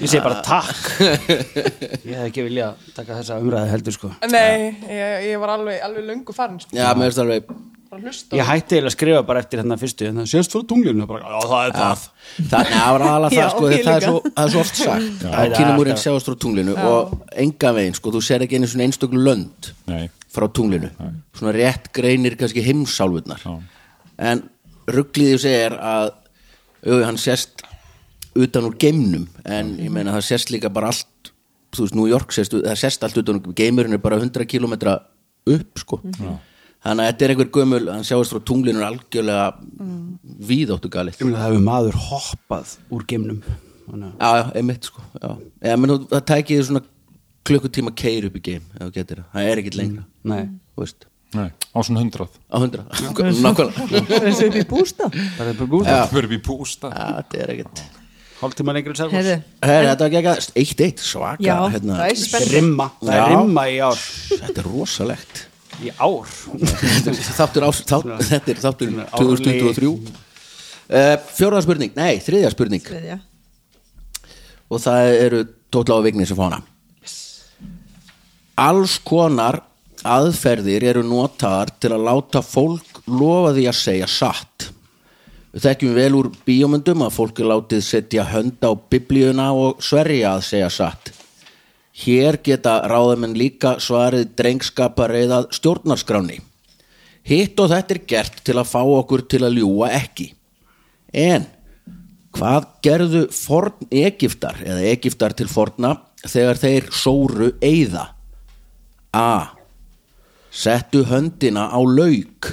Ég 0.01 0.09
segi 0.09 0.23
bara 0.25 0.41
takk 0.43 1.03
Ég 2.09 2.15
hef 2.17 2.25
ekki 2.31 2.47
vilja 2.47 2.71
taka 2.97 3.19
þessa 3.21 3.37
umræði 3.43 3.71
heldur 3.75 3.95
sko 3.95 4.11
Nei, 4.33 4.73
ég, 4.89 5.29
ég 5.29 5.43
var 5.43 5.55
alveg, 5.59 5.77
alveg 5.85 6.09
löngu 6.09 6.35
farin 6.35 6.57
sko. 6.63 6.73
Já, 6.75 6.89
mér 6.97 7.11
finnst 7.11 7.23
alveg 7.23 7.53
bara 7.91 8.03
hlusta 8.07 8.37
Ég 8.39 8.47
hætti 8.49 8.77
eiginlega 8.77 8.91
að 8.91 8.95
skrifa 8.97 9.23
bara 9.29 9.41
eftir 9.43 9.61
hérna 9.63 9.77
fyrstu 9.81 10.07
en 10.09 10.21
það 10.21 10.29
sést 10.33 10.55
frá 10.55 10.63
tunglinu? 10.73 11.07
Bara, 11.11 11.23
Já, 11.27 11.49
það 11.51 11.65
er 11.67 11.75
það. 11.77 12.05
Það 12.53 12.63
nei, 12.65 12.75
það 12.77 12.93
var 12.97 13.05
aðalega 13.09 13.35
Já, 13.41 13.43
það, 13.43 13.51
sko, 13.55 13.71
það 13.71 13.91
er 13.97 14.07
svo, 14.07 14.23
það 14.29 14.45
er 14.45 14.55
svo 14.55 14.63
oft 14.65 14.81
sagt. 14.81 15.25
Að 15.31 15.45
Já, 15.51 15.55
kínumúrin 15.59 15.95
alltaf. 15.95 16.05
sjáast 16.05 16.31
frá 16.31 16.39
tunglinu 16.45 16.77
og 16.91 17.15
enga 17.45 17.73
veginn, 17.81 17.99
sko, 17.99 18.13
þú 18.15 18.23
ser 18.29 18.45
ekki 18.47 18.61
einu 18.61 18.71
svona 18.71 18.87
einstöklu 18.87 19.25
lönd 19.27 19.71
Nei, 19.91 20.05
frá 20.31 20.47
tunglinu. 20.61 20.91
Svona 21.41 21.55
rétt 21.57 21.91
greinir 21.97 22.39
kannski 22.41 22.65
heimsálfurnar. 22.69 23.45
En 24.21 24.45
ruggliðið 24.91 25.43
segir 25.45 25.77
að 25.79 26.13
jú, 26.87 27.01
hann 27.05 27.19
sést 27.21 27.65
utan 28.39 28.69
úr 28.69 28.77
geimnum 28.81 29.27
en 29.45 29.75
ég 29.83 29.91
meina 29.93 30.15
það 30.15 30.29
sést 30.29 30.53
líka 30.55 30.71
bara 30.73 30.93
allt 30.93 31.33
þú 31.75 31.85
veist, 31.85 31.97
New 31.99 32.07
York 32.11 32.33
sést, 32.35 32.55
það 32.55 32.79
sést 32.79 33.03
allt 33.07 33.19
utan 33.21 33.41
úr 33.41 33.55
geimurinn 33.59 33.95
er 33.97 34.03
bara 34.03 34.19
100 34.23 34.47
kilometra 34.51 34.97
upp 35.51 35.83
sko 35.83 35.99
þannig 36.85 37.05
að 37.05 37.11
þetta 37.11 37.27
er 37.27 37.35
einhver 37.35 37.51
gömul, 37.57 37.83
hann 37.91 38.07
sjáast 38.09 38.35
frá 38.35 38.41
tunglinu 38.51 38.85
algjörlega 38.87 39.51
mm. 39.59 39.99
víðóttu 40.51 40.93
meina 41.29 41.43
það 41.43 41.45
hefur 41.49 41.67
maður 41.67 42.01
hoppað 42.07 42.73
úr 42.91 43.05
geimnum. 43.11 43.43
Já, 43.91 44.31
já, 44.39 44.43
einmitt 44.61 44.87
sko 44.87 45.05
já. 45.19 45.31
Já, 45.67 45.77
menn, 45.83 45.95
það 46.11 46.27
tækið 46.31 46.67
svona 46.69 46.85
klukkutíma 47.51 47.95
keir 47.99 48.29
upp 48.29 48.37
í 48.39 48.43
geim 48.51 48.67
ef 48.77 48.83
þú 48.85 48.91
getur. 48.99 49.23
Það, 49.23 49.39
það 49.39 49.53
er 49.53 49.63
ekkit 49.63 49.79
lengra 49.81 50.05
Nei, 50.31 50.43
þú 50.75 50.85
veist, 50.85 51.09
nei, 51.37 51.49
á 51.51 51.79
svona 51.81 52.05
hundrað. 52.05 52.37
Á 52.47 52.57
hundra 52.63 52.85
nákvæmlega. 53.47 54.05
Þessu 54.13 54.51
upp 54.51 54.61
í 54.61 54.67
bústa. 54.71 55.11
Það 55.11 55.55
er. 55.55 55.65
Það 55.65 56.15
verður 56.19 56.31
við 56.37 56.45
bústa. 56.47 56.93
Já, 56.95 57.09
þetta 57.19 57.43
er 57.45 57.57
ekkit 57.57 57.89
Hálftíma 58.41 58.73
lengri 58.73 58.95
en 58.95 59.11
Herðu, 59.13 59.33
Selfoss 59.37 59.69
Her, 59.69 59.87
Þetta 59.91 60.07
var 60.07 60.15
ekki 60.15 60.31
ekki 60.31 60.63
eitt 60.63 60.83
eitt 60.87 61.03
svaka 61.05 61.45
Já, 61.45 61.57
hérna, 61.75 61.99
það 62.01 62.37
er 62.39 62.47
Rimma, 62.55 62.87
það 63.03 63.13
er 63.13 63.21
Já. 63.21 63.25
rimma 63.35 63.65
í 63.69 63.75
ár. 63.85 64.05
Þetta 64.31 64.63
er 64.63 64.69
rosalegt 64.71 65.43
Í 65.81 65.93
ár. 65.97 66.29
Þáttur 67.39 67.67
ás, 67.69 67.81
þátt, 67.89 68.11
Þetta 68.29 68.53
er 68.53 68.61
þáttur 68.61 68.91
Árleg. 68.91 69.15
2023 69.17 69.89
uh, 69.89 71.15
Fjóraða 71.39 71.65
spurning, 71.65 71.95
nei, 71.97 72.21
þriðja 72.25 72.51
spurning. 72.55 72.85
Þriðja. 72.85 73.19
og 74.71 74.83
það 74.85 75.15
eru 75.15 75.41
Tótla 75.71 76.01
og 76.01 76.07
Vigni 76.07 76.27
sem 76.27 76.39
fá 76.39 76.49
hana. 76.49 76.61
Alls 78.61 78.99
konar 79.07 79.63
aðferðir 80.05 80.85
eru 80.91 81.05
notaðar 81.07 81.73
til 81.81 81.93
að 81.95 82.05
láta 82.09 82.43
fólk 82.45 83.01
lofa 83.09 83.55
því 83.57 83.65
að 83.71 83.79
segja 83.79 84.11
satt. 84.11 84.69
Við 85.51 85.65
þekkjum 85.67 85.97
vel 85.97 86.11
úr 86.19 86.29
bíómyndum 86.47 87.07
að 87.07 87.17
fólk 87.17 87.41
er 87.41 87.51
látið 87.51 87.87
setja 87.87 88.27
hönd 88.31 88.61
á 88.63 88.71
biblíuna 88.93 89.49
og 89.57 89.81
sverja 89.83 90.37
að 90.37 90.47
segja 90.53 90.69
satt 90.75 91.15
hér 91.97 92.39
geta 92.45 92.81
ráðamenn 92.91 93.37
líka 93.39 93.77
svarið 93.83 94.35
drengskapar 94.39 95.15
eða 95.19 95.45
stjórnarskráni 95.55 96.41
hitt 97.27 97.59
og 97.61 97.73
þetta 97.73 97.97
er 97.97 98.05
gert 98.09 98.45
til 98.47 98.59
að 98.59 98.71
fá 98.71 98.81
okkur 98.83 99.27
til 99.29 99.43
að 99.47 99.59
ljúga 99.61 99.91
ekki 99.99 100.31
en 101.13 101.49
hvað 102.37 102.69
gerðu 102.85 103.25
forn 103.35 103.91
Egiptar 103.91 104.63
eða 104.63 104.87
Egiptar 104.93 105.35
til 105.37 105.51
forna 105.51 105.97
þegar 106.23 106.61
þeir 106.61 106.89
sóru 106.95 107.53
eyða 107.65 108.11
A. 109.13 109.57
Settu 110.51 111.05
höndina 111.07 111.67
á 111.71 111.81
lauk 111.83 112.51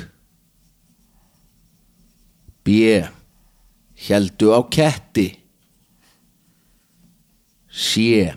B. 2.66 2.70
Hjeldu 3.98 4.54
á 4.54 4.62
ketti 4.70 5.30
C. 7.70 8.34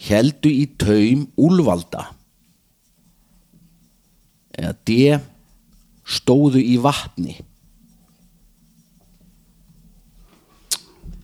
Hjeldu 0.00 0.50
í 0.52 0.64
taum 0.80 1.26
úlvalda 1.40 2.06
eða 4.56 4.72
D. 4.88 5.18
Stóðu 6.10 6.60
í 6.62 6.76
vatni. 6.82 7.36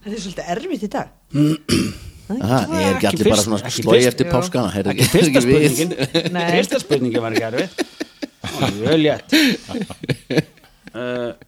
Þetta 0.05 0.13
er 0.13 0.21
svolítið 0.23 0.51
erfitt 0.55 0.85
í 0.87 0.91
dag. 0.93 1.09
Ég 2.27 2.43
er 2.43 2.97
ekki 2.97 3.09
allir 3.11 3.29
bara 3.31 3.43
svona 3.43 3.71
slói 3.71 4.01
eftir 4.07 4.27
páskana? 4.31 4.71
Ekki 4.75 5.07
fyrsta 5.13 5.31
ekki 5.31 5.43
við. 5.47 5.67
spurningin. 5.77 5.91
Fyrsta 6.57 6.81
spurningin 6.83 7.23
var 7.23 7.37
ekki 7.37 7.47
erfið. 7.51 7.71
Mjög 8.77 8.99
létt 9.03 9.35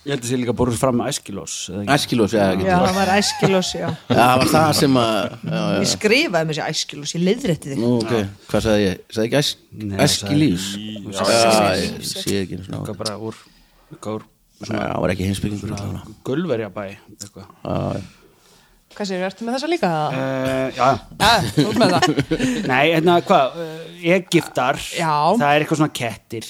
ég 0.00 0.14
held 0.14 0.22
að 0.24 0.30
sé 0.30 0.38
líka 0.40 0.54
borðið 0.56 0.78
fram 0.80 0.96
með 1.00 1.10
æskilós? 1.12 1.54
Æskilós, 1.94 2.32
já, 2.36 2.44
Já, 2.56 2.76
það 2.86 2.94
var 2.96 3.10
æskilós, 3.18 3.70
já 3.82 3.88
það 4.08 4.32
var 4.40 4.50
það 4.54 4.70
sem 4.80 4.98
að 5.02 5.18
já, 5.20 5.60
já. 5.60 5.78
Ég 5.82 5.90
skrifaði 5.92 6.48
með 6.50 6.58
sér 6.60 6.70
æskilós, 6.74 7.14
ég 7.18 7.24
leiðrétti 7.26 7.72
þig 7.74 7.82
Nú, 7.82 7.90
ok, 8.00 8.14
hvað 8.50 8.64
sagði 8.66 8.86
ég? 8.86 9.02
Sagði 9.12 9.28
ekki 9.28 9.40
æs, 9.42 9.50
Nei, 9.84 9.98
æskilís? 10.06 10.68
Já, 11.10 11.26
ég 11.76 12.08
sé 12.14 12.38
ekki 12.44 12.60
eitthvað 12.62 13.00
bara 13.02 13.18
úr, 13.20 13.42
Já, 14.60 14.76
það 14.76 14.96
var 15.00 15.12
ekki 15.14 15.28
hinsbyggingur 15.28 16.08
gulverjabæ. 16.28 16.82
Hvað 18.90 19.06
séu, 19.06 19.20
ertu 19.22 19.46
með 19.46 19.54
þessa 19.56 19.68
líka? 19.70 19.88
uh, 20.10 20.66
já, 20.74 20.88
Já, 21.20 21.30
þú 21.54 21.70
með 21.78 21.92
það 21.94 22.08
nei, 22.72 22.82
hérna, 22.90 23.14
hvað 23.24 23.60
uh, 23.62 23.68
Egiptar, 24.16 24.80
Já. 24.98 25.12
það 25.38 25.46
er 25.54 25.64
eitthvað 25.64 25.80
svona 25.80 25.94
kettir 26.00 26.48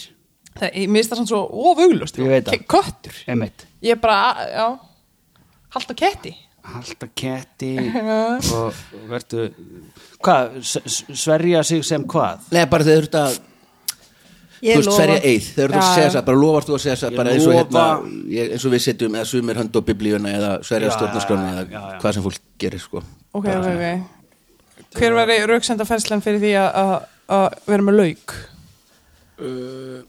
Það, 0.61 0.77
ég 0.77 0.93
minnst 0.93 1.11
það 1.13 1.21
svona 1.23 1.31
svo 1.33 1.71
ofuglust 1.73 2.19
Ég 2.21 2.29
veit 2.31 2.49
það. 2.49 2.65
Köttur. 2.75 3.19
Emitt, 3.33 3.67
Ég 3.81 3.97
er 3.97 4.01
bara, 4.03 4.47
já. 4.53 4.67
Halda 5.77 5.97
ketti. 5.97 6.33
Halda 6.71 7.07
ketti 7.17 7.71
og 8.59 8.81
verðu 9.09 9.47
hvað, 10.21 10.59
sverja 11.17 11.63
sig 11.65 11.87
sem 11.89 12.05
hvað? 12.05 12.51
Nei, 12.53 12.67
bara 12.69 12.85
þeir 12.87 13.01
þurft 13.01 13.17
að 13.23 13.39
Þú 14.61 14.75
veist, 14.77 14.91
ferja 14.93 15.21
eið, 15.25 15.45
þeir 15.57 15.63
þurft 15.73 15.79
að 15.81 15.87
Já, 15.87 15.95
segja 15.97 16.09
það 16.19 16.25
bara 16.27 16.41
lofast 16.43 16.69
þú 16.69 16.75
að 16.77 16.83
segja 16.83 16.97
það 17.01 17.15
bara 17.17 17.31
eins 17.33 17.47
og 17.49 17.55
hérna 17.57 17.85
eins 18.45 18.67
og 18.69 18.75
við 18.75 18.83
setjum 18.85 19.15
eða 19.17 19.29
sumir 19.31 19.61
hönd 19.63 19.79
á 19.81 19.81
biblíuna 19.89 20.33
eða 20.37 20.51
sverja 20.69 20.91
já, 20.91 20.97
eða 21.55 21.63
já, 21.65 21.79
já. 21.81 21.95
hvað 22.03 22.17
sem 22.19 22.27
fólk 22.27 22.43
gerir 22.61 22.83
sko. 22.85 23.01
Ok, 23.33 23.49
ok, 23.55 23.71
ok. 23.73 24.85
Hver 25.01 25.17
var 25.17 25.33
rauksenda 25.49 25.87
færslan 25.89 26.21
fyrir 26.21 26.43
því 26.45 26.53
að- 26.61 26.77
að 26.83 26.93
að 27.31 27.59
vera 27.73 27.87
með 27.89 27.99
lauk? 28.03 28.37
uh, 29.41 30.01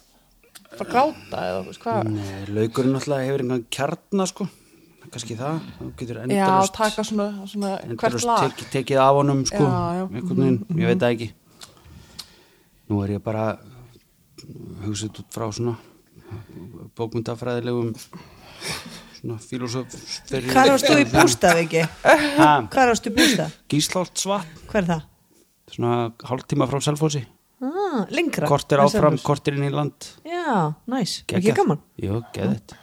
Bara 0.82 0.89
gráta 0.96 1.44
eða 1.52 1.62
veist 1.67 1.84
hvað? 1.84 2.10
Nei, 2.10 2.41
laukurinn 2.58 2.98
alltaf 2.98 3.22
hefur 3.22 3.44
einhvern 3.46 3.65
kjarna 3.70 4.28
sko 4.30 4.48
kannski 5.12 5.36
það, 5.36 5.60
þú 5.78 5.88
getur 6.00 6.17
Já, 6.17 6.24
endalust 6.24 6.76
taka 6.78 7.04
svona, 7.04 7.26
svona 7.50 7.72
hvert 8.00 8.26
lag 8.28 8.44
tek, 8.56 8.70
tekið 8.76 9.02
af 9.04 9.17
honum 9.17 9.41
sko 9.50 9.63
Já, 9.65 9.80
já. 9.98 10.04
veginn, 10.13 10.60
ég 10.80 10.91
veit 10.91 11.02
það 11.02 11.15
ekki 11.15 11.28
nú 12.91 13.02
er 13.04 13.13
ég 13.17 13.24
bara 13.26 13.46
hugsið 14.86 15.22
út 15.24 15.36
frá 15.36 15.48
svona 15.52 15.76
bókmyndafræðilegum 17.00 17.91
svona 19.20 19.38
filosóf 19.44 20.00
Hvar 20.32 20.72
varst 20.74 20.88
þú 20.88 20.98
í 21.02 21.08
bústað, 21.12 21.62
ekki? 21.65 21.86
Hvar 22.06 22.94
varst 22.94 23.06
þú 23.06 23.12
í 23.12 23.17
bústað? 23.20 23.60
Gíslált 23.72 24.26
vatn 24.32 24.65
Hver 24.72 24.84
er 24.86 24.89
það? 24.94 25.08
svona 25.72 25.94
hálftíma 26.28 26.67
frá 26.72 26.82
Selfossi 26.84 27.26
Ah, 27.62 28.06
lengra. 28.10 28.47
Kortir 28.50 28.82
áfram, 28.82 29.19
kortir 29.21 29.54
inn 29.54 29.67
í 29.67 29.71
land. 29.74 30.08
Já, 30.26 30.74
næs, 30.89 31.19
ekki 31.28 31.36
Geggjað. 31.38 31.58
gaman. 31.60 31.82
Jú, 32.02 32.21
geðið 32.34 32.74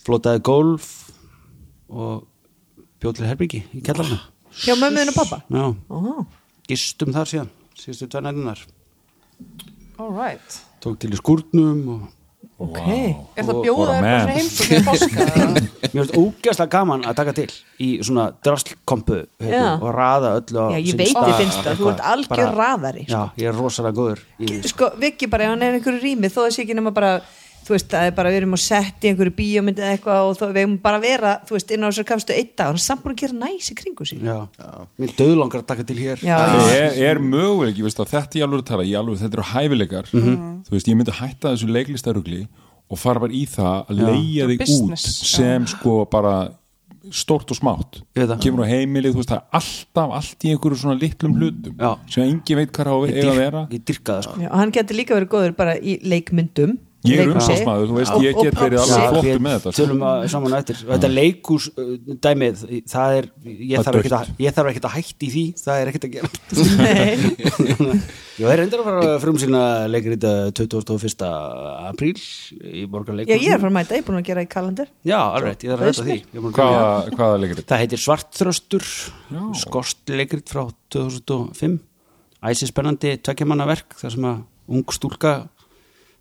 Flotaði 0.00 0.40
golf 0.48 0.86
og 1.92 2.24
bjóð 3.02 3.18
til 3.20 3.28
herbyggi 3.28 3.60
í 3.76 3.82
kellarna 3.84 4.16
Hjá 4.64 4.74
mömmuðin 4.80 5.12
og 5.12 5.18
pappa 5.20 5.38
Já, 5.46 5.64
gistum 6.70 7.12
þar 7.14 7.28
síðan 7.30 7.50
síðustu 7.78 8.08
tvær 8.10 8.24
nætunar 8.26 8.62
All 10.00 10.10
right. 10.16 10.56
Tók 10.80 10.96
til 11.02 11.12
í 11.12 11.18
skúrnum 11.20 11.82
og 11.94 12.08
ok 12.60 12.80
Er 13.40 13.46
það 13.48 13.60
bjóða 13.64 13.78
what 13.78 13.90
a 13.90 13.96
þér 13.96 14.02
bara 14.02 14.10
man. 14.10 14.20
svona 14.20 14.34
heimsók 14.36 14.70
eða 14.70 14.84
páska? 14.90 15.26
eða? 15.30 15.46
mér 15.90 16.00
finnst 16.04 16.16
ógæslega 16.20 16.70
gaman 16.74 17.06
að 17.08 17.16
taka 17.20 17.34
til 17.40 17.46
í 17.80 17.88
svona 18.06 18.26
drastlkompu 18.44 19.20
Já. 19.40 19.64
og 19.80 19.88
raða 19.96 20.32
öllu 20.40 20.60
á 20.60 20.66
Já, 20.76 20.78
ég 20.90 20.98
veit 21.00 21.14
þið 21.16 21.36
finnst 21.40 21.62
það, 21.64 21.80
þú 21.80 21.88
ert 21.90 22.02
Eitthvað, 22.04 22.06
algjör 22.12 22.56
raðari 22.60 23.04
Já, 23.08 23.20
ég 23.40 23.50
er 23.50 23.56
rosalega 23.58 23.96
góður 23.96 24.24
sko. 24.40 24.68
Sko, 24.74 24.90
Viki 25.00 25.30
bara, 25.32 25.48
ef 25.48 25.54
hann 25.56 25.64
er 25.66 25.78
einhverju 25.80 26.02
rými 26.04 26.30
þó 26.32 26.40
sé 26.52 26.64
ekki 26.66 26.76
nema 26.78 26.92
bara 26.94 27.14
þú 27.66 27.74
veist, 27.74 27.88
það 27.92 28.06
er 28.08 28.14
bara, 28.16 28.30
við 28.32 28.40
erum 28.40 28.56
að 28.56 28.62
setja 28.64 29.06
í 29.06 29.10
einhverju 29.10 29.34
bíómyndi 29.36 29.84
eða 29.84 29.96
eitthvað 29.96 30.28
og 30.28 30.38
þó, 30.38 30.44
við 30.50 30.62
erum 30.62 30.76
bara 30.84 31.00
að 31.00 31.06
vera 31.06 31.34
þú 31.48 31.56
veist, 31.56 31.74
inn 31.74 31.84
á 31.84 31.88
þessar 31.88 32.08
kafstu 32.10 32.36
einn 32.36 32.50
dag 32.50 32.64
og 32.64 32.70
hann 32.70 32.80
er 32.80 32.84
samt 32.86 33.04
búin 33.04 33.16
að 33.16 33.22
gera 33.22 33.38
næs 33.40 33.70
í 33.70 33.76
kringu 33.80 34.06
sig. 34.08 34.22
Já, 34.24 34.38
mér 35.00 35.14
döðlangar 35.18 35.62
að 35.62 35.68
taka 35.70 35.86
til 35.90 35.98
hér. 36.00 36.24
Já. 36.24 36.38
er, 36.76 36.98
er 37.10 37.22
möguleik, 37.24 37.78
ég 37.78 37.86
veist 37.86 38.00
að 38.02 38.14
þetta 38.14 38.40
í 38.40 38.44
alveg 38.46 38.64
tala 38.70 38.86
í 38.86 38.96
alveg, 38.98 39.20
þetta 39.22 39.40
eru 39.40 39.48
hæfileikar. 39.52 40.10
Þú 40.10 40.76
veist, 40.76 40.90
ég 40.90 40.98
myndi 40.98 41.18
hætta 41.20 41.54
þessu 41.54 41.70
leiklistarugli 41.70 42.46
og 42.90 42.98
fara 42.98 43.22
bara 43.22 43.36
í 43.36 43.44
það 43.46 43.92
að 43.92 44.02
leigja 44.08 44.48
þig 44.50 44.64
út 44.74 45.04
sem 45.04 45.68
sko 45.70 46.00
bara 46.10 46.34
stórt 47.14 47.50
og 47.50 47.56
smátt. 47.56 48.00
Ég 48.18 48.28
það. 48.28 48.40
kemur 48.44 48.66
á 48.66 48.70
heimilið, 48.70 49.14
þú 49.14 49.22
veist, 49.22 49.30
það 49.30 49.38
er 49.38 49.58
alltaf 49.60 50.14
allt 50.18 50.44
í 50.44 50.52
einhverju 50.52 50.78
svona 50.82 50.98
litlum 51.00 51.36
hlutum 51.38 51.80
Já. 51.80 51.90
sem 52.12 52.26
engin 52.26 52.60
veit 52.60 52.72
hvað 52.76 52.90
á 52.92 52.94
að 52.94 53.06
eiga 53.14 53.30
að 53.30 53.40
vera. 53.40 53.62
Ég 53.72 53.84
dyrka 53.88 54.12
það 54.12 54.26
sko. 54.26 54.34
Já, 54.42 54.48
og 54.50 54.58
hann 54.60 54.74
getur 54.76 54.98
líka 54.98 55.16
verið 55.16 55.32
góður 55.32 55.56
bara 55.56 55.76
í 55.78 55.96
leikmyndum 56.04 56.76
ég 57.08 57.20
er 57.22 57.30
umsásmaður, 57.32 57.86
þú 57.88 57.96
veist, 57.96 58.16
ég 58.20 58.36
get 58.36 58.56
verið 58.60 58.80
alveg 58.82 59.00
Já, 59.00 59.08
flottur 59.08 59.28
við 59.30 59.42
með 59.44 59.54
þetta 59.56 59.70
sko. 59.72 59.76
tölum 59.80 60.02
að 60.04 60.24
saman 60.32 60.56
eftir. 60.58 60.80
Þetta 60.90 61.10
leikús 61.12 61.68
uh, 61.70 61.92
dæmið 62.26 62.64
það 62.92 63.16
er, 63.16 63.28
ég 63.46 63.74
Það 63.80 63.86
þarf 63.86 64.00
ekkert 64.00 64.16
að 64.18 64.42
ég 64.44 64.56
þarf 64.58 64.72
ekkert 64.72 64.88
að 64.90 64.96
hætti 64.98 65.28
í 65.28 65.30
því, 65.34 65.44
það 65.60 65.80
er 65.80 65.90
ekkert 65.92 66.06
að 66.08 66.14
gera. 66.16 66.30
Nei. 66.80 68.00
ég 68.40 68.52
er 68.52 68.60
reyndar 68.60 68.82
að 68.82 68.88
fara 68.90 69.14
frum 69.24 69.40
sína 69.40 69.62
leikrita 69.88 70.32
21. 70.60 71.26
apríl 71.90 72.14
í 72.16 72.84
Já, 72.84 72.88
borgarleikursu 72.92 73.46
ég 73.46 73.54
er 73.56 73.64
að 73.70 73.76
mæta, 73.76 73.96
ég 73.96 74.04
er 74.04 74.08
búin 74.08 74.20
að 74.20 74.26
gera 74.28 74.44
í 74.44 74.50
kalendar 74.50 74.90
já, 75.06 75.18
alveg, 75.20 75.64
ég 75.64 75.72
þarf 75.72 75.80
að 75.80 75.88
ræta 75.88 76.08
því. 76.08 76.18
Hvaða, 76.50 77.38
þetta? 77.46 77.66
það 77.72 77.82
heitir 77.84 78.02
Svartþröstur 78.04 78.90
skost 79.60 80.12
leikrit 80.12 80.52
frá 80.52 80.66
2005 80.92 81.80
æsi 82.50 82.68
spennandi 82.70 83.16
tvekjamannaverk 83.20 83.98
þar 84.00 84.14
sem 84.14 84.28
að 84.30 84.44
ung 84.70 84.94
stúlka 84.94 85.34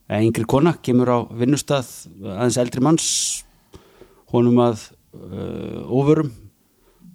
yngri 0.10 0.46
kona 0.50 0.74
kemur 0.82 1.12
á 1.14 1.18
vinnustað 1.38 1.90
aðeins 2.24 2.58
eldri 2.62 2.82
manns 2.82 3.08
honum 4.34 4.58
að 4.64 4.88
uh, 5.14 5.86
óvörum. 5.90 6.32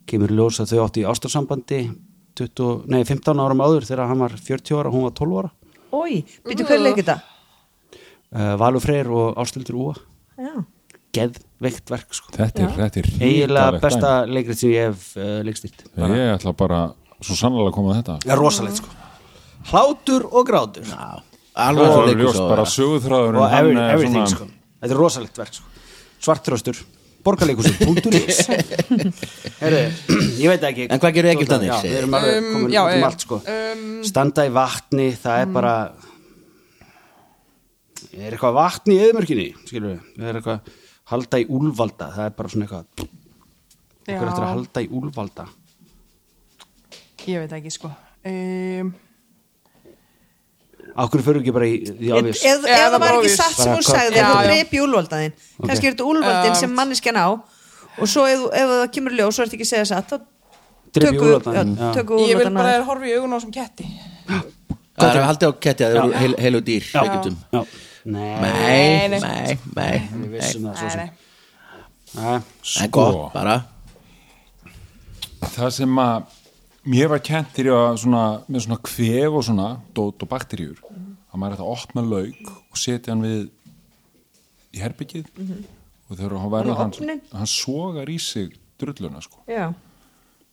Kemur 0.06 0.30
ljós 0.36 0.60
að 0.62 0.74
þau 0.74 0.84
átti 0.84 1.02
í 1.02 1.06
ástarsambandi 1.08 1.78
20, 2.38 2.84
nei, 2.90 3.02
15 3.06 3.40
árum 3.40 3.62
áður 3.64 3.86
þegar 3.88 4.10
hann 4.10 4.22
var 4.22 4.34
40 4.36 4.78
ára 4.78 4.90
og 4.90 4.96
hún 4.98 5.06
var 5.08 5.14
12 5.18 5.38
ára. 5.42 5.50
Ói, 5.94 6.24
býtu 6.46 6.66
hver 6.66 6.82
leik 6.82 6.98
þetta? 7.00 7.18
uh, 8.34 8.54
Valur 8.60 8.82
Freyr 8.82 9.10
og 9.14 9.38
Ástildur 9.42 9.78
Úa. 9.78 9.94
Já, 10.34 10.54
geðveikt 11.14 11.92
verk 11.94 12.16
sko. 12.18 12.32
Þetta 12.34 12.64
er, 12.66 12.72
þetta 12.80 13.00
er 13.02 13.10
eiginlega 13.22 13.82
besta 13.82 14.12
leikrit 14.26 14.60
sem 14.60 14.74
ég 14.74 14.90
hef 14.90 15.12
uh, 15.18 15.38
leikstýrt. 15.46 15.86
Dæmi. 15.94 16.18
ég 16.18 16.32
ætla 16.34 16.54
bara 16.58 16.80
svo 17.24 17.38
sannlega 17.38 17.70
að 17.70 17.76
koma 17.78 17.94
að 17.94 18.00
þetta. 18.02 18.18
Er 18.34 18.42
rosalegt 18.42 18.82
sko. 18.82 18.90
Hlátur 19.70 20.26
og 20.28 20.44
grátur 20.50 20.90
Alveg 21.54 21.86
og 21.86 22.10
svo 22.10 22.32
svo 22.34 22.48
bara 22.50 22.66
sögurþráður 22.66 23.38
og 23.38 23.52
every, 23.60 23.76
everything 23.78 24.26
sko. 24.30 24.48
þetta 24.82 24.94
er 24.94 24.98
rosalegt 24.98 25.38
verk 25.38 25.54
sko. 25.54 25.68
svartröstur 26.24 26.80
borgarleikusur.is 27.24 28.40
Herru, 29.62 29.78
ég 30.36 30.50
veit 30.50 30.64
ekki. 30.68 30.88
En 30.92 31.00
hvað 31.00 31.14
gerir 31.16 31.30
Egyptarnir? 31.32 31.70
Já, 31.70 31.78
við 31.86 31.94
erum 32.02 32.16
alveg 32.18 32.34
Um, 32.34 32.48
komin 32.52 32.74
já, 32.74 32.80
út 32.82 32.90
um 32.90 33.00
já. 33.00 33.06
allt 33.08 33.24
sko. 33.24 33.38
Um, 33.48 33.84
standa 34.04 34.44
í 34.44 34.50
vatni, 34.52 35.06
það 35.22 35.44
er 35.44 35.54
bara 35.54 35.74
er 38.14 38.34
eitthvað 38.34 38.56
vatni 38.58 38.98
í 38.98 39.04
eðmörkinni 39.06 39.46
skilur 39.64 39.94
við, 39.94 40.00
það 40.18 40.28
er 40.30 40.40
eitthvað 40.40 40.74
halda 41.14 41.40
í 41.40 41.46
úlvalda, 41.56 42.10
það 42.14 42.28
er 42.28 42.34
bara 42.38 42.52
svona 42.52 42.66
eitthvað 42.66 43.06
eitthvað 44.04 44.28
eftir 44.28 44.44
að 44.44 44.52
halda 44.52 44.84
í 44.84 44.90
úlvalda 45.00 45.46
ég 47.24 47.40
veit 47.40 47.54
ekki 47.56 47.72
sko. 47.72 47.88
Um, 48.28 48.92
Akkur 50.94 51.22
fyrir 51.26 51.40
ekki 51.42 51.52
bara 51.56 51.66
í 51.66 51.74
Ef 51.82 52.12
Obvious? 52.18 52.44
ef- 52.46 52.64
ef 52.64 52.68
Já, 52.70 52.84
það 52.92 53.00
var 53.02 53.14
ekki 53.18 53.30
satt 53.34 53.56
sem 53.58 53.72
hún 53.74 53.82
sagði 53.82 54.14
þá 54.14 54.28
já. 54.30 54.42
drepi 54.46 54.78
úlvaldaðin 54.84 55.32
kannski 55.66 55.86
er 55.88 55.92
þetta 55.96 56.06
úlvaldin 56.12 56.54
sem 56.60 56.70
manneskjan 56.78 57.18
á. 57.18 57.26
Og 57.98 58.06
svo 58.10 58.26
ef, 58.30 58.44
ef 58.54 58.68
það 58.74 58.84
kemur 58.94 59.12
í 59.14 59.18
ljós 59.18 59.34
svo 59.38 59.42
ertu 59.46 59.56
ekki 59.58 59.66
að 59.66 59.72
segja 59.72 59.88
satt 59.90 60.12
þá 60.12 60.16
tökum 60.94 61.42
tökum 61.98 62.22
ég 62.22 62.38
vil 62.38 62.46
bara 62.54 62.54
úlvaldaðin 62.54 62.86
horfa 62.90 63.06
í 63.10 63.16
augun 63.18 63.34
á 63.34 63.38
sem 63.42 63.52
ketti. 63.54 63.88
Það 64.94 65.16
er 65.18 65.26
haldið 65.26 65.50
á 65.50 65.52
ketti 65.66 65.82
að 65.84 65.90
það 65.90 65.98
eru 65.98 66.12
heil, 66.22 66.34
heilu 66.44 66.60
dýr. 66.62 66.84
Nei, 68.04 68.38
Nei, 69.18 69.58
Nei. 69.74 71.10
En 72.82 72.90
gott, 72.94 73.32
bara. 73.34 73.56
Það 75.54 75.70
sem 75.74 75.98
að 75.98 76.22
mér 76.84 77.10
var 77.12 77.22
kent 77.24 77.54
þegar 77.54 77.70
ég 77.70 77.78
var 77.78 77.98
svona, 78.00 78.24
með 78.48 78.66
svona 78.66 78.80
kvef 78.84 79.38
og 79.38 79.46
svona 79.46 79.68
dót 79.96 80.24
og 80.24 80.30
bakteríur 80.30 80.80
að 80.84 81.40
maður 81.40 81.56
þetta 81.56 81.66
að 81.66 81.72
opna 81.74 82.04
lauk 82.06 82.52
og 82.52 82.80
setja 82.80 83.14
hann 83.14 83.24
við 83.24 83.48
í 84.74 84.82
herbyggið 84.82 85.30
og 85.34 86.16
þegar 86.18 86.38
hann 86.42 86.54
verður 86.54 86.80
hann, 86.82 87.20
hann 87.32 87.50
sogar 87.50 88.10
í 88.10 88.18
sig 88.22 88.54
drulluna 88.80 89.22
sko. 89.24 89.42
já, 89.48 89.68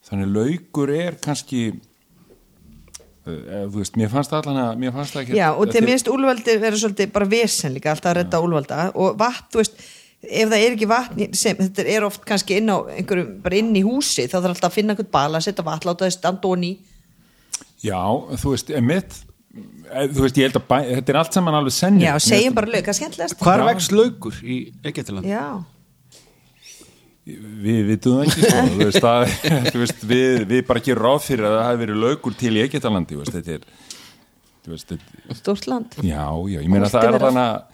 þannig 0.08 0.36
laukur 0.36 0.94
er 0.94 1.18
kannski 1.22 1.62
uh, 1.74 3.66
veist, 3.74 3.98
mér 4.00 4.12
fannst 4.14 4.34
það 4.34 4.52
allan 4.52 4.62
að 4.64 5.36
já 5.36 5.48
og 5.52 5.66
þegar 5.68 5.88
minnst 5.90 6.12
úlvaldi 6.12 6.60
verður 6.62 6.86
svolítið 6.86 7.16
bara 7.18 7.32
vesen 7.34 7.76
líka 7.76 7.94
alltaf 7.94 8.14
að 8.14 8.22
redda 8.22 8.44
úlvalda 8.46 8.86
og 8.96 9.20
vatn, 9.20 9.50
þú 9.52 9.64
veist 9.64 9.84
ef 10.22 10.52
það 10.52 10.60
er 10.60 10.76
ekki 10.76 10.90
vatn 10.90 11.34
sem, 11.38 11.58
þetta 11.58 11.88
er 11.96 12.06
oft 12.06 12.24
kannski 12.28 12.60
inn 12.62 12.70
á 12.70 12.78
einhverjum, 12.94 13.34
bara 13.42 13.58
inn 13.58 13.74
í 13.78 13.82
húsi 13.86 14.28
þá 14.30 14.38
þarf 14.38 14.54
alltaf 14.54 14.70
að 14.70 14.78
finna 14.78 14.94
einhvern 14.96 15.12
bala, 15.14 15.42
setja 15.42 15.66
vatn, 15.66 15.90
láta 15.90 16.08
þess 16.08 16.20
standa 16.20 16.52
og 16.52 16.62
ný 16.62 16.72
já, 17.82 18.00
þú 18.38 18.54
veist, 18.54 18.72
emitt 18.78 19.20
þú 19.92 20.24
veist, 20.24 20.40
ég 20.40 20.48
held 20.48 20.62
að 20.62 20.68
bæ, 20.70 20.78
þetta 20.94 21.14
er 21.14 21.20
allt 21.24 21.38
saman 21.38 21.58
alveg 21.58 21.76
senni 21.76 22.06
já, 22.06 22.14
segjum 22.24 22.58
bara 22.58 22.72
lög, 22.72 22.86
hvað 22.86 23.00
skemmtilegast 23.02 23.42
Hvar 23.42 23.66
vex 23.68 23.92
laukur 23.92 24.42
í 24.46 24.62
Egyptaland? 24.92 25.28
já, 25.28 25.46
Við 27.32 27.84
vitum 27.86 28.16
það 28.18 28.24
ekki 28.26 28.42
sko. 28.42 28.62
þú 28.66 28.78
veist, 28.82 29.06
að, 29.06 29.34
þú 29.72 29.82
veist, 29.84 30.06
við, 30.10 30.40
við 30.50 30.64
bara 30.70 30.82
ekki 30.82 30.96
ráð 30.98 31.20
fyrir 31.28 31.48
að 31.48 31.54
það 31.58 31.68
hafi 31.68 31.82
verið 31.84 32.00
laukur 32.06 32.38
til 32.40 32.54
í 32.58 32.64
veist, 34.70 34.92
þetta 34.92 35.12
er 35.30 35.38
stórt 35.38 35.68
land. 35.70 35.96
Já, 36.06 36.26
já, 36.50 36.60
ég 36.62 36.70
meina 36.70 36.90
það 36.90 37.08
er 37.08 37.24
þannig 37.26 37.46
að 37.46 37.71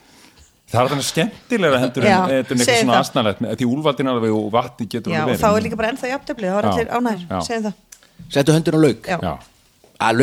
það 0.67 0.81
er 0.83 0.89
þannig 0.93 1.07
skemmtilega 1.07 1.79
hendur 1.83 2.03
en 2.05 2.09
Já, 2.11 2.17
þetta 2.27 2.31
er 2.31 2.57
eitthvað 2.57 2.79
svona 2.81 2.93
það. 2.93 3.01
aðsnarlegt 3.01 3.43
því 3.61 3.67
úlvaldin 3.71 4.09
alveg 4.13 4.33
og 4.37 4.47
vatni 4.51 4.87
getur 4.91 5.13
já, 5.13 5.21
alveg 5.23 5.35
og 5.37 5.41
þá 5.41 5.47
verið 5.47 5.57
er 5.61 5.65
líka 5.67 5.79
bara 5.81 5.91
ennþá 5.93 6.09
jafntöfli 6.11 6.47
þá 6.51 6.57
er 6.57 6.67
Já, 6.67 6.71
allir 6.73 6.89
ánæður, 6.97 7.21
já. 7.29 7.39
segjum 7.47 7.67
það. 7.67 7.75
Settu 8.33 8.55
höndin 8.57 8.75
á 8.75 8.79
lauk. 8.83 9.07
Já, 9.07 9.17
já, 9.23 9.33
Að 9.97 10.19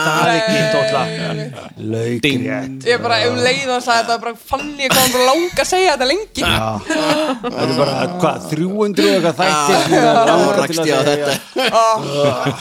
það 0.00 0.28
ekki 0.30 0.60
tótla 0.70 1.02
Laukrétt. 1.80 2.84
Ég 2.86 3.00
bara 3.02 3.16
um 3.26 3.38
leið 3.40 3.70
og 3.74 3.80
sagði 3.82 4.04
þetta 4.04 4.16
bara 4.22 4.34
fann 4.50 4.68
ég 4.78 4.92
hvað 4.92 5.00
hann 5.00 5.12
bara 5.16 5.26
langa 5.30 5.64
að 5.64 5.68
segja 5.70 5.96
þetta 5.96 6.06
lengi. 6.10 6.42
Það 6.44 7.58
er 7.64 7.72
bara, 7.80 7.94
hvað, 8.22 8.36
300 8.52 9.08
og 9.08 9.14
eitthvað 9.16 9.34
er 9.40 10.04
Rakst 10.60 10.82
að 10.84 10.86
ég 10.90 10.94
á 10.94 11.02
þetta. 11.08 11.32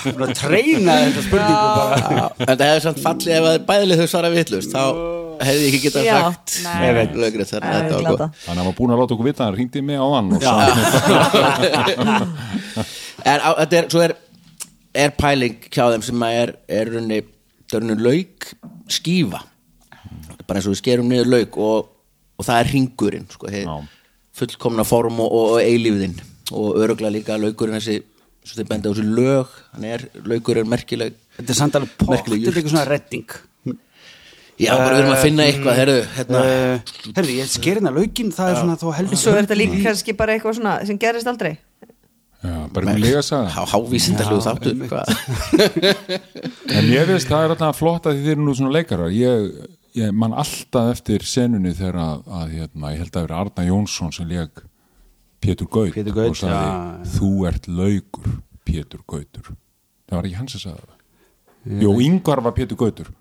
Bara 0.10 0.26
að 0.26 0.34
treyna 0.40 0.94
þetta 1.04 1.22
spurningu 1.28 1.68
bara. 1.78 1.96
En 2.48 2.54
það 2.56 2.66
hefði 2.66 2.84
samt 2.88 3.00
fallið 3.06 3.34
ef 3.38 3.44
að 3.52 3.58
bæðlið 3.70 3.98
þau 4.02 4.10
svara 4.16 4.30
vitlust 4.34 4.72
Þá 4.74 4.84
hefði 5.40 5.62
ég 5.64 5.70
ekki 5.70 5.82
getað 5.88 6.04
sagt 6.10 6.50
þannig 6.60 7.70
Það 7.70 7.80
að 7.80 7.94
er 7.96 8.04
var 8.10 8.22
hann 8.50 8.66
var 8.68 8.76
búin 8.76 8.92
að 8.92 9.00
láta 9.00 9.16
okkur 9.16 9.28
vita 9.30 9.42
hann 9.46 9.56
ringdi 9.56 9.80
mig 9.88 9.96
á 9.96 10.08
hann 10.18 10.28
og 10.36 10.42
sagði 10.44 10.82
En 13.26 13.44
á, 13.44 13.50
þetta 13.62 13.80
er, 13.80 13.90
svo 13.94 14.04
er, 14.06 14.16
er 15.06 15.14
pæling 15.18 15.60
hjá 15.70 15.86
þeim 15.94 16.06
sem 16.06 16.26
að 16.26 16.40
er, 16.42 16.54
er 16.80 16.92
runni, 16.96 17.22
það 17.70 17.78
er 17.80 17.86
runni 17.86 17.98
lauk 18.08 18.50
skífa. 18.90 19.42
Bara 20.46 20.60
eins 20.60 20.68
og 20.70 20.74
við 20.76 20.82
skerum 20.82 21.10
niður 21.12 21.32
lauk 21.36 21.58
og, 21.62 21.90
og 22.40 22.48
það 22.48 22.62
er 22.64 22.72
ringurinn 22.74 23.28
sko, 23.30 23.52
fullkomna 24.40 24.86
form 24.88 25.20
og, 25.24 25.34
og, 25.36 25.52
og 25.58 25.62
eilífiðinn 25.64 26.16
og 26.56 26.80
öruglega 26.82 27.14
líka 27.14 27.38
laukurinn 27.38 27.78
þessi, 27.78 28.00
svo 28.42 28.58
þið 28.62 28.70
benda 28.72 28.90
á 28.90 28.92
þessi 28.96 29.12
lög 29.20 29.52
hann 29.76 29.86
er, 29.86 30.08
laukur 30.26 30.58
er 30.62 30.70
merkileg 30.70 31.18
Þetta 31.40 31.54
er 31.54 31.58
samt 31.60 31.78
alveg 31.78 32.10
Merkileg 32.10 32.42
þetta 32.42 32.52
er 32.52 32.58
eitthvað 32.60 32.74
svona 32.74 32.88
redding. 32.90 33.36
Já, 34.60 34.74
bara 34.76 34.90
við 34.92 34.98
erum 35.00 35.14
að 35.14 35.22
finna 35.24 35.44
eitthvað, 35.48 35.78
herru, 35.80 35.94
hérna. 36.18 36.40
uh, 36.44 37.14
Herði, 37.16 37.36
ég 37.40 37.48
sker 37.48 37.78
hérna 37.80 37.94
laukin, 37.96 38.32
það 38.36 38.50
er 38.52 38.58
svona 38.60 38.76
þá 38.82 38.88
heldur 38.98 39.22
svo 39.22 39.32
er 39.32 39.46
þetta 39.46 39.56
líka 39.56 39.78
kannski 39.86 40.16
bara 40.20 40.36
eitthvað 40.36 40.58
svona 40.58 40.74
sem 40.90 41.00
gerist 41.00 41.30
aldrei 41.32 41.54
já, 42.44 42.54
bara 42.74 42.94
einhver 42.94 43.04
lega 43.04 43.24
sagði 43.26 43.52
há, 43.56 43.62
hávísindalegu 43.74 44.42
þáttur 44.46 44.86
hvað? 44.90 45.12
En 46.78 46.88
ég 46.92 47.10
veist, 47.10 47.28
það 47.28 47.46
er 47.46 47.54
alltaf 47.56 47.80
flott 47.80 48.08
að 48.10 48.20
þið 48.20 48.32
eru 48.34 48.46
nú 48.46 48.56
svona 48.58 48.74
leikarar. 48.78 49.14
Ég, 49.14 49.50
ég 49.98 50.14
man 50.16 50.36
alltaf 50.38 50.94
eftir 50.94 51.26
senunni 51.28 51.74
þegar 51.76 52.00
að, 52.04 52.22
að 52.40 52.54
hérna, 52.58 52.94
ég 52.94 53.04
held 53.04 53.16
að 53.16 53.26
vera 53.28 53.42
Arna 53.44 53.66
Jónsson 53.68 54.14
sem 54.16 54.30
leik 54.30 54.64
Pétur 55.40 55.70
Gaut 55.72 55.94
Pétur 55.96 56.16
Gaut, 56.16 56.34
og 56.34 56.40
sagði, 56.40 56.70
já. 56.70 57.12
þú 57.16 57.32
ert 57.50 57.70
laukur 57.72 58.32
Pétur 58.68 59.04
Gautur. 59.08 59.52
Það 60.10 60.18
var 60.18 60.30
ekki 60.30 60.40
hans 60.40 60.58
að 60.58 60.66
sagði 60.66 60.88
það. 60.88 60.98
Jó, 61.84 61.92
yngvar 62.06 62.44
var 62.46 62.56
Pétur 62.58 62.80
Gautur. 62.80 63.14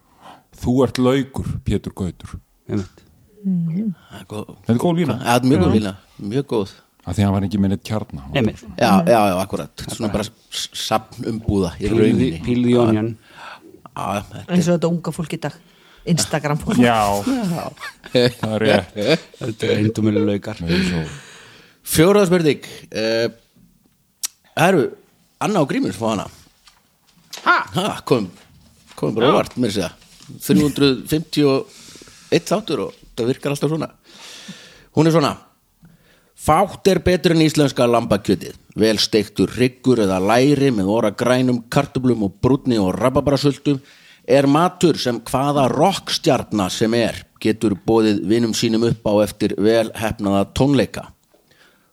Þú 0.59 0.75
ert 0.87 0.99
laukur 1.03 1.53
Pétur 1.67 1.95
Gautur. 1.97 2.39
Einmitt. 2.69 3.05
Það 3.39 4.35
er 4.35 4.75
er 4.75 4.81
góð 4.83 4.99
lína, 4.99 5.15
Það 5.23 5.37
er 5.37 5.49
mjög 5.49 5.61
góð 5.63 5.75
lína, 5.77 5.93
mjög 6.19 6.47
góð 6.51 6.73
af 7.09 7.17
því 7.17 7.23
að 7.23 7.27
hann 7.27 7.35
var 7.35 7.45
ekki 7.49 7.61
með 7.63 7.71
neitt 7.73 7.87
kjarna. 7.89 8.23
Einmitt. 8.37 8.61
Já, 8.77 8.93
já, 9.09 9.21
já, 9.31 9.35
akkurat. 9.41 9.75
Svona 9.89 10.13
bara 10.13 10.25
sapn 10.53 11.21
umbúða 11.33 11.71
í 11.81 11.83
rauninni. 11.93 12.29
pílði 12.45 12.71
í 12.75 12.77
þetta 13.99 14.39
eins 14.47 14.69
og 14.69 14.73
þetta 14.77 14.89
unga 14.93 15.11
fólk 15.17 15.33
í 15.35 15.41
dag. 15.43 15.55
Instagram 16.09 16.59
fólk. 16.63 16.79
Já, 16.81 16.99
það 18.13 18.53
er 18.53 18.59
rétt. 18.63 18.89
Þetta 19.41 19.63
er 19.67 19.73
eindumileg 19.83 20.23
laukar. 20.29 20.59
Fjóraða 21.89 22.29
spurning. 22.31 22.63
Það 22.93 24.67
eru 24.69 24.83
Anna 25.45 25.59
og 25.65 25.69
Grímur 25.71 25.95
fá 25.97 26.07
hana. 26.13 26.27
Ha? 27.45 27.57
Kom, 28.09 28.25
kom 28.99 29.11
bara 29.17 29.31
óvart 29.33 29.55
með 29.61 29.69
þess 29.77 29.87
að 29.89 29.93
351 30.45 32.49
þáttur 32.49 32.79
og 32.89 32.93
það 33.17 33.29
virkar 33.33 33.51
alltaf 33.55 33.71
svona. 33.73 33.91
Hún 34.99 35.07
er 35.09 35.15
svona 35.15 35.33
Fátt 36.39 36.87
er 36.89 37.01
betur 37.03 37.35
en 37.35 37.43
íslenska 37.43 37.87
lambakjötið 37.91 38.57
vel 38.79 38.99
steiktur 39.03 39.51
hryggur 39.57 40.05
eða 40.05 40.21
læri 40.23 40.71
með 40.71 40.93
óra 40.95 41.11
grænum, 41.11 41.65
kartublum 41.69 42.23
og 42.29 42.39
brúnni 42.43 42.79
og 42.79 42.95
rababarasöldu 42.95 43.79
er 44.29 44.47
matur 44.47 44.99
sem 45.01 45.19
hvaða 45.21 45.67
rockstjarna 45.73 46.71
sem 46.71 46.95
er 46.95 47.25
getur 47.43 47.75
bóðið 47.75 48.23
vinum 48.31 48.55
sínum 48.55 48.87
upp 48.87 49.07
á 49.11 49.13
eftir 49.27 49.57
vel 49.59 49.91
hefnaða 49.99 50.47
tónleika 50.55 51.09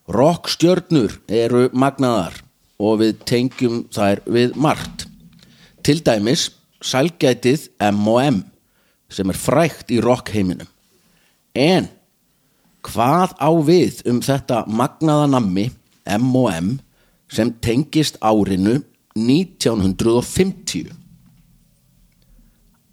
Rockstjörnur 0.06 1.16
eru 1.34 1.64
magnaðar 1.74 2.36
og 2.78 3.00
við 3.02 3.22
tengjum 3.26 3.80
þær 3.94 4.20
við 4.30 4.52
margt. 4.62 5.08
Til 5.82 5.98
dæmis 6.06 6.52
sælgætið 6.86 7.72
M&M 7.88 8.44
sem 9.10 9.32
er 9.34 9.40
frækt 9.40 9.90
í 9.90 9.98
rockheiminum. 10.06 10.70
En 11.58 11.90
hvað 12.86 13.34
á 13.42 13.50
við 13.66 14.02
um 14.10 14.22
þetta 14.24 14.64
magnaða 14.70 15.28
nammi 15.34 15.70
M&M 16.06 16.76
sem 17.32 17.52
tengist 17.64 18.20
árinu 18.22 18.80
1950? 19.18 20.92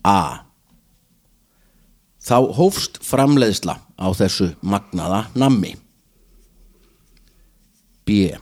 A. 0.03 0.43
Þá 2.23 2.37
hófst 2.57 3.01
framleiðsla 3.05 3.77
á 3.99 4.09
þessu 4.17 4.53
magnaða 4.63 5.27
nammi. 5.39 5.75
B. 8.07 8.33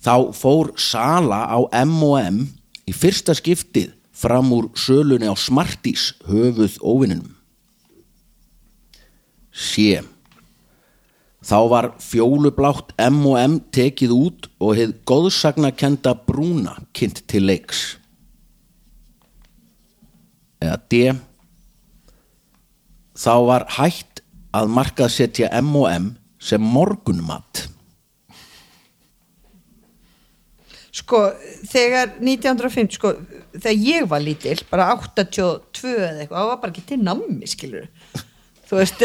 Þá 0.00 0.32
fór 0.36 0.72
sala 0.80 1.44
á 1.50 1.58
M&M 1.82 2.44
í 2.86 2.92
fyrsta 2.94 3.34
skiptið 3.36 3.92
fram 4.16 4.52
úr 4.56 4.70
sölunni 4.78 5.28
á 5.28 5.36
Smarties 5.36 6.14
höfuð 6.28 6.78
óvinnunum. 6.80 7.35
C. 9.56 10.02
Þá 11.46 11.58
var 11.70 11.88
fjólublátt 12.02 12.92
M&M 13.00 13.60
tekið 13.72 14.12
út 14.12 14.48
og 14.60 14.76
hefð 14.76 14.96
góðsagnakenda 15.08 16.16
brúna 16.26 16.74
kynnt 16.96 17.22
til 17.30 17.46
leiks. 17.48 17.84
Eða 20.60 20.76
D. 20.90 21.02
Þá 23.16 23.34
var 23.46 23.66
hægt 23.78 24.20
að 24.56 24.74
markaðsetja 24.76 25.48
M&M 25.62 26.12
sem 26.42 26.60
morgunmat. 26.60 27.66
sko, 30.96 31.20
þegar 31.68 32.14
1950 32.20 32.96
sko, 32.96 33.12
þegar 33.56 33.82
ég 33.84 34.08
var 34.10 34.22
lítil 34.24 34.56
bara 34.70 34.88
82 34.96 35.92
eða 35.92 36.22
eitthvað 36.22 36.38
það 36.38 36.50
var 36.50 36.60
bara 36.62 36.72
ekki 36.72 36.86
til 36.88 37.00
nammi, 37.02 37.50
skilur 37.50 37.86
þú. 37.86 38.05
þú 38.70 38.80
veist, 38.80 39.04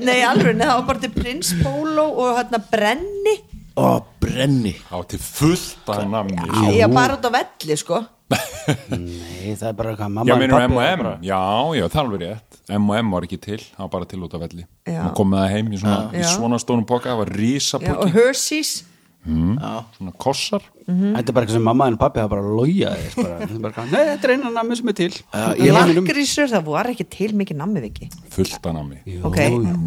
nei 0.00 0.22
alveg, 0.24 0.54
nei, 0.56 0.64
það 0.64 0.78
var 0.78 0.86
bara 0.88 1.02
til 1.02 1.12
prins 1.12 1.52
Pólo 1.60 2.06
og 2.24 2.38
hérna 2.38 2.60
brenni. 2.70 3.34
Ó, 3.76 3.98
brenni. 4.22 4.72
Á 4.88 5.02
til 5.10 5.18
fullt 5.20 5.90
af 5.90 6.04
namni 6.08 6.38
Já, 6.78 6.86
bara 6.88 7.18
út 7.18 7.26
á 7.26 7.30
velli, 7.34 7.76
sko. 7.76 8.00
Nei, 8.30 9.52
það 9.58 9.66
er 9.68 9.74
bara 9.76 9.92
eitthvað 9.92 10.12
mamma 10.14 10.28
Já, 10.30 10.36
M&M, 10.38 10.74
bara- 10.74 11.18
já, 11.20 11.40
já, 11.76 11.84
það 11.90 11.98
er 12.00 12.04
alveg 12.04 12.24
rétt. 12.24 12.58
M&M 12.78 13.10
var 13.12 13.26
ekki 13.26 13.40
til, 13.44 13.58
það 13.60 13.82
var 13.84 13.92
bara 13.98 14.08
til 14.08 14.24
út 14.24 14.34
af 14.34 14.40
velli. 14.46 14.64
Já. 14.88 15.00
og 15.04 15.14
kom 15.18 15.30
með 15.34 15.42
það 15.42 15.52
heim 15.54 15.68
í 15.68 15.80
svona, 15.82 16.00
í 16.14 16.22
Já. 16.22 16.28
svona 16.32 16.60
stónum 16.62 16.86
poka, 16.88 17.10
það 17.12 17.20
var 17.20 17.28
Já, 17.28 17.34
og 17.34 18.14
rísapokki 18.14 18.93
Hershey's 19.24 19.84
svona 19.96 20.12
kossar. 20.20 20.60
Mhm. 20.86 21.14
Þetta 21.16 21.28
er 21.28 21.32
bara 21.32 21.46
eitthvað 21.46 21.56
sem 21.56 21.62
mamma 21.64 21.86
en 21.88 21.96
pappi 21.96 22.20
hafa 22.20 22.28
bara 22.28 22.42
er 22.42 22.92
eitthvað, 22.92 23.90
Nei, 23.90 24.02
þetta 24.10 24.24
er 24.28 24.32
eina 24.34 24.50
nammi 24.52 24.76
sem 24.76 24.88
er 24.88 24.92
til. 24.92 25.10
Ég 25.56 25.72
var- 25.72 25.88
Lakrísur, 25.88 26.48
það 26.52 26.64
var 26.64 26.84
ekki 26.92 27.06
til 27.08 27.32
mikið 27.32 27.56
nammi 27.56 27.80
viki 27.80 28.10
fullt 28.30 28.66
af 28.66 28.74
namni 28.74 28.98
Ok, 29.24 29.38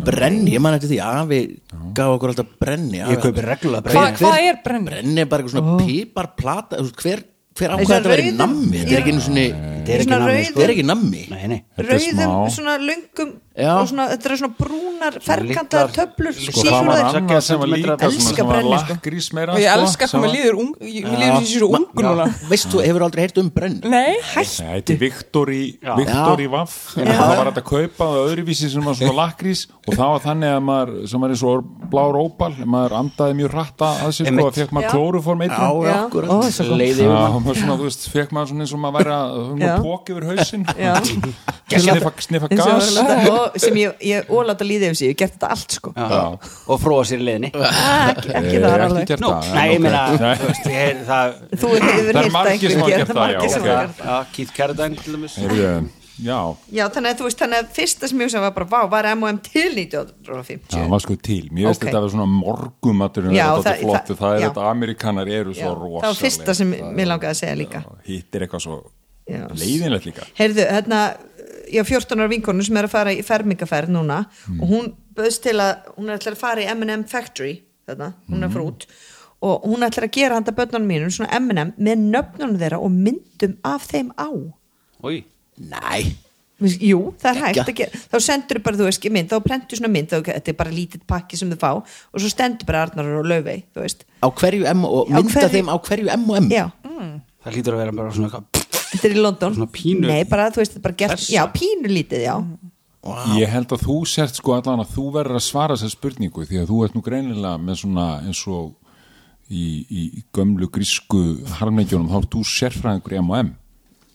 Brenni, 0.05 0.51
ég 0.55 0.59
man 0.59 0.73
eftir 0.79 0.89
því 0.89 0.99
Afi 1.05 1.59
gaf 1.93 2.17
okkur 2.17 2.29
alltaf 2.33 2.47
brenni 2.59 2.97
Ég 2.97 3.21
kaupi 3.21 3.41
reglulega 3.45 3.83
Hva, 3.83 4.03
breyð 4.07 4.17
hvað 4.17 4.49
er 4.49 4.59
brenni? 4.63 4.85
Brenni 4.89 5.21
er 5.21 5.25
bara 5.25 5.43
eitthvað 5.43 5.57
svona 5.57 5.77
piparplata 5.85 6.77
þú 6.77 6.87
veist, 6.87 7.01
Hver, 7.03 7.23
hver 7.57 7.69
Þessi 7.77 7.85
þetta 7.93 8.09
verið 8.09 8.25
rauðum- 8.25 8.37
nammi? 8.37 8.77
Þetta 8.77 8.91
er 8.91 9.01
ekki 9.01 9.13
einu 9.13 9.21
svona 9.27 9.76
Þetta 9.87 9.95
er 9.95 10.03
ekki 10.03 10.13
nammi 10.13 10.45
sko. 10.45 10.53
Þetta 10.53 10.67
er 10.67 10.73
ekki 10.75 10.87
nammi. 10.91 11.25
Nei, 11.31 11.47
nei. 11.47 11.59
Þetta 11.77 11.87
er 11.87 11.91
rauðum, 11.97 12.49
svona 12.57 12.77
og 13.57 13.87
svona, 13.89 14.05
þetta 14.11 14.29
er 14.29 14.37
svona 14.37 14.53
brúnar 14.57 15.15
ferkantar 15.25 15.87
sko 15.89 16.03
það 16.05 16.35
sífrúðir. 16.37 17.05
annað 17.17 17.41
sem 17.41 17.59
var 17.59 17.69
líka 17.71 18.09
sem 18.11 18.45
var 18.45 18.59
sko. 18.61 18.73
lakrís 18.93 19.29
meira 19.33 19.53
Og 19.55 19.59
ég 19.59 19.71
sko, 19.71 19.81
elska 19.81 20.07
sem 20.07 20.21
hvað 20.21 20.27
var- 20.27 20.35
líður 20.35 20.55
mér 20.77 21.17
líður 21.17 21.33
þessi 21.37 21.57
svo 21.57 21.69
ungu 21.73 22.03
núna. 22.05 22.27
Veist 22.51 22.67
þú, 22.69 22.83
hefur 22.85 23.01
aldrei 23.07 23.21
heyrt 23.25 23.37
um 23.41 23.49
brenni 23.49 23.81
Nei, 23.81 24.13
Nei, 24.35 24.43
Þetta 24.77 24.93
er 24.93 24.97
Victory, 24.97 25.79
Victory 25.97 26.47
Vaff 26.47 26.93
það 26.97 27.37
var 27.37 27.51
að 27.51 27.63
kaupa 27.63 28.05
það 28.05 28.21
öðruvísi 28.27 28.69
sem 28.69 28.83
var 28.83 28.93
svona 28.93 29.17
lakrís. 29.17 29.65
Og 29.87 29.93
það 29.95 30.13
var 30.13 30.21
þannig 30.27 30.53
að 30.53 30.61
maður 30.67 31.07
sem 31.07 31.21
var 31.21 31.29
eins 31.33 31.43
og 31.43 31.65
blár 31.89 32.13
ópal 32.21 32.53
maður 32.65 32.91
andaði 33.01 33.33
mjög 33.41 33.51
rætta 33.57 33.89
að 34.05 34.13
sér 34.13 34.27
sko 34.27 34.27
Einmitt. 34.27 34.45
að 34.45 34.59
fekk 34.61 34.71
maður 34.71 34.89
klóruform 34.93 35.41
svo 36.51 36.69
gott. 36.69 36.77
Leiði 36.77 37.07
mann 37.09 37.41
maður 37.41 37.57
svona, 37.57 37.77
þú 37.77 37.87
veist, 37.87 38.09
fekk 38.13 38.29
maður 38.35 38.47
svona 38.51 38.61
eins 38.67 38.73
og 38.73 38.79
maður 38.83 38.97
væri 39.01 39.13
að 39.17 39.76
Já. 39.77 39.81
póki 39.85 40.13
yfir 40.15 40.25
hausinn. 40.31 40.65
Já. 40.85 40.93
sniffa, 41.85 42.11
sniffa 42.25 42.49
gas. 42.51 42.89
var- 42.97 43.29
og 43.37 43.57
sem 43.61 43.77
ég, 43.81 43.93
ég 44.09 44.31
óláta 44.33 44.65
líði 44.67 44.89
yfir 44.89 44.99
sig, 45.01 45.11
ég 45.11 45.15
hef 45.15 45.21
gert 45.23 45.35
þetta 45.37 45.51
allt 45.55 45.77
sko. 45.77 45.93
Já. 45.95 46.21
Og 46.67 46.81
fróa 46.81 47.03
sér 47.07 47.21
í 47.21 47.27
leiðinni. 47.29 47.51
Ah, 47.55 48.11
ekki, 48.15 48.33
ekki 48.41 48.55
Ég 48.57 48.65
það 48.65 48.73
hef 48.73 48.87
alveg 48.87 49.03
ekki 49.03 49.13
gert 49.13 49.25
Nú, 49.25 49.31
það. 49.35 49.47
en 49.47 49.55
nei, 49.59 49.67
ég 49.73 49.85
meina 49.85 50.03
þú 50.17 50.73
er- 50.73 51.05
það 51.07 51.37
hefur 51.53 51.77
Það 51.77 52.07
er 52.07 52.23
heyrt 52.23 52.35
margir 52.37 52.51
einhver 52.57 52.71
sem 52.71 52.81
hafa 52.81 52.89
gera 52.89 53.05
gert 53.05 53.13
það, 53.13 53.15
já, 53.15 53.37
margir 53.37 53.49
sem 53.53 53.61
ok. 53.61 53.67
hafa 53.67 53.85
gert 53.87 54.01
það. 54.01 54.11
Já, 54.11 54.33
Keith 54.37 54.53
Carradine 54.57 54.95
til 55.03 55.15
dæmis. 55.17 55.37
Já, 56.17 56.39
já, 56.73 56.87
þannig 56.89 57.11
að 57.13 57.19
þú 57.19 57.25
veist, 57.27 57.37
þannig 57.37 57.59
að 57.61 57.67
fyrsta 57.77 58.07
sem 58.09 58.21
ég 58.23 58.25
hugsa 58.25 58.39
var 58.41 58.53
bara, 58.55 58.65
vá, 58.71 58.79
var 58.89 59.05
M&M 59.11 59.37
til 59.45 59.67
1950 59.77 60.71
það 60.73 60.87
var 60.89 61.03
sko 61.03 61.15
til. 61.27 61.43
Mér 61.53 61.67
veist 61.69 61.77
Ok. 61.83 61.85
þetta 61.91 61.99
að 61.99 62.05
vera 62.07 62.13
svona 62.15 62.25
morgumatur 62.31 63.27
Já, 63.29 63.43
þetta 63.45 63.61
það- 63.61 63.69
er 63.75 63.83
flott, 63.83 64.07
það- 64.09 64.17
það 64.23 64.31
er 64.33 64.41
já. 64.41 64.47
þetta 64.49 64.63
Amerikanar 64.71 65.27
eru 65.29 65.53
Já, 65.53 65.59
svo 65.61 65.69
það 65.69 65.77
rosalega 65.83 66.07
var 66.07 66.17
fyrsta 66.23 66.55
sem 66.57 66.71
mér 66.97 67.07
langaði 67.11 67.29
að 67.29 67.37
segja 67.43 67.55
líka. 67.61 67.83
Hitt 68.09 68.33
er 68.35 68.47
eitthvað 68.47 68.63
svo 68.65 68.79
Já. 69.27 69.47
leiðinlegt 69.59 70.05
líka. 70.07 70.25
Heyrðu, 70.39 70.65
hérna, 70.71 71.01
ég 71.71 71.81
har 71.81 71.89
14 71.89 72.19
ára 72.21 72.29
vinkonu 72.31 72.63
sem 72.63 72.77
er 72.79 72.87
að 72.87 72.93
fara 72.95 73.11
í 73.13 73.23
fermingaferð 73.27 73.89
núna 73.91 74.25
Hmm. 74.45 74.61
og 74.61 74.69
hún 74.69 74.93
böðst 75.17 75.41
til 75.43 75.57
að, 75.59 75.75
hún 75.97 76.09
er 76.09 76.17
ætlar 76.19 76.33
að 76.37 76.43
fara 76.43 76.61
í 76.61 76.67
M&M 76.71 77.03
Factory, 77.05 77.61
þarna, 77.87 78.13
hún 78.29 78.43
er 78.43 78.47
að 78.47 78.53
fara 78.53 78.65
út 78.71 78.85
og 79.41 79.63
hún 79.69 79.83
ætlar 79.85 80.07
að 80.07 80.11
gera 80.15 80.35
handa 80.39 80.51
börnunum 80.51 80.87
mínum 80.87 81.11
svona 81.13 81.29
M&M 81.39 81.73
með 81.77 81.97
nöfnunum 82.09 82.57
þeirra 82.57 82.79
og 82.81 82.89
myndum 82.91 83.57
af 83.63 83.87
þeim 83.91 84.11
á. 84.17 84.29
Új, 85.03 85.23
Nei, 85.57 86.15
Jú, 86.59 87.13
það 87.21 87.35
er 87.35 87.39
hægt 87.43 87.59
að 87.69 87.75
gera. 87.77 87.99
Þá 88.09 88.17
sendur 88.25 88.59
bara, 88.65 88.77
þú 88.79 88.85
veist, 88.87 88.97
ekki 88.97 89.11
mynd, 89.13 89.29
þá 89.29 89.43
prentur 89.45 89.77
svona 89.77 89.91
mynd 89.93 90.07
þá, 90.09 90.23
þetta 90.25 90.49
er 90.49 90.55
bara 90.57 90.71
lítill 90.73 91.01
pakki 91.05 91.37
sem 91.37 91.51
þau 91.51 91.57
fá 91.61 91.69
og 91.77 92.17
svo 92.17 92.29
stendur 92.33 92.65
bara 92.65 92.81
Arnar 92.87 93.11
og 93.19 93.27
Laufey, 93.29 93.61
þú 93.75 93.83
veist. 93.83 94.05
Á 94.23 94.27
hverju 94.33 94.65
M 94.65 94.85
og 94.85 95.07
mynda 95.11 95.29
hverju- 95.35 95.53
þeim 95.53 95.69
á 95.69 95.75
hverju 95.85 96.09
M 96.15 96.25
og 96.31 96.37
M? 96.41 96.49
Já, 96.49 96.71
það 97.45 97.53
lítur 97.53 97.73
að 97.73 97.81
vera 97.83 97.91
bara 97.91 98.09
svona 98.09 98.31
eitthvað 98.31 98.56
þetta 98.93 99.05
er 99.09 99.15
í 99.15 99.21
London. 99.21 99.53
Svona 99.57 99.71
pínu- 99.75 100.07
Nei, 100.07 100.23
bara, 100.29 100.49
þú 100.51 100.61
veist, 100.63 100.73
þetta 100.73 100.81
er 100.81 100.87
bara 100.87 100.99
gert, 101.03 101.27
já, 101.33 101.43
pínu 101.53 101.91
lítið, 101.91 102.21
já. 102.27 102.35
Ég 103.37 103.47
held 103.47 103.67
að 103.71 103.83
þú 103.87 103.95
sért 104.09 104.35
sko 104.35 104.53
allan 104.57 104.81
að 104.83 104.89
þú 104.97 105.03
verður 105.15 105.37
að 105.39 105.45
svara 105.45 105.75
þessar 105.77 105.93
spurningu 105.95 106.43
því 106.49 106.57
að 106.59 106.67
þú 106.73 106.79
ert 106.83 106.95
nú 106.97 107.01
greinilega 107.05 107.57
með 107.61 107.77
svona 107.79 108.07
eins 108.25 108.41
og 108.51 108.73
í, 109.49 109.85
í 109.87 110.01
gömlu 110.35 110.67
grísku 110.67 111.21
harmleikjónum 111.61 112.09
þá 112.11 112.17
ert 112.19 112.33
þú 112.35 112.41
sérfræðingur 112.51 113.15
í 113.15 113.21
M&M 113.21 113.53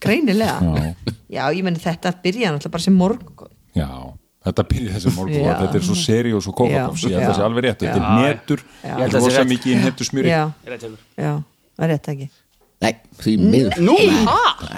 Greinilega. 0.03 0.59
Já. 0.61 1.15
Já, 1.31 1.43
ég 1.57 1.63
meni 1.65 1.79
þetta 1.81 2.13
byrja 2.25 2.51
náttúrulega 2.53 2.75
bara 2.75 2.83
sem 2.85 2.97
morgun 2.99 3.49
Já, 3.79 3.89
þetta 4.45 4.65
byrja 4.75 4.93
þessi 4.99 5.15
morgun 5.17 5.47
þetta 5.47 5.79
er 5.79 5.87
svo 5.89 5.97
seri 6.03 6.33
og 6.37 6.43
svo 6.45 6.53
kókakofs 6.59 7.07
ég 7.07 7.15
held 7.17 7.23
að 7.23 7.31
það 7.31 7.39
sé 7.41 7.47
alveg 7.49 7.65
rétt, 7.69 7.81
þetta 7.87 8.03
er 8.03 8.27
netur 8.27 8.61
Já. 8.83 8.93
Ég 8.93 8.99
held 8.99 9.09
að 9.09 9.17
það 9.17 9.23
sé 9.23 9.31
rosa 9.31 9.41
rétt. 9.47 9.53
mikið 9.55 9.73
í 9.73 9.81
netur 9.87 10.11
smjöri 10.11 10.29
Já, 10.35 10.43
Ég 10.67 10.75
veit 10.75 10.83
ekki. 10.91 10.99
já, 11.17 11.33
það 11.79 11.87
er 11.87 11.93
rétt 11.95 12.13
ekki 12.13 12.29
Nei, 12.83 12.93
því 13.23 13.33
miður. 13.39 13.77
Nú, 13.87 13.95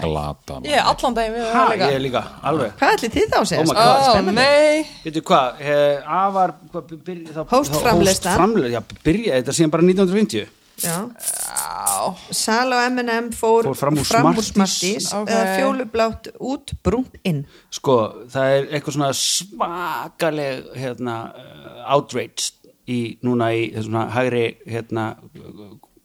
glata 0.03 0.59
ég 0.67 0.75
er 0.77 0.89
allan 0.91 1.15
daginn 1.17 1.37
við 1.39 1.47
ha, 1.55 1.63
það 1.71 1.71
ég 1.73 1.79
líka 1.81 1.93
er 1.95 2.03
líka, 2.05 2.23
alveg. 2.51 2.75
Hvað 2.81 2.97
ætli 2.99 3.09
þið 3.15 3.31
þá 3.33 3.39
að 3.39 3.47
segja? 3.51 3.63
Oh 3.63 3.71
my? 3.71 3.77
God, 3.79 3.95
Ó, 3.95 4.11
Spennandi. 4.11 4.35
nei. 4.35 4.83
Veitu 5.07 5.23
hvað, 5.31 5.63
eh, 5.65 6.11
afar 6.19 6.53
hvað, 6.73 6.93
byrja, 7.07 7.31
þá, 7.33 7.41
Hófst 7.55 7.73
þá- 7.73 7.81
framleiðslan. 7.87 8.05
hófst 8.05 8.37
framleiðslan, 8.37 8.75
Já, 8.75 8.81
byrja, 9.09 9.39
þetta 9.41 9.57
síðan 9.57 9.71
bara 9.73 9.83
1950 9.89 10.47
Já, 10.85 11.07
Já, 11.17 12.15
Sal 12.35 12.73
og 12.75 12.81
M&M 12.91 13.31
fór, 13.31 13.63
Fór 13.63 13.77
fram 13.79 13.95
úr 13.95 14.05
Smarties. 14.05 14.49
Smarties 14.53 15.13
Ok. 15.15 15.29
eða 15.31 15.57
fjólublátt 15.57 16.29
út, 16.41 16.73
brúnt 16.83 17.15
inn. 17.25 17.47
Sko, 17.71 18.27
það 18.29 18.57
er 18.59 18.67
eitthvað 18.75 18.97
svona 18.97 19.13
svakaleg 19.15 20.65
hérna, 20.77 21.17
uh, 21.33 21.95
outrage 21.95 22.51
í, 22.91 23.17
núna 23.23 23.53
í 23.55 23.73
þessum 23.73 23.93
svona 23.95 24.11
hægri 24.13 24.57
hérna, 24.67 25.07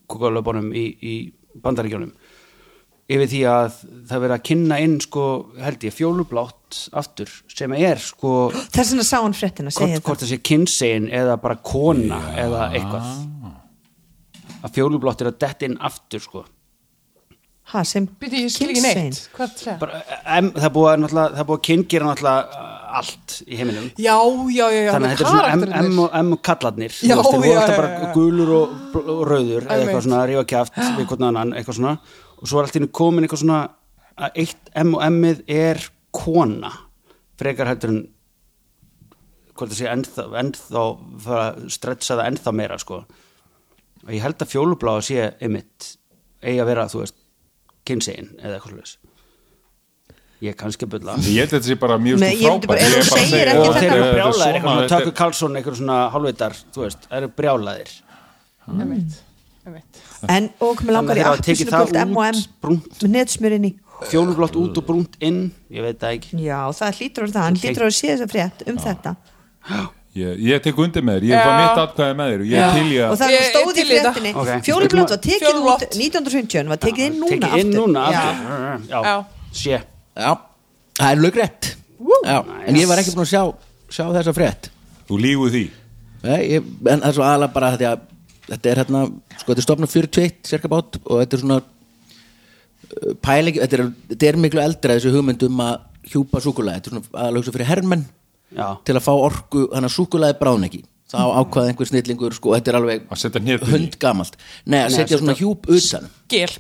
kokalöpunum 0.10 0.72
í, 0.74 0.86
í 1.02 1.16
bandaríkjónum 1.58 2.12
yfir 3.10 3.30
því 3.32 3.40
að 3.50 3.70
það 3.80 4.16
er 4.16 4.22
verið 4.24 4.36
að 4.36 4.44
kynna 4.50 4.78
inn 4.84 4.96
sko, 5.02 5.24
held 5.58 5.86
ég, 5.88 5.96
fjólublátt 5.96 6.82
aftur 7.00 7.32
sem 7.50 7.74
er 7.78 8.02
sko 8.04 8.34
Þess 8.54 8.94
vegna 8.94 9.06
sá 9.08 9.18
hann 9.18 9.36
fréttina, 9.38 9.74
hvort, 9.74 9.80
segja 9.82 10.04
hvort 10.04 10.22
þetta 10.22 10.28
það 10.28 10.34
sé 10.36 10.40
kynsegin 10.52 11.10
eða 11.22 11.40
bara 11.42 11.58
kona 11.66 12.20
eða 12.38 12.70
eitthvað. 12.78 13.10
Að 14.60 14.74
fjólublátt 14.76 15.24
er 15.24 15.32
að 15.32 15.40
detta 15.42 15.70
inn 15.70 15.78
aftur 15.90 16.22
sko. 16.22 16.44
Ha, 17.70 17.84
sem 17.86 18.06
býtti 18.20 18.44
ég 18.44 18.54
skil 18.54 18.70
ekki 18.70 18.84
kynsegin. 18.84 19.10
neitt. 19.10 19.30
Hvað 19.38 19.56
það 19.64 20.68
að 20.68 20.76
búið 20.76 21.08
að, 21.08 21.42
að 21.46 21.56
kyngera 21.66 22.12
náttúrulega 22.12 22.70
allt 23.00 23.36
í 23.46 23.58
heiminum. 23.60 23.90
Já, 24.00 24.16
já, 24.50 24.66
já, 24.74 24.82
já 24.86 24.92
þannig 24.96 25.10
að 25.10 25.16
þetta 25.16 25.26
er 25.26 25.34
svona 25.34 25.54
M, 25.54 25.64
M, 25.94 26.02
M 26.20 26.38
kallarnir 26.46 26.96
Já, 26.96 27.16
veist, 27.16 27.30
þeir 27.30 27.44
voru 27.44 27.60
alltaf 27.62 27.80
bara 27.80 28.12
gulur 28.16 28.54
og, 28.58 28.76
og 29.00 29.22
rauður 29.30 29.68
eða 29.68 29.78
eitthvað 29.86 30.06
svona 30.08 30.22
rífa 30.30 30.46
annan, 31.30 31.56
eitthvað 31.58 31.80
svona. 31.80 31.96
Og 32.40 32.50
svo 32.50 32.60
er 32.60 32.68
allt 32.68 32.78
í 32.78 32.82
einu 32.84 32.92
komin 33.02 33.28
eitthvað 33.28 33.44
svona 33.44 33.62
að 34.20 34.40
eitt 34.44 34.72
M 34.84 34.96
og 34.98 35.04
M-ið 35.10 35.44
er 35.60 35.84
kona 36.16 36.72
frekar 37.40 37.70
heldur 37.70 37.94
en 37.94 38.02
hvort 39.54 39.72
það 39.74 39.80
sé 39.80 39.90
ennþá, 39.92 40.26
ennþá 40.40 40.84
fara 41.24 41.46
að 41.50 41.66
stretcha 41.76 42.16
það 42.16 42.30
ennþá 42.32 42.56
meira 42.56 42.80
sko. 42.80 43.02
Og 44.06 44.12
ég 44.16 44.24
held 44.24 44.40
að 44.40 44.54
fjólubláða 44.54 45.06
sé 45.06 45.30
einmitt 45.44 45.94
eigi 46.40 46.62
að 46.64 46.70
vera, 46.72 46.88
þú 46.92 47.04
veist 47.04 47.18
kynsegin 47.88 48.34
eða 48.40 48.58
eitthvað 48.58 48.78
slags 48.78 49.09
ég 50.42 50.50
er 50.54 50.58
kannski 50.60 50.86
að 50.88 50.94
bulla. 50.96 51.16
Ég 51.20 51.40
held 51.44 51.50
að 51.50 51.56
þetta 51.60 51.70
sé 51.70 51.76
bara 51.80 51.98
mjög 51.98 52.20
ég 52.20 52.68
bara- 52.68 52.80
frábært. 52.80 52.80
Ég 52.80 52.94
og 53.60 53.74
þetta- 53.76 53.80
þeir 53.80 53.92
eru 53.96 54.06
er 54.50 54.60
þetta 54.60 54.84
er- 54.84 54.90
Tökur 54.94 55.16
Karlsson, 55.22 55.56
eitthvað 55.60 55.76
svona 55.82 55.98
hálfvitar 56.14 56.54
þú 56.74 56.86
veist, 56.86 57.02
það 57.10 57.18
eru 57.18 57.28
einmitt. 59.68 59.94
En, 60.30 60.50
og 60.60 60.78
komið 60.80 60.92
langar 60.96 61.16
þeir 61.16 61.26
það 61.26 61.38
appelsínugult 61.40 61.96
M&M 61.96 63.64
í 63.66 63.76
fjólublátt 64.10 64.56
út 64.56 64.78
og 64.80 64.86
brúnt 64.88 65.16
inn 65.20 65.52
ég 65.72 65.82
veit 65.84 66.00
það 66.00 66.18
ekki. 66.18 66.40
Já, 66.40 66.60
það 66.72 67.00
hlýtur 67.00 67.24
að 67.28 67.32
það, 67.36 67.44
hann 67.44 67.56
hlýtur 67.60 67.84
að 67.86 67.96
sé 68.00 68.08
þess 68.14 68.24
að 68.26 68.32
frétt 68.34 68.68
um 68.72 68.78
þetta. 68.78 69.16
Ég, 70.16 70.40
ég 70.42 70.64
tek 70.64 70.76
undir 70.82 71.04
með 71.06 71.20
þér, 71.20 71.26
ég 71.30 71.44
bara 71.46 71.60
mitt 71.62 71.78
atkvæði 71.84 72.16
með 72.18 72.32
þér. 72.32 72.40
Og 72.40 72.48
ég 72.50 72.60
ég 72.96 73.04
og 73.06 73.12
að 73.14 73.20
það 73.20 73.30
Ég- 73.30 73.50
stóð 73.52 73.68
ég 73.68 73.70
í 73.70 73.74
til 73.76 73.86
í 73.86 73.88
þetta. 73.94 74.14
fréttinni. 74.14 74.32
Ok. 74.36 74.48
fjólublátt 74.66 75.10
var 75.10 75.22
tekið 75.28 75.36
út 75.36 75.44
Fjólublátt. 75.46 75.84
1950 76.00 76.68
var 76.68 76.78
tekið 76.78 77.06
inn 77.06 77.20
núna 77.20 77.30
tekið 77.30 77.60
inn 77.60 77.72
aftur 79.54 79.90
Já. 80.20 80.32
það 81.00 81.12
er 81.14 81.24
lögrætt 81.24 81.70
en 82.00 82.78
ég 82.80 82.88
var 82.90 83.02
ekki 83.02 83.16
búin 83.16 83.26
að 83.26 83.32
sjá, 83.34 83.44
sjá 83.92 84.06
þessa 84.16 84.36
frétt. 84.36 84.70
Þú 85.10 85.18
lígu 85.24 85.50
því? 85.54 85.66
Nei, 86.24 86.40
ég, 86.56 86.70
en 86.84 87.02
það 87.02 87.10
er 87.10 87.16
svo 87.18 87.26
aðalega 87.26 87.56
bara 87.56 87.72
því 87.76 87.88
að 87.90 88.06
þetta 88.50 88.72
er 88.72 88.82
hérna, 88.84 89.04
sko 89.38 89.52
þetta 89.52 89.62
er 89.62 89.68
stofnum 89.68 89.92
41 89.92 90.40
cirka 90.50 90.72
bát 90.72 91.00
og 91.00 91.22
þetta 91.22 91.38
er 91.38 91.44
svona 91.44 91.60
uh, 91.62 93.14
pæling, 93.24 93.60
þetta 93.64 93.80
er, 93.80 93.86
þetta 94.12 94.30
er 94.30 94.40
miklu 94.46 94.64
eldra 94.64 94.98
þessi 94.98 95.14
hugmynd 95.16 95.46
um 95.48 95.64
að 95.66 95.76
hjúpa 96.10 96.42
súkulæði, 96.44 96.80
þetta 96.80 96.92
er 96.92 96.96
svona 96.96 97.24
aðalega 97.24 97.56
fyrir 97.56 97.70
hermenn 97.70 98.06
já, 98.56 98.68
til 98.88 98.98
að 98.98 99.06
fá 99.06 99.12
orku, 99.16 99.66
þannig 99.74 99.92
að 99.92 99.96
súkulæði 99.96 100.40
bráðn 100.42 100.68
ekki 100.70 100.84
þá 101.10 101.18
ákvaði 101.42 101.72
einhver 101.74 101.90
snillingur, 101.90 102.36
sko, 102.38 102.54
þetta 102.58 102.72
er 102.74 102.78
alveg 102.80 103.06
Að 103.10 103.22
hundgamalt 103.74 104.36
Nei, 104.66 104.80
að 104.86 104.96
setja 104.98 105.18
svona 105.20 105.36
hjúp 105.40 105.70
utan. 105.70 106.10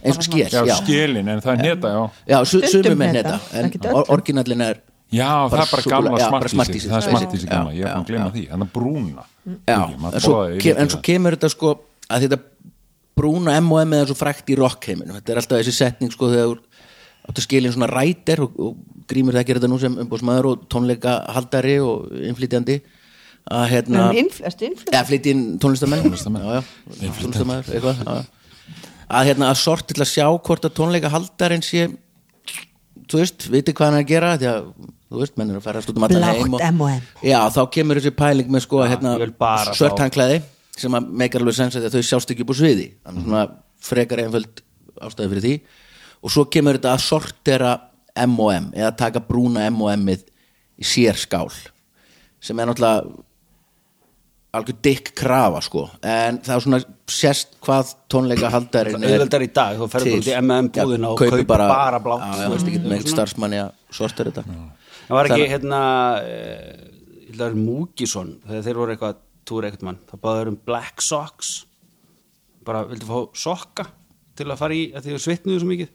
svona. 0.09 0.23
skél, 0.25 0.47
Já, 0.49 0.61
já. 0.65 0.75
skilin, 0.81 1.27
en 1.29 1.41
það 1.45 1.51
er 1.53 1.63
neta, 1.67 1.91
já. 1.93 2.03
Já, 2.33 2.37
su 2.49 2.61
sumum 2.65 2.97
með 3.03 3.11
hneta, 3.13 3.35
neta 3.53 3.89
en 3.93 4.05
orginallin 4.15 4.65
er 4.65 4.79
Já, 5.09 5.29
það 5.49 5.53
Bara 5.53 5.63
er 5.63 5.71
bara 5.73 5.83
gamla 5.93 6.49
smartísi 6.53 6.89
Það 6.89 6.97
er 6.99 7.07
smartísi 7.09 7.47
gamla, 7.49 7.73
ég 7.73 7.85
er 7.85 7.93
búin 7.93 8.03
að 8.03 8.09
glema 8.11 8.31
því 8.33 8.43
Þannig 8.49 8.67
að 8.67 8.73
brúna 8.73 9.27
en 9.49 10.19
svo, 10.21 10.39
en 10.45 10.89
það. 10.93 11.01
kemur 11.07 11.37
þetta 11.37 11.49
sko 11.49 11.71
að 12.09 12.25
þetta 12.25 12.39
brúna 13.19 13.55
M&M 13.59 13.93
er 13.97 14.05
svo 14.09 14.15
frækt 14.17 14.49
í 14.53 14.57
rockheiminu 14.59 15.15
þetta 15.17 15.33
er 15.33 15.41
alltaf 15.41 15.59
þessi 15.61 15.73
setning 15.75 16.13
sko 16.13 16.29
þegar 16.31 16.51
þú 16.51 16.59
áttu 17.29 17.41
að 17.41 17.45
skilja 17.47 17.71
svona 17.73 17.89
rætir 17.91 18.41
og, 18.45 18.53
grímur 19.09 19.33
það 19.37 19.47
gerir 19.49 19.59
þetta 19.61 19.71
nú 19.73 19.79
sem 19.81 19.97
umbúsmaður 20.05 20.47
og 20.51 20.63
tónleika 20.71 21.15
haldari 21.35 21.75
og 21.83 22.07
innflytjandi 22.29 22.77
að 23.49 23.65
hérna 23.71 24.09
flytja 25.07 25.33
inn 25.33 25.45
tónlistamenn 25.61 26.03
tónlistamaður 26.05 27.71
eitthvað, 27.73 28.03
að 29.09 29.25
hérna 29.31 29.49
að 29.49 29.59
sort 29.63 29.87
til 29.89 30.01
að 30.03 30.11
sjá 30.11 30.25
hvort 30.29 30.67
að 30.67 30.75
tónleika 30.77 31.11
haldarinn 31.13 31.65
sé 31.65 31.87
þú 33.09 33.21
veist, 33.23 33.47
viti 33.49 33.73
hvað 33.73 33.89
hann 33.89 33.99
er 33.99 34.05
að 34.05 34.11
gera 34.11 34.31
því 34.37 34.49
að, 34.51 34.69
þú 35.09 35.21
veist, 35.23 35.35
menn 35.39 35.51
er 35.53 35.59
að 35.59 35.65
fara 35.65 35.81
út 35.81 35.97
um 35.97 36.05
allan 36.05 36.23
Blátt 36.23 36.63
heim 36.67 36.83
og, 36.85 37.09
já, 37.25 37.39
þá 37.55 37.61
kemur 37.73 37.99
þessi 37.99 38.13
pæling 38.19 38.51
með 38.53 38.65
sko, 38.67 38.83
Já, 38.83 38.91
hérna, 38.93 39.15
ég 39.17 39.23
vil 39.23 39.35
bara 39.41 39.73
svört 39.77 39.95
fá- 39.97 40.03
hangklæði 40.05 40.39
sem 40.79 40.95
að 40.95 41.09
meikar 41.21 41.43
alveg 41.43 41.57
sens 41.57 41.75
að 41.75 41.89
að 41.89 41.97
þau 41.97 42.05
sjást 42.07 42.29
ekki 42.33 42.45
upp 42.45 42.53
á 42.53 42.59
sviði. 42.61 42.85
Þannig 43.03 43.25
svona 43.25 43.41
frekar 43.83 44.21
einföld 44.23 44.61
ástæði 45.03 45.31
fyrir 45.33 45.43
því. 45.43 45.53
Og 46.23 46.31
svo 46.31 46.45
kemur 46.53 46.77
þetta 46.77 46.93
að 46.93 47.03
sortera 47.03 47.71
M&M 48.19 48.69
eða 48.77 48.93
taka 49.01 49.23
brúna 49.25 49.65
M&M-ið 49.67 50.23
í 50.79 50.87
sér 50.87 51.19
skál 51.19 51.49
sem 52.39 52.59
er 52.59 52.69
náttúrulega 52.69 53.09
algjör 54.57 54.77
dikk 54.81 55.11
krafa 55.19 55.59
sko. 55.61 55.83
En 56.01 56.39
það 56.45 56.55
er 56.55 56.61
svona 56.65 56.79
sérst 57.09 57.49
hvað 57.65 57.91
tónleika 58.09 58.49
haldarinn 58.53 58.97
auðveldar 59.03 59.43
í 59.45 59.49
dag, 59.53 59.77
þú 59.77 59.85
ferð 59.93 60.05
bara 60.09 60.19
út 60.19 60.29
í 60.29 60.33
M&M 60.39 60.67
búðina 60.73 61.07
og 61.13 61.17
kaupir 61.21 61.33
kaupir 61.35 61.49
bara 61.51 61.99
blátt. 62.03 62.23
já, 62.25 62.31
þú 62.45 62.51
veist 62.55 62.67
ekki 62.71 62.81
með 62.83 62.93
eitthvað 62.97 63.15
starfsmanni 63.15 63.59
að 63.61 63.69
sortera 63.99 64.29
þetta. 64.33 64.43
Það 65.09 65.15
var 65.17 65.23
ekki 65.29 65.37
Þannig- 65.37 65.53
hérna 65.53 65.81
eh, 66.25 66.29
að 67.29 67.35
það 67.39 67.47
er 67.47 67.55
Múkisson 67.61 68.29
þegar 68.47 68.63
þeir 68.67 68.77
voru 68.81 68.91
eitthvað 68.95 69.15
túr 69.49 69.61
eitthvað 69.69 69.87
mann 69.89 70.01
það 70.09 70.19
báður 70.25 70.47
um 70.51 70.57
black 70.65 70.95
socks 71.01 71.49
bara 72.65 72.79
vildu 72.89 73.05
fá 73.09 73.17
sokka 73.37 73.85
til 74.37 74.47
að 74.49 74.59
fara 74.61 74.73
í 74.77 74.83
að 74.93 75.01
því 75.05 75.09
þau 75.15 75.23
svitnuðu 75.25 75.59
svo 75.63 75.69
mikið? 75.69 75.89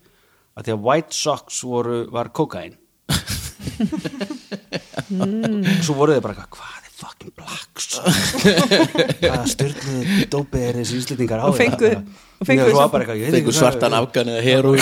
Að 0.55 0.61
því 0.67 0.71
að 0.75 0.83
white 0.87 1.13
socks 1.15 1.57
voru, 1.67 1.97
var 2.11 2.27
kokain 2.35 2.75
svo 5.85 5.93
voru 5.97 6.11
þeir 6.15 6.23
bara 6.23 6.33
eitthvað, 6.35 6.51
hvað 6.55 6.87
er 6.87 6.93
fucking 6.95 7.31
black 7.35 7.59
socks 7.59 7.64
hvaða 9.21 9.45
styrluðu 9.51 10.27
dópið 10.31 10.65
er 10.69 10.77
þessi 10.79 10.99
íslendingar 11.01 11.43
á? 11.43 11.45
Og 11.49 11.57
fengu- 11.57 11.91
og 11.95 12.47
fengu 12.47 12.67
eitthvað, 12.69 13.05
hvað- 13.09 13.57
svartan 13.59 13.97
afgan 13.97 14.31
eða 14.31 14.43
heroín 14.45 14.81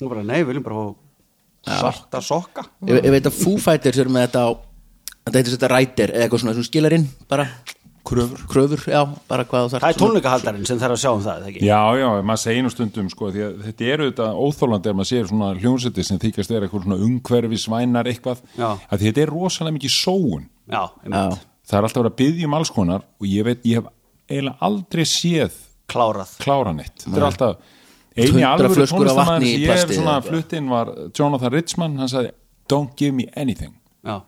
Nú 0.00 0.08
bara, 0.12 0.22
nei, 0.26 0.38
við 0.42 0.52
viljum 0.52 0.66
bara 0.68 0.78
fá 0.82 1.78
svarta 1.82 2.18
sokka. 2.26 2.64
Ég, 2.88 3.04
ég 3.06 3.12
veit 3.14 3.26
að 3.30 3.36
Foo 3.38 3.58
Fighters 3.62 3.98
eru 4.02 4.10
með 4.10 4.24
þetta 4.28 4.40
á 4.42 4.50
þetta 5.22 5.38
heitir 5.38 5.54
þetta 5.54 5.68
rætir 5.70 6.10
eða 6.16 6.24
eitthvað 6.26 6.42
svona 6.42 6.54
sem 6.58 6.66
skilar 6.66 6.96
inn 6.96 7.04
bara 7.30 7.44
kröfur, 8.02 8.40
kröfur 8.50 8.80
já, 8.90 9.02
bara 9.30 9.44
hvað 9.46 9.68
þú 9.68 9.70
þarft 9.76 9.84
Það 9.84 9.92
er 9.94 10.00
tónleikahaldarinn 10.00 10.66
sem 10.66 10.80
þarf 10.80 10.96
að 10.96 11.02
sjá 11.04 11.10
um 11.14 11.20
það, 11.22 11.44
ekki? 11.52 11.60
Já, 11.68 11.78
já, 12.00 12.06
maður 12.26 12.40
segir 12.42 12.64
nú 12.66 12.72
stundum 12.74 13.10
sko, 13.12 13.30
því 13.30 13.44
að 13.46 13.60
þetta 13.68 13.86
eru 13.94 14.08
þetta 14.10 14.26
óþólandi 14.42 14.90
ef 14.90 14.98
maður 14.98 15.10
sér 15.12 15.30
svona 15.30 15.52
hljónseti 15.60 16.06
sem 16.08 16.18
þykjast 16.26 16.50
er 16.56 16.66
eitthvað 16.66 16.82
svona 16.88 16.98
umhverfisvænar 17.06 18.10
eitthvað. 18.10 18.42
Já. 18.58 18.68
að 18.90 19.04
þetta 19.06 19.22
er 19.22 19.32
rosalega 19.36 19.76
mikið 19.78 19.94
sóun. 19.94 20.48
Já, 20.66 20.74
Já, 20.74 20.82
einmitt, 21.06 21.46
það 21.72 21.78
er 21.80 21.86
alltaf 21.88 22.02
verið 22.02 22.12
að 22.12 22.18
byggja 22.22 22.48
um 22.50 22.56
alls 22.60 22.70
konar 22.76 23.02
og 23.20 23.26
ég 23.28 23.46
veit, 23.48 23.62
ég 23.64 23.80
hef 23.80 23.88
eiginlega 24.28 24.56
aldrei 24.68 25.04
séð 25.08 25.56
klárað. 25.92 26.34
kláranett 26.42 27.06
þetta 27.06 27.16
er 27.18 27.26
alltaf 27.30 27.56
eini 28.12 28.42
100 28.42 28.50
alvöru 28.52 28.84
í 28.84 28.88
sem 28.92 29.46
ég 29.48 29.70
hef 29.72 29.94
svona 29.96 30.18
flutt 30.24 30.52
inn 30.58 30.68
var 30.68 30.92
Jonathan 31.16 31.52
Richman, 31.56 31.96
hann 31.98 32.08
sagði 32.12 32.34
don't 32.68 32.92
give 32.96 33.12
me 33.16 33.26
anything, 33.36 33.74
Já, 34.04 34.20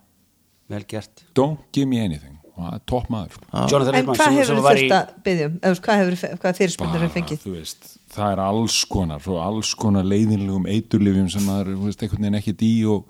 vel 0.70 0.84
gert. 0.88 1.22
Don't 1.36 1.60
give 1.72 1.86
me 1.86 2.00
anything. 2.00 2.38
Og 2.54 2.62
það 2.62 2.74
er 2.76 2.82
topp 2.86 3.08
maður. 3.10 3.38
Jonathan 3.70 3.94
En 3.94 4.00
Richman 4.00 4.14
hvað 4.16 4.24
sem- 4.24 4.36
hefur 4.38 4.60
var 4.62 4.76
þurft 4.78 4.84
í- 4.84 4.94
að 4.94 5.08
byggja 5.26 5.46
um? 5.46 5.54
Hvað 5.84 6.00
hefur 6.00 6.38
hvað 6.44 6.58
fyrirspurnir 6.60 7.00
hefur 7.02 7.14
fengið? 7.16 7.40
þú 7.42 7.54
veist, 7.56 7.88
það 8.14 8.32
er 8.32 8.42
alls 8.44 8.76
konar 8.84 9.20
alls 9.42 9.74
konar 9.74 10.04
leiðinlegum 10.06 10.68
eiturlifjum 10.70 11.30
sem 11.34 11.42
maður, 11.42 11.72
þú 11.74 11.88
veist, 11.88 12.02
einhvern 12.06 12.22
veginn 12.22 12.38
ekki 12.40 12.54
dý 12.62 12.70
og, 12.86 13.04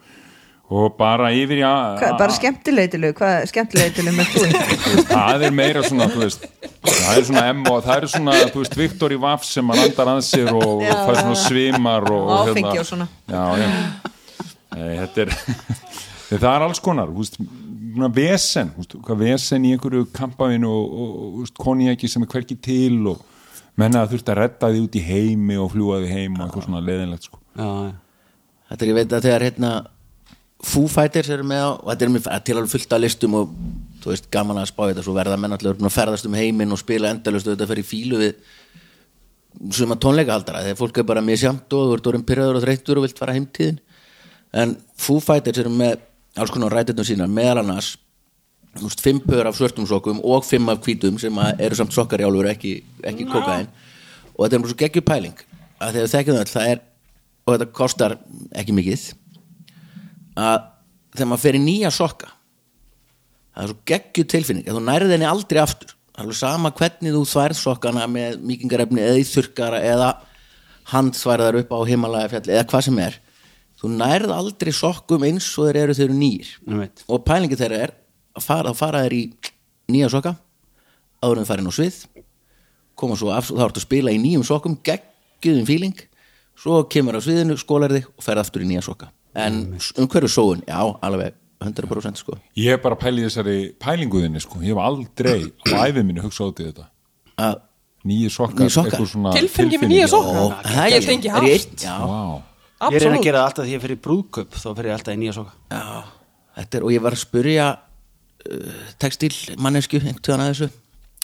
og 0.72 0.94
bara 0.96 1.28
yfir 1.36 1.60
að 1.68 1.98
Hvað, 2.00 2.14
bara 2.22 2.36
skemmtilegitilu, 2.38 3.10
hvað 3.18 3.34
skemmtilegitilu 3.50 4.14
með 4.16 4.30
þú? 4.32 4.44
það 5.12 5.44
er 5.48 5.56
meira 5.58 5.82
svona, 5.84 6.06
veist 6.14 6.46
það 6.84 7.18
er 7.18 7.26
svona 7.28 7.44
M 7.52 7.60
og 7.68 7.82
það 7.84 7.96
er 7.98 8.06
svona, 8.14 8.38
þú 8.54 8.62
veist, 8.62 8.78
Viktor 8.80 9.12
í 9.14 9.18
Vaff 9.20 9.44
sem 9.48 9.74
að 9.74 9.82
landar 9.82 10.12
að 10.14 10.22
sér 10.28 10.50
og 10.56 10.80
Já. 10.84 10.94
fær 11.04 11.20
svona 11.20 11.36
svimar 11.42 12.08
og, 12.08 12.24
og 12.24 12.48
Áfengi 12.54 12.80
og 12.80 12.88
svona. 12.88 13.08
já, 13.28 13.44
já 13.60 13.68
Nei, 14.74 14.88
þetta 15.04 15.26
er 15.26 15.36
það 16.42 16.50
er 16.54 16.66
alls 16.66 16.80
konar, 16.82 17.12
þú 17.12 17.22
veist 17.22 17.38
svona 17.94 18.10
vesen, 18.16 18.72
hvað 19.04 19.20
vesen 19.20 19.66
í 19.68 19.74
einhverju 19.76 20.08
kampavinu 20.16 20.70
og, 20.72 21.44
konjaki 21.60 22.08
sem 22.10 22.24
er 22.24 22.30
hverki 22.32 22.56
til 22.58 23.04
og 23.12 23.20
menna 23.78 24.02
að 24.04 24.14
þurft 24.16 24.32
að 24.32 24.40
redda 24.40 24.70
því 24.72 24.80
út 24.86 24.96
í 24.98 25.02
heimi 25.04 25.58
og 25.60 25.70
fljúa 25.74 26.00
því 26.02 26.10
heim 26.10 26.38
og 26.40 26.46
eitthvað 26.46 26.66
svona 26.66 26.82
leiðinlegt 26.88 27.28
sko. 27.28 27.38
Já, 27.58 27.68
já. 27.90 27.92
þetta 28.70 28.84
er 28.86 28.90
ég 28.90 28.98
veit 28.98 29.14
að 29.14 29.28
þegar 29.28 29.46
hérna 29.48 29.70
Foo 30.64 30.88
Fighters 30.88 31.30
eru 31.34 31.44
með 31.46 31.64
og 31.70 31.88
þetta 31.90 32.06
er 32.06 32.12
með 32.14 32.28
til 32.46 32.56
alveg 32.56 32.72
fullt 32.72 32.94
af 32.96 33.02
listum 33.02 33.38
og 33.38 33.56
þú 34.02 34.12
veist 34.12 34.28
gaman 34.32 34.60
að 34.60 34.70
spá 34.70 34.82
þetta 34.88 35.04
svo 35.04 35.14
verða 35.16 35.38
menn 35.40 35.56
allir 35.56 35.74
að 35.76 35.92
ferðast 35.92 36.28
um 36.28 36.36
heiminn 36.38 36.72
og 36.72 36.80
spila 36.80 37.10
endalust 37.12 37.48
og 37.48 37.54
þetta 37.54 37.68
fer 37.70 37.82
í 37.82 37.86
fílu 37.88 38.20
við 38.20 38.34
suma 39.76 39.96
tónleikahaldara 40.00 40.64
þegar 40.64 40.80
fólk 40.80 41.00
er 41.00 41.08
bara 41.08 41.24
misjamt 41.24 41.76
og 41.76 41.90
þú 41.90 41.98
ert 41.98 42.08
orðin 42.10 42.26
pyrraður 42.28 42.58
og 42.58 42.64
þreyttur 42.64 43.00
og 43.00 43.06
vilt 43.06 43.20
fara 43.20 43.36
heimtíðin. 43.36 43.78
En 44.54 44.74
Foo 44.98 45.22
Fighters 45.22 45.60
eru 45.62 45.72
með 45.74 46.02
alls 46.40 46.52
konar 46.54 46.74
rættirnum 46.74 47.06
sína 47.06 47.28
meðal 47.30 47.62
annars 47.62 47.94
þú 48.74 48.88
veist, 48.88 49.02
fimm 49.04 49.20
pör 49.22 49.46
af 49.46 49.58
svörtum 49.58 49.86
sokkum 49.86 50.20
og 50.26 50.46
fimm 50.46 50.68
af 50.72 50.80
hvítum 50.82 51.18
sem 51.22 51.36
að 51.38 51.60
eru 51.66 51.78
samt 51.78 51.94
sokkar 51.94 52.22
í 52.22 52.26
álfur 52.26 52.48
ekki, 52.50 52.72
ekki 53.06 53.26
kokain 53.30 53.68
og 54.34 54.40
þetta 54.42 54.56
er 54.56 54.64
bara 54.64 54.72
svo 54.72 54.80
geggjur 54.80 55.06
pæling 55.06 55.44
að 55.78 55.98
þegar 55.98 56.10
þekkjum 56.14 56.40
það 56.50 56.72
er 56.72 56.82
og 57.44 57.52
þetta 57.54 57.68
kostar 57.76 58.16
ekki 58.56 58.74
mikið 58.74 59.04
að 60.34 60.70
þegar 61.14 61.30
maður 61.30 61.44
fer 61.44 61.58
í 61.58 61.62
nýja 61.62 61.90
sokka 61.94 62.30
það 63.54 63.64
er 63.64 63.70
svo 63.70 63.80
geggjuð 63.90 64.30
tilfinning 64.32 64.68
að 64.68 64.78
þú 64.78 64.84
nærið 64.88 65.14
henni 65.14 65.28
aldrei 65.30 65.60
aftur. 65.62 65.92
Alveg 66.14 66.38
sama 66.38 66.70
hvernig 66.74 67.14
þú 67.14 67.24
þværð 67.26 67.58
sokkana 67.58 68.06
með 68.10 68.38
mýkingarefni 68.46 69.02
eða 69.02 69.18
í 69.18 69.26
þurrkara 69.26 69.80
eða 69.82 70.08
handþværðar 70.92 71.58
upp 71.62 71.74
á 71.74 71.78
himalægafjalli 71.90 72.54
eða 72.54 72.66
hvað 72.70 72.86
sem 72.86 73.00
er. 73.02 73.18
Þú 73.80 73.90
nærið 73.98 74.34
aldrei 74.34 74.72
sokkum 74.74 75.26
eins 75.26 75.48
og 75.58 75.68
þeir 75.68 75.80
eru 75.82 75.96
þeir 75.98 76.06
eru 76.06 76.18
nýr 76.18 76.52
Einmitt. 76.68 77.04
og 77.10 77.24
pælingi 77.26 77.58
þeirra 77.58 77.80
er 77.86 77.94
að 78.34 78.46
fara, 78.46 78.70
að 78.70 78.78
fara 78.78 79.02
þeir 79.04 79.16
í 79.16 79.22
nýja 79.94 80.10
sokka 80.14 80.36
áður 81.24 81.42
en 81.42 81.48
farin 81.48 81.70
á 81.70 81.74
svið 81.74 81.98
koma 82.94 83.18
svo 83.18 83.32
af, 83.34 83.50
þá 83.50 83.66
ertu 83.66 83.82
að 83.82 83.86
spila 83.88 84.14
í 84.14 84.20
nýjum 84.22 84.46
sokkum 84.46 84.78
geggjuðum 84.86 85.66
fíling 85.66 85.98
svo 86.54 86.84
kemur 86.86 87.18
á 87.18 87.20
sviðinu, 87.20 87.58
skólar 87.58 87.92
þig 87.92 88.06
og 88.14 88.24
fer 88.24 88.40
aftur 88.40 88.62
í 88.64 88.70
nýja 88.70 88.84
sokka 88.86 89.10
en 89.34 89.60
um 89.98 90.08
hverju 90.08 90.30
sóun, 90.30 90.62
já, 90.68 90.80
alveg 91.02 91.34
100% 91.64 92.20
sko 92.20 92.36
ég 92.60 92.74
er 92.76 92.80
bara 92.82 92.96
í 92.96 93.24
þessari 93.24 93.58
pælinguðinni 93.80 94.40
sko. 94.42 94.60
ég 94.60 94.74
hef 94.74 94.82
aldrei 94.84 95.52
á 95.72 95.88
æfið 95.88 96.02
minni 96.04 96.20
hugsað 96.24 96.50
út 96.52 96.60
í 96.60 96.66
þetta 96.70 96.88
að 97.40 97.60
nýju 98.04 98.30
sokkar, 98.30 98.66
Nýir 98.66 98.74
sokkar? 98.74 98.92
eitthvað 98.92 99.10
svona 99.14 99.30
Tilfinningin 99.32 99.80
með 99.80 99.92
nýja 99.94 100.08
sokka? 100.12 100.34
Ó, 100.36 100.44
það 100.68 100.84
er 100.84 100.92
Ég 100.92 101.06
tengi 101.08 101.28
er 101.30 101.32
hart. 101.32 101.46
ég 101.48 101.54
einn? 101.64 101.78
Já, 101.80 101.96
Vá. 102.04 102.42
Ég 102.84 103.00
reyna 103.00 103.14
að 103.14 103.16
Absolutt. 103.16 103.24
gera 103.24 103.38
það 103.38 103.46
alltaf 103.48 103.64
því 103.64 103.72
ég 103.74 103.82
fyrir 103.84 104.00
brúðköp 104.04 104.50
þá 104.60 104.66
fyrir 104.76 104.88
ég 104.90 104.96
alltaf 104.98 105.14
í 105.14 105.20
nýja 105.22 105.32
soka 105.38 105.52
já, 105.72 106.04
þetta 106.58 106.76
er, 106.78 106.84
og 106.84 106.92
ég 106.92 107.00
var 107.06 107.16
að 107.16 107.22
spurja 107.24 107.66
uh, 108.44 108.82
textil 109.00 109.32
mannesku 109.56 109.96
einhvern 110.02 110.20
tíðan 110.20 110.44
að 110.44 110.50
þessu 110.52 110.68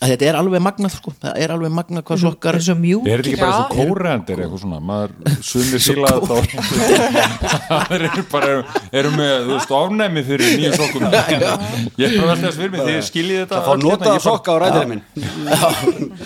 að 0.00 0.12
þetta 0.14 0.26
er 0.30 0.36
alveg 0.40 0.62
magnað 0.64 0.92
sko, 0.94 1.12
það 1.20 1.34
er 1.44 1.52
alveg 1.54 1.72
magnað 1.76 2.04
hvað 2.08 2.20
sokkar 2.22 2.56
Það 2.56 2.60
er 2.60 2.66
svo 2.66 3.00
Er 3.10 3.20
þetta 3.20 3.30
ekki 3.30 3.40
bara 3.40 3.58
og 3.60 3.74
kóreandir 3.76 4.40
eitthvað 4.44 4.62
svona, 4.62 4.78
maður 4.90 5.10
sumir 5.44 5.82
síla 5.84 6.12
það 6.30 7.94
eru 7.98 8.24
bara, 8.32 8.52
eru 9.02 9.12
með, 9.16 9.34
þú 9.44 9.52
veist, 9.56 9.74
ofnæmi 9.80 10.24
fyrir 10.30 10.54
nýju 10.60 10.72
sokkum 10.78 11.04
Ég 12.00 12.06
er 12.06 12.16
bara 12.22 12.36
að 12.38 12.56
spyrja 12.56 12.72
mig, 12.74 12.80
þið 12.88 13.00
skiljið 13.10 13.42
þetta 13.42 13.60
Það 13.60 13.66
fá 13.66 13.72
hérna, 13.74 13.90
ég 13.90 14.00
bara- 14.06 14.24
sokka 14.26 14.48
á 14.50 14.56
ræðirinn 14.64 14.90
minn 14.94 15.04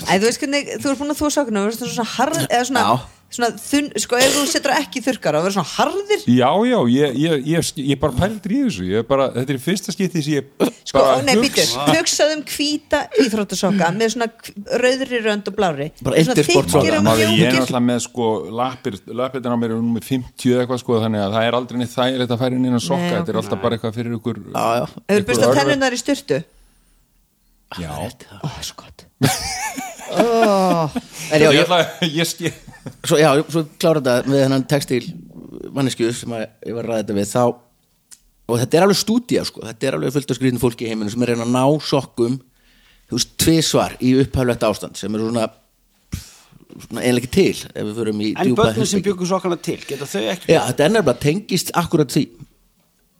þú 0.04 0.28
veist 0.28 0.44
hvernig, 0.44 0.72
þú 0.78 0.92
ert 0.94 1.02
búin 1.02 1.14
að 1.14 1.20
þú 1.22 1.32
sokkuna 1.38 1.64
þú 1.64 1.72
veist 1.72 1.84
svona 1.88 2.10
harð, 2.14 2.40
eða 2.48 2.64
svona, 2.70 2.84
Já. 2.84 3.13
Svona 3.34 3.50
þunn, 3.58 3.88
sko 4.04 4.18
ef 4.22 4.34
þú 4.36 4.44
setur 4.50 4.74
ekki 4.76 5.02
þurrkara 5.04 5.40
og 5.40 5.46
verður 5.48 5.56
svona 5.58 5.72
harðir. 5.74 6.24
Já, 6.30 6.50
já, 6.70 6.78
ég, 6.94 7.18
ég, 7.24 7.44
ég, 7.50 7.70
ég 7.90 8.00
bara 8.02 8.14
pældur 8.18 8.54
í 8.54 8.60
þessu. 8.64 8.86
Ég 8.92 9.02
er 9.02 9.08
bara, 9.08 9.26
þetta 9.34 9.54
er 9.54 9.58
í 9.58 9.62
fyrsta 9.64 9.94
skipti 9.94 10.22
sem 10.24 10.36
ég 10.38 10.70
sko, 10.84 10.98
bara 11.00 11.22
nei, 11.26 11.34
býtur, 11.42 11.64
hugsa- 11.64 11.86
hugsaðu 11.98 12.36
um 12.38 12.44
hvíta 12.54 13.00
íþróttasokka 13.24 13.90
með 13.98 14.14
svona 14.14 14.28
rauðri 14.84 15.20
rönd 15.24 15.50
og 15.50 15.56
blári 15.58 15.90
Bara 16.04 16.22
og 16.24 17.04
Máli, 17.04 17.28
ég 17.38 17.48
er 17.48 17.56
náttúrulega 17.58 17.84
með 17.88 18.02
sko 18.06 18.28
lappir, 18.54 18.98
lappirna 19.10 19.54
á 19.54 19.58
mér 19.60 19.74
er 19.74 19.80
númer 19.82 20.04
50 20.04 20.58
eitthvað 20.60 20.82
sko 20.84 21.00
þannig 21.02 21.24
að 21.24 21.36
það 21.38 21.48
er 21.48 21.58
aldrei 21.58 21.80
neitt 21.80 21.94
þægilegt 21.94 22.34
að 22.34 22.42
færa 22.44 22.58
inn 22.58 22.68
inn 22.68 22.78
að 22.78 22.84
sokka, 22.86 23.08
Nei, 23.08 23.16
þetta 23.18 23.34
er 23.34 23.40
alltaf 23.40 23.62
bara 23.64 23.78
eitthvað 23.78 23.96
fyrir 23.98 24.18
ykkur 24.18 24.42
Hefur 24.44 25.34
að 25.34 25.46
örveg. 25.48 25.58
tennunar 25.60 25.96
í 25.96 26.00
styrtu? 26.00 26.40
Já, 27.80 27.90
Ó, 30.14 30.88
en 31.32 31.42
já, 31.42 31.48
ég, 31.50 31.70
ég, 32.14 32.32
ég 32.44 32.63
svo, 33.04 33.18
já, 33.20 33.30
svo 33.48 33.64
klára 33.80 34.02
þetta 34.02 34.30
með 34.30 34.42
hennan 34.44 34.66
textil 34.70 35.02
mannesku 35.74 36.10
sem 36.14 36.34
að 36.36 36.46
ég 36.68 36.76
var 36.76 36.84
að 36.86 36.90
ræða 36.90 37.02
þetta 37.02 37.18
við 37.18 37.30
þá 37.30 37.44
og 38.44 38.60
þetta 38.60 38.76
er 38.78 38.86
alveg 38.86 39.00
stúdía 39.00 39.44
sko, 39.48 39.64
þetta 39.64 39.88
er 39.88 39.96
alveg 39.98 40.14
fullt 40.14 40.32
af 40.32 40.38
skrýðin 40.38 40.60
fólki 40.62 40.86
í 40.86 40.90
heiminu 40.92 41.12
sem 41.12 41.22
er 41.24 41.32
að 41.32 41.38
reyna 41.38 41.46
að 41.48 41.54
ná 41.54 41.84
sokkum 41.88 42.38
þú 43.08 43.18
veist, 43.18 43.36
tvisvar 43.40 43.94
í 44.04 44.14
upphæflegt 44.20 44.66
ástand 44.68 45.00
sem 45.00 45.16
eru 45.16 45.30
svona, 45.30 45.46
svona 46.86 47.04
eiginlega 47.04 47.22
ekki 47.22 47.32
til 47.36 47.70
ef 47.70 47.86
við 47.88 47.94
förum 48.00 48.24
í 48.24 48.32
En 48.34 48.50
djúpa 48.50 48.66
börnum 48.68 48.90
sem 48.90 49.04
byggur 49.04 49.30
sokkana 49.30 49.60
til, 49.64 49.78
geta 49.88 50.08
þau 50.08 50.24
ekki 50.34 50.52
Já, 50.52 50.60
þetta 50.70 50.86
er 50.86 50.94
nefnilega 50.96 51.22
tengist 51.24 51.72
akkurat 51.78 52.12
því. 52.12 52.24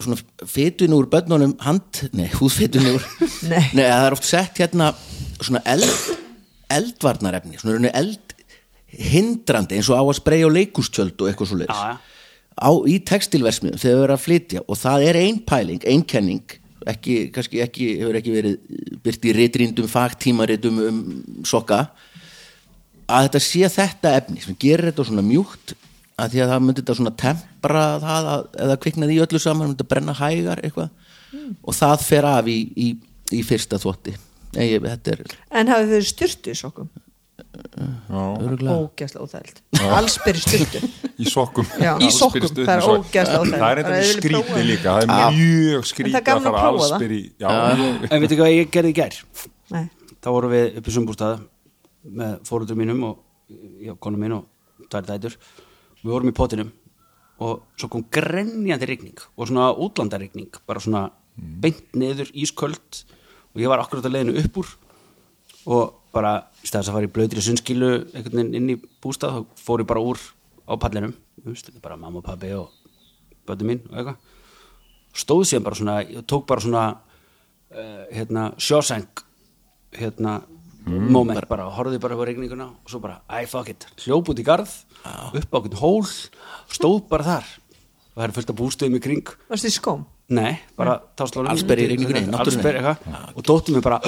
Svona 0.04 0.48
fytun 0.50 0.96
úr 0.96 1.06
börnunum 1.06 1.52
hand, 1.62 2.02
nei, 2.18 2.26
húðfytun 2.34 2.88
úr 2.96 3.04
Nei. 3.52 3.68
það 3.76 4.08
er 4.08 4.16
oft 4.16 4.26
sett 4.26 4.58
hérna 4.58 4.90
svona 5.38 5.62
eld, 5.70 5.98
eldvarnarefni 6.74 7.60
svona 7.62 7.92
eld 7.94 8.23
hindrandi 8.99 9.78
eins 9.78 9.90
og 9.90 10.01
á 10.01 10.05
að 10.05 10.18
spreyja 10.20 10.51
á 10.51 10.57
leikustjöld 10.57 11.16
og 11.20 11.30
eitthvað 11.30 11.53
svo 11.53 11.61
á, 12.55 12.70
í 12.86 12.99
textilversmiðum 13.03 13.80
þegar 13.80 13.97
við 13.97 14.05
erum 14.05 14.18
að 14.18 14.24
flytja 14.24 14.64
og 14.66 14.78
það 14.78 15.07
er 15.09 15.20
ein 15.20 15.40
pæling, 15.47 15.86
ein 15.90 16.05
kenning 16.07 16.59
ekki, 16.86 17.16
kannski 17.34 17.62
ekki, 17.64 17.88
hefur 18.01 18.18
ekki 18.18 18.34
verið 18.34 18.99
byrt 19.05 19.24
í 19.24 19.32
ritrindum, 19.36 19.88
fagtímaritum 19.90 20.82
um 20.84 21.01
sokka 21.47 21.86
að 23.05 23.28
þetta 23.28 23.42
sé 23.42 23.70
þetta 23.72 24.12
efni 24.20 24.45
sem 24.45 24.59
gerir 24.61 24.90
þetta 24.90 25.09
svona 25.09 25.24
mjúkt 25.26 25.74
að 26.20 26.34
því 26.34 26.45
að 26.45 26.53
það 26.53 26.62
myndi 26.64 26.82
þetta 26.82 26.99
svona 27.01 27.14
tempra 27.24 27.86
það 28.03 28.28
að, 28.34 28.45
eða 28.66 28.78
kviknaði 28.84 29.16
í 29.16 29.24
öllu 29.24 29.40
saman 29.42 29.72
myndi 29.72 29.84
að 29.84 29.90
brenna 29.90 30.14
hægar 30.18 30.62
eitthvað 30.62 30.92
og 31.64 31.74
það 31.74 32.07
fer 32.07 32.28
af 32.28 32.49
í, 32.51 32.59
í, 32.78 32.88
í 33.34 33.40
fyrsta 33.47 33.80
þvotti. 33.82 34.14
Nei, 34.55 34.68
ég, 34.70 34.84
þetta 34.84 35.16
er 35.16 35.34
En 35.59 35.72
hafið 35.72 35.97
þau 35.97 36.11
styrtu 36.12 36.53
í 36.53 36.59
sokkum? 36.59 36.90
Ógæslega 38.74 39.24
óþægild 39.24 39.61
Allsbyr 39.98 40.38
styrtu 40.42 40.80
í 41.22 41.26
sokkum. 41.30 41.66
Það 41.68 42.72
er 42.74 42.86
ógeðslega 42.88 43.40
óþægilegt. 43.40 43.59
það 43.59 43.70
er 43.70 43.80
eitthvað 43.80 43.98
það. 44.48 44.68
líka. 44.70 44.94
Það 44.94 45.02
er 45.05 45.36
mjög 45.38 45.88
gaman 46.28 46.48
að 46.50 46.59
já, 47.40 47.48
ég, 47.80 48.07
En 48.11 48.24
veitu 48.24 48.38
hvað 48.40 48.55
ég 48.55 48.72
gerði 48.74 48.92
í 48.94 48.96
gær? 48.98 49.18
Nei. 49.74 49.84
Þá 50.24 50.28
vorum 50.36 50.55
við 50.55 50.78
upp 50.80 50.88
í 50.88 50.94
sumbústað 50.94 51.44
með 52.20 52.38
fóröldur 52.48 52.78
mínum 52.80 53.05
og 53.11 53.98
konu 54.02 54.20
mín 54.20 54.38
og 54.38 54.88
tvær 54.92 55.07
dætur. 55.09 55.36
Við 56.02 56.12
vorum 56.12 56.32
í 56.32 56.36
potinum 56.36 56.72
og 57.44 57.64
svo 57.80 57.90
kom 57.90 58.05
grenjandi 58.14 58.86
rigning 58.88 59.18
og 59.34 59.48
svona 59.50 59.72
útlandarigning 59.74 60.55
bara 60.68 60.82
svona 60.82 61.09
beint 61.34 61.96
niður 61.98 62.30
ísköld 62.30 63.05
og 63.55 63.62
ég 63.62 63.70
var 63.70 63.82
akkurat 63.82 64.07
að 64.07 64.14
leiðinu 64.16 64.44
upp 64.44 64.61
úr 64.62 64.70
og 65.66 66.00
bara 66.14 66.34
í 66.62 66.68
staðis 66.68 66.90
að 66.90 66.96
fara 66.98 67.08
í 67.08 67.12
blöytri 67.14 67.42
sunnskilu 67.42 67.90
einhvern 68.14 68.40
veginn 68.40 68.56
inn 68.58 68.72
í 68.74 68.80
bústað 69.02 69.34
þá 69.34 69.62
fór 69.64 69.82
ég 69.82 69.90
bara 69.90 70.02
úr 70.04 70.20
á 70.64 70.72
pallinum 70.80 71.14
bara 71.82 71.96
mamma 71.96 72.20
og 72.22 72.24
pabbi 72.24 72.52
og 72.56 72.70
bötu 73.46 73.66
mín 73.68 73.82
og 73.90 73.98
eitthvað. 73.98 74.16
Stóð 75.14 75.44
síðan 75.46 75.66
bara 75.66 75.78
svona, 75.78 75.96
ég 76.02 76.24
tók 76.26 76.46
bara 76.48 76.64
svona 76.64 76.84
uh, 76.94 78.04
hérna, 78.10 78.48
sjóseng 78.58 79.22
hérna, 79.94 80.40
moment 80.86 81.46
bara, 81.48 81.68
horfði 81.70 82.00
bara 82.02 82.16
á 82.18 82.24
regninguna 82.26 82.70
og 82.72 82.90
svo 82.90 83.02
bara, 83.04 83.20
æ, 83.30 83.44
fuck 83.50 83.70
it, 83.70 83.86
hljóp 84.04 84.32
út 84.32 84.40
í 84.40 84.46
garð 84.46 84.72
upp 85.04 85.54
á 85.54 85.56
okkur 85.60 85.78
hól 85.82 86.08
stóð 86.72 87.04
bara 87.10 87.28
þar. 87.28 87.52
Og 88.14 88.18
það 88.20 88.26
er 88.26 88.34
fullt 88.38 88.50
af 88.50 88.58
bústöðum 88.58 88.98
í 88.98 89.02
kring. 89.02 89.30
Varstu 89.50 89.70
í 89.70 89.74
skóm? 89.74 90.04
Nei, 90.32 90.54
bara 90.72 90.96
táslónum 91.18 91.52
Allsber 91.52 91.82
í. 91.84 91.98
Allsber 92.32 92.78
eitthvað. 92.78 93.08
Og 93.36 93.44
dóttum 93.44 93.76
við 93.76 93.84
bara 93.84 93.98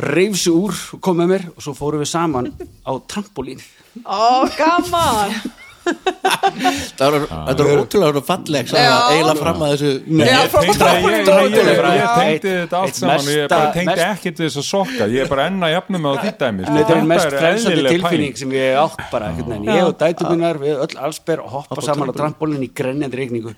reif 0.00 0.38
sig 0.40 0.54
úr 0.56 0.72
og 0.96 1.02
kom 1.04 1.20
með 1.20 1.34
mér 1.34 1.48
og 1.52 1.64
svo 1.64 1.74
fórum 1.76 2.00
við 2.00 2.08
saman 2.14 2.48
á 2.88 2.92
trampolín. 3.04 3.60
Ó, 4.08 4.48
gaman 4.56 5.36
það 6.98 7.14
var, 7.14 7.24
þetta 7.30 7.66
var 7.66 7.80
ótrúlega 7.80 8.22
falleg 8.26 8.72
eiginlega 8.74 9.34
fram 9.38 9.62
að 9.64 9.72
þessu 9.74 9.90
ég 9.90 10.52
tengdi, 10.52 10.80
ég, 10.80 11.30
ég, 11.30 11.70
ég, 11.70 12.34
ég 12.34 12.42
þetta 12.44 12.80
allt 12.80 12.98
saman. 12.98 13.30
Ég 13.30 13.46
bara 13.50 13.70
tengdi 13.74 14.04
ekkert 14.04 14.42
við 14.42 14.48
þess 14.48 14.60
að 14.60 14.66
sokka. 14.68 15.08
Ég 15.10 15.24
er 15.24 15.30
bara 15.30 15.46
enn 15.50 15.64
að 15.64 15.72
jafna 15.74 16.00
mig 16.02 16.10
á 16.10 16.14
því 16.20 16.32
dæmi 16.42 16.66
sko. 16.66 16.76
Þetta 16.76 16.96
er 16.96 17.08
mest 17.12 17.36
frelsandi 17.36 17.74
eðlileg 17.74 17.96
tilfinning 17.96 18.38
sem 18.40 18.54
ég 18.56 18.80
átt 18.80 19.04
bara. 19.12 19.30
Ég 19.40 19.86
og 19.86 19.94
dætur 20.02 20.30
minnar, 20.34 20.60
við 20.60 20.84
öll 20.86 21.00
allsber 21.08 21.44
og 21.44 21.54
hoppa 21.56 21.86
saman 21.86 22.12
á 22.12 22.14
trampolín 22.20 22.66
í 22.66 22.70
grenjandi 22.80 23.20
regningu 23.22 23.54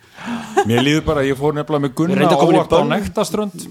mér 0.68 0.84
líður 0.86 1.04
bara, 1.08 1.24
ég 1.26 1.38
fór 1.38 1.56
nefnilega 1.56 1.82
með 1.82 1.92
Ég 1.92 1.96
Gunna 1.98 2.28
óvart 2.38 2.74
á. 2.76 2.80
Nektaströnd 2.92 3.66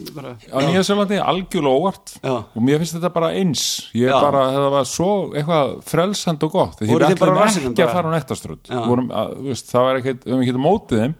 á 0.51 0.57
Nýjasjölandi, 0.65 1.19
algjörlega 1.23 1.77
óvart. 1.79 2.15
Og 2.25 2.59
mér 2.63 2.81
finnst 2.81 2.97
þetta 2.97 3.11
bara 3.13 3.31
eins. 3.37 3.65
Ég 3.97 4.11
bara, 4.11 4.43
það 4.55 4.69
var 4.75 4.89
svo 4.89 5.11
eitthvað 5.31 5.73
frelsand 5.87 6.45
og 6.47 6.55
gott, 6.55 6.83
ætlum 6.83 7.35
rassinum 7.37 7.71
ekki 7.71 7.85
að 7.85 7.93
fara 7.95 8.11
á 8.11 8.15
Nektaströnd 8.17 8.40
Veist, 8.49 9.69
það 9.71 9.87
var 9.87 10.01
ekkert, 10.01 10.25
við 10.25 10.33
höfum 10.33 10.43
ekki 10.45 10.63
mótið 10.65 11.03
þeim. 11.05 11.15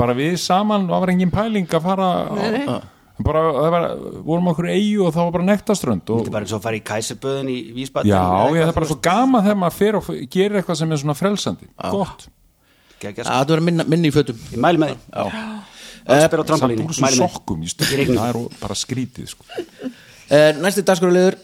Bara 0.00 0.16
við 0.16 0.34
saman, 0.40 0.88
það 0.88 1.04
var 1.04 1.12
engin 1.12 1.32
pæling 1.34 1.76
að 1.76 1.84
fara 1.84 2.08
á, 2.08 2.76
bara, 3.20 3.40
það 3.52 3.74
var, 3.74 3.86
vorum 4.24 4.50
okkur 4.54 4.68
eigu 4.72 5.02
og 5.04 5.12
það 5.12 5.26
var 5.26 5.34
bara 5.34 5.46
Nektaströnd 5.50 6.12
og 6.12 6.20
Þetta 6.22 6.30
er 6.30 6.36
bara 6.36 6.46
eins 6.46 6.54
og 6.54 6.60
að 6.60 6.66
fara 6.66 6.78
í 6.78 6.84
kæsiböðin 6.88 7.50
í 7.52 7.56
Vísbætt 7.76 8.08
Já, 8.08 8.20
ég, 8.48 8.62
það 8.62 8.70
er 8.70 8.78
bara 8.78 8.88
svo 8.88 8.96
gaman 9.04 9.44
þegar 9.44 9.58
maður 9.60 9.76
fer 9.76 9.98
og 9.98 10.08
gerir 10.32 10.60
eitthvað 10.60 10.78
sem 10.80 10.94
er 10.94 11.02
svona 11.02 11.16
frelsandi. 11.18 11.68
Gott, 11.92 12.26
Ég 13.00 13.20
að 13.20 13.28
það 13.28 13.52
var 13.54 13.62
minna, 13.64 13.84
minni 13.88 14.08
í 14.08 14.14
fötum. 14.14 14.40
Mæli 14.60 14.80
með 14.80 14.94
því. 14.94 15.20
Úr 16.10 16.48
svo 16.48 16.70
Mæli 16.70 16.88
með 17.04 17.14
sokkum 17.18 17.62
í 17.64 17.70
stöðum. 17.72 18.16
Það 18.16 18.26
er 18.32 18.40
bara 18.60 18.76
skrítið 18.76 19.30
sko. 19.34 19.46
Uh, 20.30 20.50
næsti 20.60 20.84
dagskráliður 20.86 21.36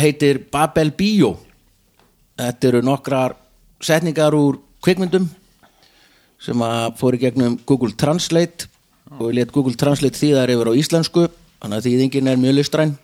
heitir 0.00 0.40
Babel 0.50 0.90
Bio 0.98 1.34
Þetta 2.34 2.70
eru 2.70 2.80
nokkrar 2.82 3.36
setningar 3.84 4.36
úr 4.36 4.58
kvikmyndum 4.84 5.28
sem 6.44 6.66
að 6.66 6.90
fóru 7.00 7.20
gegnum 7.20 7.56
Google 7.68 7.94
Translate 7.96 8.68
og 9.14 9.30
ég 9.30 9.38
let 9.38 9.54
Google 9.54 9.76
Translate 9.78 10.18
þýðar 10.18 10.52
yfir 10.54 10.70
á 10.70 10.74
íslensku 10.80 11.26
þannig 11.28 11.80
að 11.80 11.88
þýðingin 11.88 12.30
er 12.32 12.40
mjög 12.40 12.58
listræn 12.58 12.96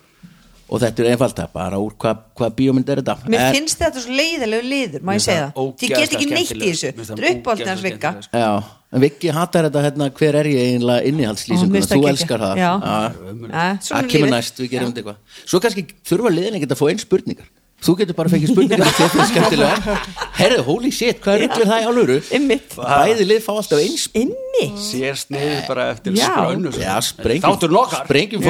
og 0.70 0.78
þetta 0.78 1.02
er 1.02 1.08
einfalt 1.14 1.38
það, 1.38 1.48
bara 1.54 1.78
úr 1.82 1.94
hvað 1.98 2.18
hva 2.38 2.48
bíómynd 2.54 2.90
er 2.92 3.00
þetta. 3.00 3.30
Mér 3.32 3.56
finnst 3.56 3.80
þetta 3.80 4.02
svo 4.04 4.14
leiðilegu 4.14 4.68
liður, 4.70 5.06
má 5.06 5.16
ég 5.16 5.24
segja 5.24 5.48
það 5.56 5.82
Ég 5.82 5.94
get 5.96 6.14
ekki 6.14 6.28
neitt 6.30 6.52
í 6.54 6.60
þessu. 6.60 6.92
Er 7.16 7.26
uppáldið 7.32 7.70
hans 7.72 7.82
vikka. 7.82 8.12
Já, 8.30 8.50
en 8.94 9.04
Viki 9.04 9.32
hattar 9.34 9.66
þetta 9.66 9.82
hérna, 9.88 10.08
hver 10.20 10.38
er 10.40 10.50
ég 10.52 10.76
einlega 10.76 11.10
innihaldslýsinguna, 11.10 11.90
þú 11.90 12.04
elskar 12.12 12.44
það. 12.44 12.62
Það 12.70 13.96
er 13.98 14.10
kemur 14.14 14.34
næst, 14.36 14.62
við 14.62 14.76
gerum 14.76 14.92
þetta 14.92 15.02
eitthvað. 15.02 15.40
Svo 15.42 15.62
kannski 15.64 15.86
þurfa 16.06 16.34
liðin 16.36 16.60
ekki 16.60 16.70
að 16.70 16.78
fá 16.78 16.86
einn 16.92 17.02
spurningar 17.02 17.50
þú 17.80 17.94
getur 18.00 18.16
bara 18.18 18.32
fengið 18.32 18.52
spurningar 18.52 18.82
og 18.84 18.94
þetta 18.98 19.22
er 19.24 19.30
skemmtilega 19.30 19.96
herðu, 20.40 20.64
holy 20.66 20.90
shit, 20.92 21.20
hvað 21.24 21.36
er 21.36 21.44
rugglir 21.46 21.70
það 21.70 21.80
í 21.80 22.18
Einmitt. 22.36 22.76
bæði 22.76 23.26
lið 23.30 23.40
fá 23.46 23.52
alltaf 23.56 23.80
Inni? 24.20 24.66
Sér 24.76 25.16
sniðið 25.16 25.62
bara 25.68 25.86
eftir 25.94 26.16
Já. 26.18 26.28
sprönnu 26.28 26.72
já, 26.76 26.94
sprengjum, 27.04 27.46
Þáttur 27.46 27.72
nokkar. 27.74 28.04
sprengjum 28.04 28.44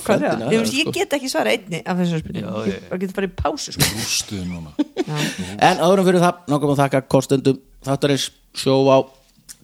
frændina, 0.00 0.50
Ég, 0.54 0.66
sko. 0.66 0.76
ég 0.80 0.92
get 0.94 1.16
ekki 1.18 1.30
svara 1.30 1.52
einni 1.54 1.80
af 1.84 1.98
þessu 2.00 2.20
spurningum. 2.22 2.68
Ég 2.70 2.88
bara 2.88 3.00
getur 3.02 3.16
farið 3.18 3.32
í 3.32 3.36
pásu 3.40 3.74
sko. 3.74 3.88
Rústuð 4.00 4.44
núna. 4.48 4.72
En 5.58 5.82
áðurum 5.82 6.08
fyrir 6.08 6.22
það, 6.24 6.40
nákvæm 6.52 6.72
að 6.74 6.80
þakka 6.84 7.02
kostendum 7.14 7.60
þáttarins. 7.86 8.30
Sjóvá 8.60 8.96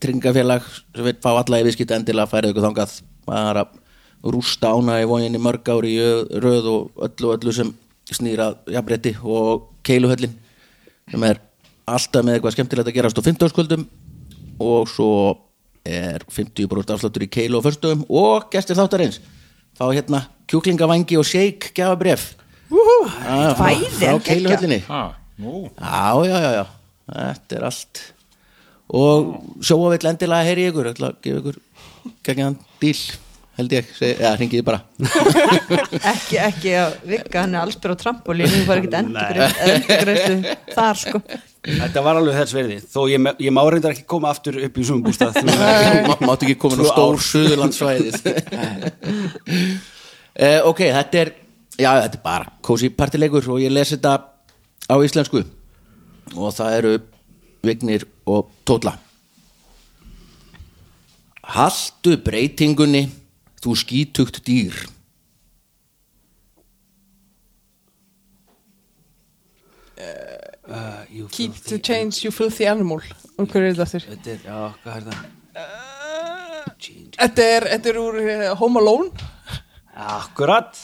tryggingafélag 0.02 0.62
sem 0.94 1.04
vil 1.08 1.16
fá 1.24 1.32
alla 1.34 1.58
í 1.60 1.66
viðskipt 1.66 1.94
endilega 1.96 2.30
færið 2.30 2.52
ykkur 2.52 2.66
þangað. 2.68 2.94
Bara 3.26 3.64
rústa 4.26 4.70
ána 4.74 5.00
í 5.02 5.08
voginni 5.08 5.40
mörg 5.42 5.66
ári 5.72 5.96
í 5.96 6.06
röð 6.42 6.68
og 6.70 7.02
öllu 7.08 7.32
öllu 7.36 7.54
sem 7.56 7.72
snýra 8.12 8.52
jafnrétti 8.70 9.16
og 9.22 9.70
keiluhöllin 9.86 10.34
sem 11.10 11.26
er 11.26 11.40
alltaf 11.86 12.24
með 12.24 12.38
eitthvað 12.38 12.56
skemmtilegt 12.56 12.90
að 12.90 12.98
gerast 12.98 13.18
á 13.18 13.26
50 13.26 13.48
áskvöldum 13.48 13.86
og 14.62 14.88
svo 14.90 15.10
er 15.86 16.24
50% 16.30 16.94
afsláttur 16.94 17.26
í 17.26 17.30
keilu 17.30 17.60
og 17.60 17.66
förstum 17.66 18.02
og 18.08 18.48
gestir 18.50 18.78
þáttarins 18.78 19.20
fá 19.78 19.86
hérna 19.90 20.24
kjúklingavangi 20.50 21.18
og 21.18 21.26
shake 21.26 21.74
gjafabref 21.76 22.34
Bæði 22.66 23.90
frá 23.94 24.10
en 24.10 24.22
keiluhöllinni. 24.26 24.80
Ha, 24.88 25.02
nú, 25.38 25.68
Já, 25.78 26.26
já, 26.26 26.38
já, 26.42 26.50
já, 26.56 26.64
þetta 27.12 27.58
er 27.58 27.66
allt. 27.68 28.00
Og 28.96 29.28
sjóa 29.62 29.92
vill 29.94 30.08
endilega 30.10 30.46
heyri 30.46 30.66
ykkur, 30.70 30.90
ætla 30.90 31.12
að 31.12 31.20
gefa 31.22 31.42
ykkur 31.42 31.60
gegn 32.26 32.58
díl, 32.82 33.02
held 33.56 33.72
ég 33.72 33.88
eða 34.04 34.32
hringiði 34.36 34.64
bara. 34.66 34.80
Ekki, 36.12 36.36
ekki 36.44 36.72
að 36.76 36.96
vikka 37.08 37.42
hann 37.44 37.54
er 37.56 37.62
allsbyr 37.64 37.94
á 37.94 37.96
trampolínu 38.02 38.52
Þú 38.52 38.66
var 38.68 38.80
ekkert 38.82 38.96
endurgreiðslu 39.00 40.56
þar 40.76 41.00
sko. 41.00 41.20
Þetta 41.66 42.02
var 42.06 42.20
alveg 42.20 42.36
þess 42.38 42.54
verði 42.54 42.76
Þó 42.92 43.00
ég, 43.10 43.18
ég 43.42 43.54
má 43.56 43.62
reyndar 43.66 43.94
ekki 43.96 44.04
koma 44.12 44.30
aftur 44.30 44.54
upp 44.68 44.76
í 44.78 44.84
sumbústað 44.86 45.40
Má- 45.48 46.22
máttu 46.28 46.46
ekki 46.46 46.56
á 46.60 46.68
Tvö 46.76 46.86
stór 46.92 47.16
ár. 47.16 47.24
suðurlandsvæðið 47.26 48.14
uh, 50.36 50.60
ok, 50.70 50.84
þetta 51.00 51.22
er 51.24 51.32
já, 51.80 51.90
þetta 52.04 52.16
er 52.20 52.22
bara 52.24 52.52
kósi 52.64 52.92
partileikur 52.94 53.48
og 53.56 53.58
ég 53.64 53.72
les 53.74 53.90
þetta 53.96 54.12
á 54.86 54.94
íslensku. 55.02 55.42
Og 56.36 56.52
það 56.54 56.76
eru 56.78 56.92
Vignir 57.66 58.04
og 58.30 58.46
Tóla. 58.66 58.92
Haltu 61.56 62.16
breytingunni 62.22 63.04
þú 63.64 63.74
skítugt 63.80 64.42
dýr 64.46 64.76
uh, 70.68 71.04
you 71.10 71.28
Keep 71.30 71.54
to 71.68 71.78
change 71.78 72.24
you 72.24 72.30
filthy 72.34 72.66
animal 72.68 73.00
og 73.36 73.48
hverju 73.52 73.68
er 73.68 73.74
þetta 73.76 73.86
aftur? 73.86 74.06
Þetta 74.12 74.32
er, 74.32 74.44
já, 74.46 74.60
hvað 74.82 74.96
er 74.96 75.08
það? 75.10 75.24
Change. 76.76 77.16
Þetta 77.16 77.44
er, 77.56 77.66
þetta 77.72 77.90
er 77.92 77.98
úr 78.00 78.18
uh, 78.22 78.46
Home 78.60 78.80
Alone 78.82 79.28
Akkurat 79.96 80.80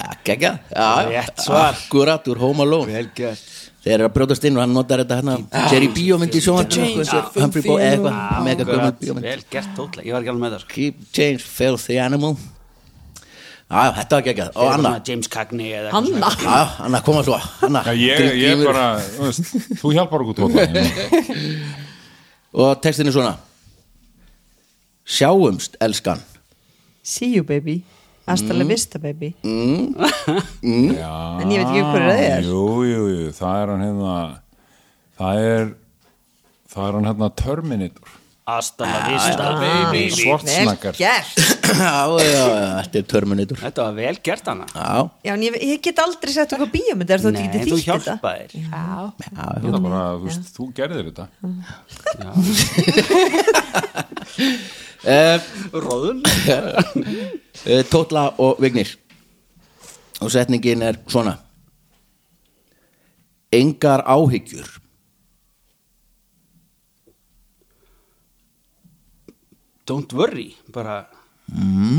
ja, 0.00 0.12
Gekja, 0.24 0.52
já, 0.72 0.86
Rétt 1.10 1.42
svar. 1.44 1.74
akkurat 1.74 2.28
úr 2.32 2.40
Home 2.40 2.64
Alone 2.64 2.92
Vel 2.94 3.10
gert 3.16 3.44
þeir 3.84 3.94
eru 3.96 4.06
að 4.08 4.14
brjótast 4.16 4.46
inn 4.48 4.58
og 4.58 4.62
hann 4.64 4.72
notar 4.76 5.02
þetta 5.02 5.18
hérna. 5.20 5.34
Jerry 5.72 5.88
Bíómynd 5.96 6.36
í 6.36 6.42
sjónvarpinu 6.44 6.86
eitthvað, 6.90 7.36
Humphrey 7.40 7.64
Bogart 7.66 7.86
eitthvað, 7.90 8.16
mega 8.46 8.64
gömul 8.64 8.78
Akkurat, 8.78 9.02
bíómynd. 9.02 9.28
Vel 9.28 9.44
gert 9.54 9.70
tótlega, 9.78 10.06
ég 10.08 10.16
var 10.16 10.24
ekki 10.24 10.32
alveg 10.34 10.44
með 10.44 10.56
það. 10.56 10.64
Keep 10.74 11.04
change, 11.16 11.44
filthy 11.44 12.00
animal. 12.02 12.32
Já, 13.70 13.84
þetta 14.00 14.16
var 14.18 14.24
geggjað. 14.26 14.50
Og 14.58 14.72
Anna, 14.74 14.90
James 15.06 15.30
Cagney 15.30 15.70
já, 15.70 15.84
Anna, 15.94 17.02
koma 17.06 17.22
svo. 17.22 17.38
Anna, 17.68 17.84
Já, 17.86 17.94
ég, 18.34 18.64
bara, 18.66 18.88
þú 19.78 19.94
hjálpar 19.94 20.24
okkur 20.26 20.40
tóta. 20.40 20.66
Og 22.60 22.74
textin 22.82 23.06
er 23.06 23.14
svona. 23.14 23.36
Sjáumst, 25.06 25.78
elskan. 25.80 26.20
See 27.06 27.30
you 27.36 27.46
baby 27.46 27.80
Hasta 28.28 28.54
la 28.54 28.64
vista 28.68 28.98
baby. 29.02 29.32
Já, 29.44 31.14
En 31.40 31.50
ég 31.50 31.58
veit 31.58 31.66
ekki 31.66 31.82
hver 31.82 32.04
það 32.06 32.20
er. 32.28 32.42
Jú, 32.46 32.64
jú, 32.86 33.02
jú, 33.10 33.28
það 33.34 33.54
er 33.62 33.68
hann 33.74 33.84
hérna 33.88 34.14
Það 35.18 35.34
er 35.50 35.64
Það 36.70 36.84
er 36.86 36.92
hann 37.00 37.08
hérna 37.10 37.28
Terminator. 37.34 38.08
Hasta 38.50 38.82
la 38.88 39.00
vista 39.06 39.48
baby. 39.60 40.04
Svartsnakkar 40.14 40.94
gert. 40.98 41.34
Já, 41.70 42.02
já, 42.18 42.24
já, 42.26 42.44
þetta 42.82 42.98
er 42.98 43.04
Terminator. 43.12 43.56
Þetta 43.62 43.80
var 43.86 43.92
vel 43.94 44.16
gert 44.26 44.48
hana 44.50 44.64
Já, 44.74 44.88
Já, 45.22 45.32
en 45.36 45.42
ég, 45.46 45.54
ég 45.70 45.78
get 45.84 46.00
aldrei 46.02 46.32
sett 46.34 46.50
okkur 46.56 46.70
bíómynd 46.72 47.10
er 47.14 47.20
þú 47.22 47.30
Nei, 47.36 47.44
ekki? 47.46 47.58
Þú 47.62 47.76
þýtt 47.78 47.86
þetta. 47.86 48.14
hjálpaðir 48.18 48.50
já, 48.58 48.84
Það 49.36 49.50
er 49.70 49.84
bara, 49.86 50.02
þú 50.18 50.28
þú 50.56 50.64
gerðir 50.80 51.04
þetta 51.12 51.26
Róðun 55.04 56.22
Eh, 57.66 57.84
Tótla 57.84 58.30
og 58.40 58.56
Vignir. 58.62 58.88
Og 60.24 60.30
setningin 60.32 60.80
er 60.82 60.96
svona. 61.08 61.34
Engar 63.52 64.00
áhyggjur. 64.08 64.68
Don't 69.90 70.12
worry 70.14 70.54
Bara, 70.72 71.02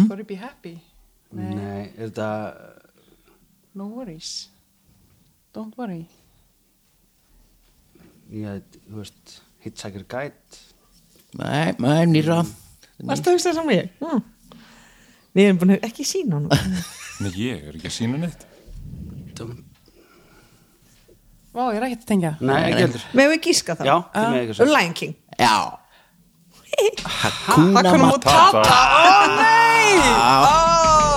Sorry 0.07 0.23
be 0.23 0.37
happy? 0.39 0.77
Nei, 1.35 1.91
er 1.97 2.09
þetta 2.09 2.29
No 3.75 3.85
worries. 3.91 4.49
Don't 5.55 5.75
worry. 5.79 6.05
Ég, 8.31 8.63
þú 8.87 8.97
veist 8.99 9.37
Hitchhiker 9.63 10.03
Guide. 10.07 10.59
Nei, 11.39 11.71
nei, 11.79 12.01
nýra 12.07 12.41
Varstu 13.09 13.29
að 13.31 13.35
hugsa 13.37 13.49
það 13.51 13.57
saman 13.59 13.75
ég? 13.75 13.89
Hm. 14.01 14.21
Við 15.35 15.43
erum 15.47 15.59
búin 15.61 15.73
að 15.77 15.85
ekki 15.87 16.03
sína 16.07 16.33
hann 16.39 16.47
Nei, 17.21 17.31
ég 17.37 17.67
er 17.69 17.75
ekki 17.77 17.87
að 17.87 17.93
sína 17.95 18.17
neitt. 18.21 18.41
Don't- 19.37 19.61
Vá, 21.51 21.63
ég 21.71 21.77
er 21.81 21.85
ekki 21.89 21.97
að 21.99 22.07
tengja 22.09 22.31
Nei, 22.39 22.57
ekki 22.71 22.83
heldur. 22.85 23.03
Með 23.19 23.25
við 23.33 23.39
gíska 23.47 23.75
það 23.79 23.85
Já, 23.91 23.95
þið 24.15 24.27
með 24.31 24.41
ekki 24.41 24.55
svo 24.59 24.65
Lion 24.71 24.93
King. 25.01 25.13
Já. 25.37 25.55
Hakuna 27.21 27.81
Hakuna 27.81 28.05
Matata 28.07 28.61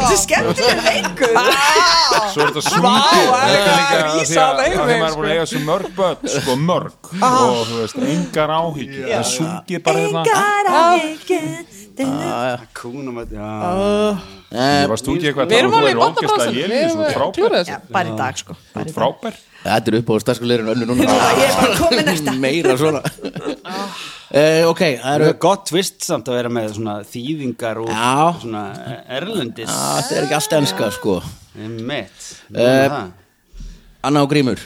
Þetta 0.04 0.14
er 0.14 0.22
skemmtilega 0.22 0.82
leikur 0.84 1.32
Svo 2.34 2.44
er 2.44 2.50
þetta 2.50 2.62
því 2.64 2.80
mig, 4.84 4.98
maður 5.00 5.08
er 5.08 5.16
búin 5.16 5.28
að 5.28 5.34
eiga 5.34 5.46
svo 5.48 5.60
mörg 5.64 5.88
börn 5.96 6.32
Sko 6.34 6.56
mörg. 6.60 7.10
Og 7.24 7.62
þú 7.68 7.78
veist, 7.80 7.96
engar 8.14 8.52
áhyggjur. 8.54 9.06
Það 9.08 9.16
er 9.18 9.26
sungið 9.30 9.82
bara 9.86 10.04
hérna. 10.04 10.24
Engar 10.24 10.70
áhyggjur 10.82 11.83
Kúnum 12.74 13.18
að, 13.22 13.32
já. 13.36 13.48
Ég 14.54 14.88
var 14.90 14.98
stungið 15.00 15.28
eitthvað 15.30 15.50
Við 15.52 15.58
erum 15.60 15.74
að 15.74 15.78
alveg 15.78 15.90
í 15.90 15.94
um 15.94 16.00
þú 16.00 16.04
er 16.04 16.04
bóndabransan 16.04 16.54
Við 16.54 16.72
erum 16.78 16.94
Svo 16.94 17.04
að 17.04 17.12
frábær. 17.14 17.34
klúra 17.36 17.58
Já, 17.58 17.64
þessu 17.64 17.92
bara 17.94 18.08
í 18.10 18.16
dag 18.18 18.40
sko. 18.40 18.56
Í 18.56 18.74
dag. 18.74 18.90
Frábær. 18.96 19.38
Þetta 19.64 19.90
er 19.92 19.96
upp 20.00 20.10
á 20.10 20.14
staskulegurinn 20.24 20.72
önnu 20.74 20.88
núna 20.90 21.06
Ég 21.06 21.44
er 21.46 21.54
bara 21.60 21.78
komin 21.82 22.08
næsta. 22.10 22.34
Meira 22.42 22.74
svona. 22.80 23.00
Uh, 24.34 24.62
Ok, 24.72 24.82
það 24.82 25.00
Það 25.04 25.14
eru 25.14 25.28
er 25.30 25.38
gott 25.46 25.64
tvist 25.70 26.04
samt 26.06 26.28
að 26.30 26.38
vera 26.40 26.52
með 26.58 26.68
svona 26.76 26.96
þýðingar 27.06 27.80
og 27.84 27.90
svona 28.42 28.64
erlendis. 29.18 29.70
Já, 29.70 30.02
Þetta 30.02 30.18
er 30.18 30.26
ekki 30.28 30.38
allt 30.40 30.56
enska 30.60 30.90
sko. 30.98 31.16
Mitt 31.54 32.30
Eh, 32.54 32.98
Anna 34.04 34.22
og 34.26 34.30
Grímur. 34.34 34.58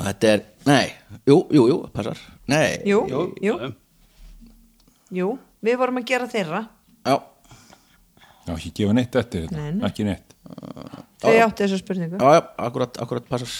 Og 0.00 0.04
Þetta 0.08 0.32
er, 0.32 0.40
nei, 0.66 0.86
jú, 1.28 1.42
jú, 1.54 1.68
jú, 1.70 1.76
passar. 1.94 2.18
Nei, 2.50 2.80
Jú, 2.88 3.04
jú, 3.40 3.58
jú 5.14 5.34
Við 5.64 5.78
vorum 5.80 5.96
að 6.02 6.08
gera 6.10 6.26
þeirra. 6.28 6.58
Já, 7.08 7.14
Já, 8.44 8.52
ekki 8.52 8.70
gefa 8.76 8.92
neitt 8.92 9.14
eftir 9.16 9.46
Nei, 9.46 9.48
þetta. 9.48 9.70
Nei. 9.78 9.86
Ekki 9.88 10.04
neitt. 10.04 10.34
Þau 11.24 11.32
áttu 11.46 11.64
þessu 11.64 11.78
spurningu. 11.80 12.18
Já, 12.20 12.34
já, 12.36 12.42
akkurat, 12.66 12.98
akkurat 13.00 13.28
passar. 13.30 13.54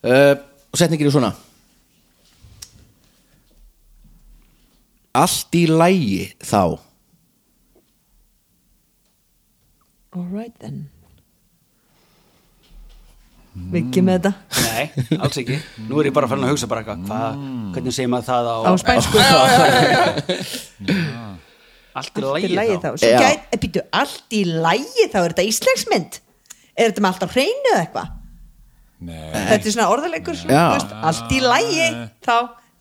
Uh, 0.00 0.32
Og 0.72 0.80
setningin 0.80 1.10
er 1.10 1.12
svona. 1.12 1.30
Allt 5.16 5.56
í 5.56 5.66
lægi 5.68 6.32
þá. 6.44 6.76
All 10.16 10.28
right 10.32 10.56
then 10.60 10.86
Viki 13.72 14.02
með 14.04 14.18
þetta. 14.18 14.32
Nei, 14.66 14.84
alls 15.24 15.38
ekki. 15.40 15.56
Nú 15.88 15.98
er 16.02 16.10
ég 16.10 16.14
bara 16.14 16.28
farin 16.30 16.44
að 16.46 16.52
hugsa 16.52 16.68
bara 16.70 16.82
eitthvað 16.84 17.06
hvað, 17.08 17.38
Hvernig 17.76 17.94
segir 17.96 18.10
maður 18.12 18.26
það 18.28 18.44
á 18.52 18.56
á 18.68 18.72
spænsku. 18.82 19.16
Allt 21.96 22.12
í 22.12 22.20
Allt 22.20 22.20
í 22.20 22.24
lagi 22.26 22.50
lægi 22.52 22.76
þá. 22.82 22.90
þá. 22.92 23.06
Já. 23.08 23.18
gæt, 23.22 23.46
eh, 23.56 23.58
býtu, 23.62 23.80
allt 23.96 24.36
í 24.36 24.42
lægi 24.44 25.06
þá 25.12 25.16
er 25.22 25.32
þetta 25.32 25.46
íslenskmynd 25.48 26.18
Er 26.76 26.90
þetta 26.90 27.00
með 27.06 27.08
allt 27.14 27.24
á 27.24 27.28
hreinu 27.32 27.70
eða 27.72 27.80
eitthvað? 27.86 28.10
Nei, 29.06 29.32
Þetta 29.32 29.56
er 29.70 29.74
svona 29.76 29.88
orðalegur 29.94 30.36
Já. 30.36 30.60
þú 30.66 30.76
veist, 30.76 30.92
Allt 31.10 31.32
í 31.32 31.40
lægi 31.44 31.88
þá. 32.26 32.36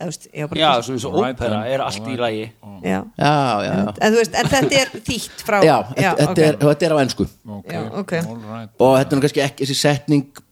Veist, 0.05 0.27
ég 0.35 0.43
var 0.43 0.49
bara 0.51 0.59
Já, 0.59 0.71
svona 0.83 0.97
eins 0.99 1.05
og 1.07 1.15
ópera 1.21 1.59
er 1.71 1.81
allt 1.85 2.07
í 2.11 2.15
lagi. 2.19 2.43
Já. 2.83 2.97
Já, 2.99 2.99
já, 3.15 3.31
já 3.63 3.75
En, 3.95 4.11
þú 4.11 4.19
veist, 4.19 4.33
en 4.41 4.49
þetta 4.51 4.81
er 4.81 4.91
þýtt 5.07 5.45
frá 5.47 5.57
Já, 5.63 5.77
þetta, 5.87 6.11
ok. 6.11 6.19
þetta, 6.19 6.47
er, 6.49 6.57
þetta 6.65 6.85
er 6.89 6.91
á 6.91 6.97
ennsku 7.05 7.23
ok, 7.55 7.71
Já, 7.71 7.83
ok. 8.03 8.13
all 8.19 8.41
right 8.51 8.83
Og 8.83 8.97
þetta 8.99 9.07
er 9.07 9.15
nú 9.15 9.23
kannski 9.23 9.43
ekki, 9.47 9.63
þessi 9.69 9.77
setning 9.79 10.43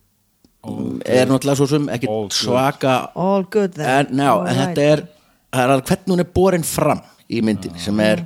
er 1.05 1.28
náttúrulega 1.28 1.59
svo 1.59 1.68
sem 1.68 1.88
ekki 1.91 2.07
All 2.07 2.28
good. 2.28 2.38
svaka 2.38 2.93
All 3.16 3.43
good 3.51 3.74
then. 3.76 4.07
En, 4.11 4.22
já, 4.24 4.30
All 4.32 4.47
en 4.47 4.61
þetta 4.61 4.86
er, 4.93 5.07
það 5.53 5.74
er 5.78 5.88
hvernig 5.89 6.14
hún 6.16 6.24
er 6.24 6.30
borin 6.36 6.68
fram 6.68 7.01
í 7.28 7.41
myndin 7.43 7.76
sem 7.82 7.99
er 8.03 8.24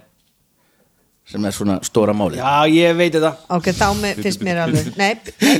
sem 1.27 1.43
er 1.43 1.51
svona 1.51 1.75
stóra 1.83 2.13
máli 2.15 2.37
Já, 2.39 2.63
ég 2.71 2.93
veit 2.95 3.11
þetta. 3.11 3.33
Ok, 3.57 3.65
þá 3.75 3.87
með, 3.99 4.21
finnst 4.23 4.43
mér 4.47 4.61
alveg. 4.63 4.85
Nei, 4.95 5.09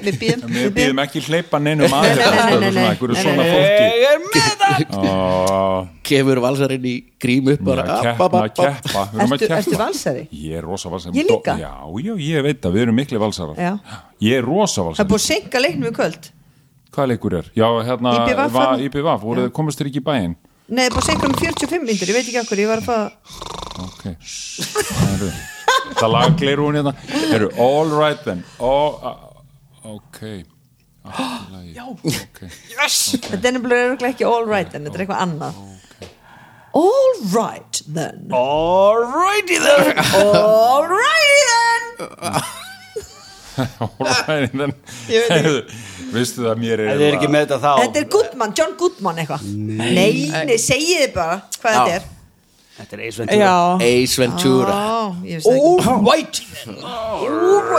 við 0.06 0.20
býðum 0.22 0.54
Við 0.54 0.70
býðum 0.78 1.02
ekki 1.04 1.24
hleypa 1.26 1.60
neinum 1.60 1.92
að 1.98 2.06
Nei, 2.06 2.14
nei, 2.16 2.30
nei, 2.30 2.62
nei, 2.62 2.70
nei, 2.78 2.86
Einhverju 2.94 3.18
nei, 3.18 3.24
svona 3.26 3.42
nei, 3.42 3.50
fólki. 3.52 3.90
Ég 3.98 4.14
er 4.14 4.22
með 4.24 4.48
það 4.62 5.02
Ó, 5.18 5.82
kemur 6.08 6.42
valsarinn 6.46 6.88
í 6.88 6.96
grím 7.20 7.52
upp 7.52 7.66
keppa, 7.68 8.30
keppa. 8.62 9.04
Keppa. 9.18 9.82
valsari? 9.82 10.24
Ég 10.32 10.62
er 10.62 10.64
rosa 10.64 10.94
valsari. 10.94 11.20
Ég 11.20 11.28
líka? 11.34 11.58
Já, 11.60 11.74
já, 12.06 12.14
ég 12.30 12.48
veit 12.48 12.64
að 12.70 12.78
við 12.78 12.86
erum 12.88 13.00
mikli 13.02 13.20
valsarar. 13.20 13.60
Já. 13.60 14.00
Ég 14.24 14.40
er 14.40 14.48
rosa 14.48 14.80
Það 14.80 14.86
er 14.86 14.92
valsari 14.94 15.12
búið 15.12 15.24
að 15.24 15.28
senka 15.28 15.64
leiknum 15.66 15.92
í 15.92 15.96
kvöld 16.00 16.32
Hvað 16.98 17.12
leikur 17.12 17.34
er? 17.38 17.50
Já, 17.54 17.68
hérna? 17.86 18.12
IPVF, 18.82 19.22
voruð 19.22 19.44
þið 19.46 19.52
komast 19.54 19.78
þér 19.78 19.90
ekki 19.92 20.02
í 20.02 20.06
bæinn? 20.08 20.32
Nei, 20.68 20.88
það 20.90 20.98
að 20.98 21.06
senka 21.12 21.28
um 21.30 21.36
45 21.38 21.86
myndir, 21.86 22.10
ég 22.10 22.18
veit 22.18 22.26
ekki 22.26 22.40
okkur 22.42 22.62
Ég 22.64 22.72
var 22.72 22.82
að 22.82 22.88
fá 22.90 22.98
Ok. 23.86 24.04
Heru, 24.98 25.30
Það 26.00 26.10
laga 26.16 26.34
gleiru 26.42 26.66
hún 26.66 26.80
hérna. 26.80 26.94
Heru, 27.30 27.52
All 27.62 27.94
right 27.94 28.24
then. 28.26 28.42
All, 28.58 28.98
uh, 29.06 29.94
Ok. 29.94 30.20
Lagi. 31.54 31.78
okay. 31.78 32.50
Þetta 32.50 33.52
er 33.54 33.60
örugglega 33.62 34.10
ekki 34.10 34.26
all 34.28 34.50
right 34.50 34.74
en 34.74 34.90
þetta 34.90 34.98
er 34.98 35.06
eitthvað 35.06 35.22
annað. 35.24 35.62
All 36.78 37.14
right 37.32 37.82
then. 37.88 38.28
Alrighty 38.34 39.58
then. 39.62 39.98
All 40.14 40.84
righty 40.90 41.40
then. 41.54 42.44
All 43.82 44.06
right 44.28 44.52
then. 44.52 44.74
Heru, 45.08 45.64
Veistu 46.14 46.46
það 46.46 46.62
mér 46.62 46.84
er 46.84 46.92
þið 46.98 47.08
er 47.08 47.18
ekki 47.18 47.32
með 47.34 47.48
þetta 47.48 47.58
þá 47.64 47.82
Þetta 47.84 48.02
er 48.04 48.08
Goodman, 48.18 48.54
John 48.58 48.76
Goodman 48.80 49.24
eitthvað. 49.24 49.48
Nei, 49.48 50.14
nei, 50.48 50.60
segið 50.62 51.02
þið 51.04 51.12
bara 51.18 51.42
hvað 51.58 51.80
þetta 51.80 51.98
er 51.98 52.08
Þetta 52.78 52.94
er 52.98 53.02
Ace 53.08 53.18
Ventura. 53.24 53.38
Já, 53.42 53.56
Ace 53.88 54.22
Ventura. 54.22 54.78
Ég 55.26 55.42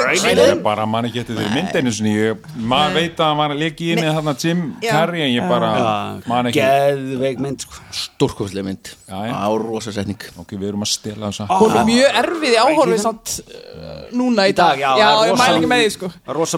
veist 0.09 0.24
það 0.24 0.42
er 0.42 0.62
bara 0.64 0.86
mann 0.90 1.07
ekki 1.07 1.22
eftir 1.22 1.38
því 1.38 1.46
myndinu 1.55 1.90
maður 2.68 2.96
veit 2.99 3.20
að 3.20 3.28
hann 3.28 3.38
var 3.38 3.55
að 3.55 3.62
leki 3.62 3.92
inn 3.94 4.03
í 4.03 4.09
þarna 4.09 4.34
Jim. 4.42 4.64
Carrey 4.82 5.26
en 5.28 5.34
ég 5.36 5.51
bara 5.51 5.70
man 6.26 6.51
ekki. 6.51 6.59
Geðveik 6.59 7.44
mynd 7.44 7.66
sko. 7.66 7.84
stórkostlega 7.94 8.66
mynd. 8.66 8.90
Já, 9.09 9.18
já. 9.24 9.32
á 9.40 9.49
rosa 9.57 9.92
setning 9.94 10.20
ok, 10.36 10.51
við 10.59 10.68
erum 10.68 10.82
að 10.84 10.90
stela 10.92 11.30
þessa 11.30 11.46
hún 11.49 11.76
er 11.80 11.86
mjög 11.88 12.16
erfið 12.20 12.51
í 12.53 12.59
áhorfið 12.61 12.99
samt 13.01 13.30
uh, 13.40 14.03
núna 14.12 14.44
í 14.51 14.53
dag, 14.59 14.76
já, 14.76 14.90
það 14.99 15.20
ég 15.30 15.38
mæli 15.40 15.55
ekki 15.57 15.70
með 15.70 15.80
því 15.80 15.92
sko. 15.94 16.11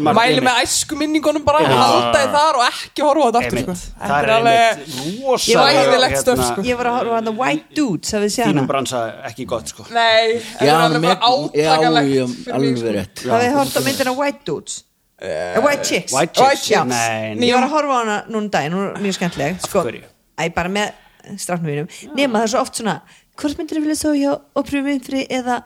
mæli 0.08 0.42
með 0.48 0.58
æsku 0.64 0.98
minningunum 0.98 1.44
bara 1.46 1.60
halda 1.68 2.24
í 2.24 2.32
þar 2.32 2.58
og 2.58 2.64
ekki 2.66 3.04
horfa 3.06 3.22
á 3.22 3.30
þetta 3.30 3.42
aftur 3.44 3.62
sko. 3.62 3.76
Það 4.00 4.16
er 4.18 4.32
alveg 4.34 4.82
rosa 5.20 5.68
Ég 5.70 6.18
stöf, 6.24 6.42
sko. 6.48 6.64
Ég 6.66 6.80
var 6.80 6.90
að 6.90 6.98
horfa 6.98 7.14
á 7.14 7.18
þetta 7.20 7.36
White 7.38 7.78
Dudes, 7.78 8.14
hafið 8.16 8.29
þínum 8.34 8.68
bransa 8.70 9.00
ekki 9.30 9.46
gott 9.50 9.72
sko. 9.72 9.86
Nei, 9.94 10.38
Já, 10.60 10.68
er 10.68 10.84
alveg 10.86 11.04
bara 11.06 11.18
já, 11.54 11.72
átakalegt 11.74 12.54
alveg 12.54 12.94
rétt. 12.96 13.24
Hafið 13.26 13.46
þið 13.48 13.58
hort 13.58 13.76
á 13.76 13.80
myndina 13.86 14.16
White 14.16 14.46
Dudes? 14.48 14.78
Uh, 15.20 15.60
White 15.60 15.84
Chicks. 15.84 16.14
White 16.16 16.40
White 16.40 16.62
Chicks, 16.64 17.42
ég 17.44 17.52
var 17.52 17.66
að 17.66 17.74
horfa 17.74 17.92
á 17.92 17.98
hana 18.00 18.18
núna 18.32 18.48
um 18.48 18.86
er 18.96 19.02
mjög 19.04 19.18
skemmtileg 19.18 19.58
sko, 19.66 19.82
bara 20.56 20.72
með 20.72 21.36
strafnum 21.36 21.68
mínum. 21.68 21.90
Nema 22.16 22.40
það 22.40 22.46
er 22.46 22.52
svo 22.54 22.62
oft 22.64 22.80
svona 22.80 22.94
hvort 23.40 23.58
myndir 23.60 23.78
þið 23.78 23.84
vilja 23.84 23.98
svo 24.00 24.14
hjá 24.16 24.32
Oprah 24.60 24.86
Winfrey 24.86 25.26
eða 25.28 25.60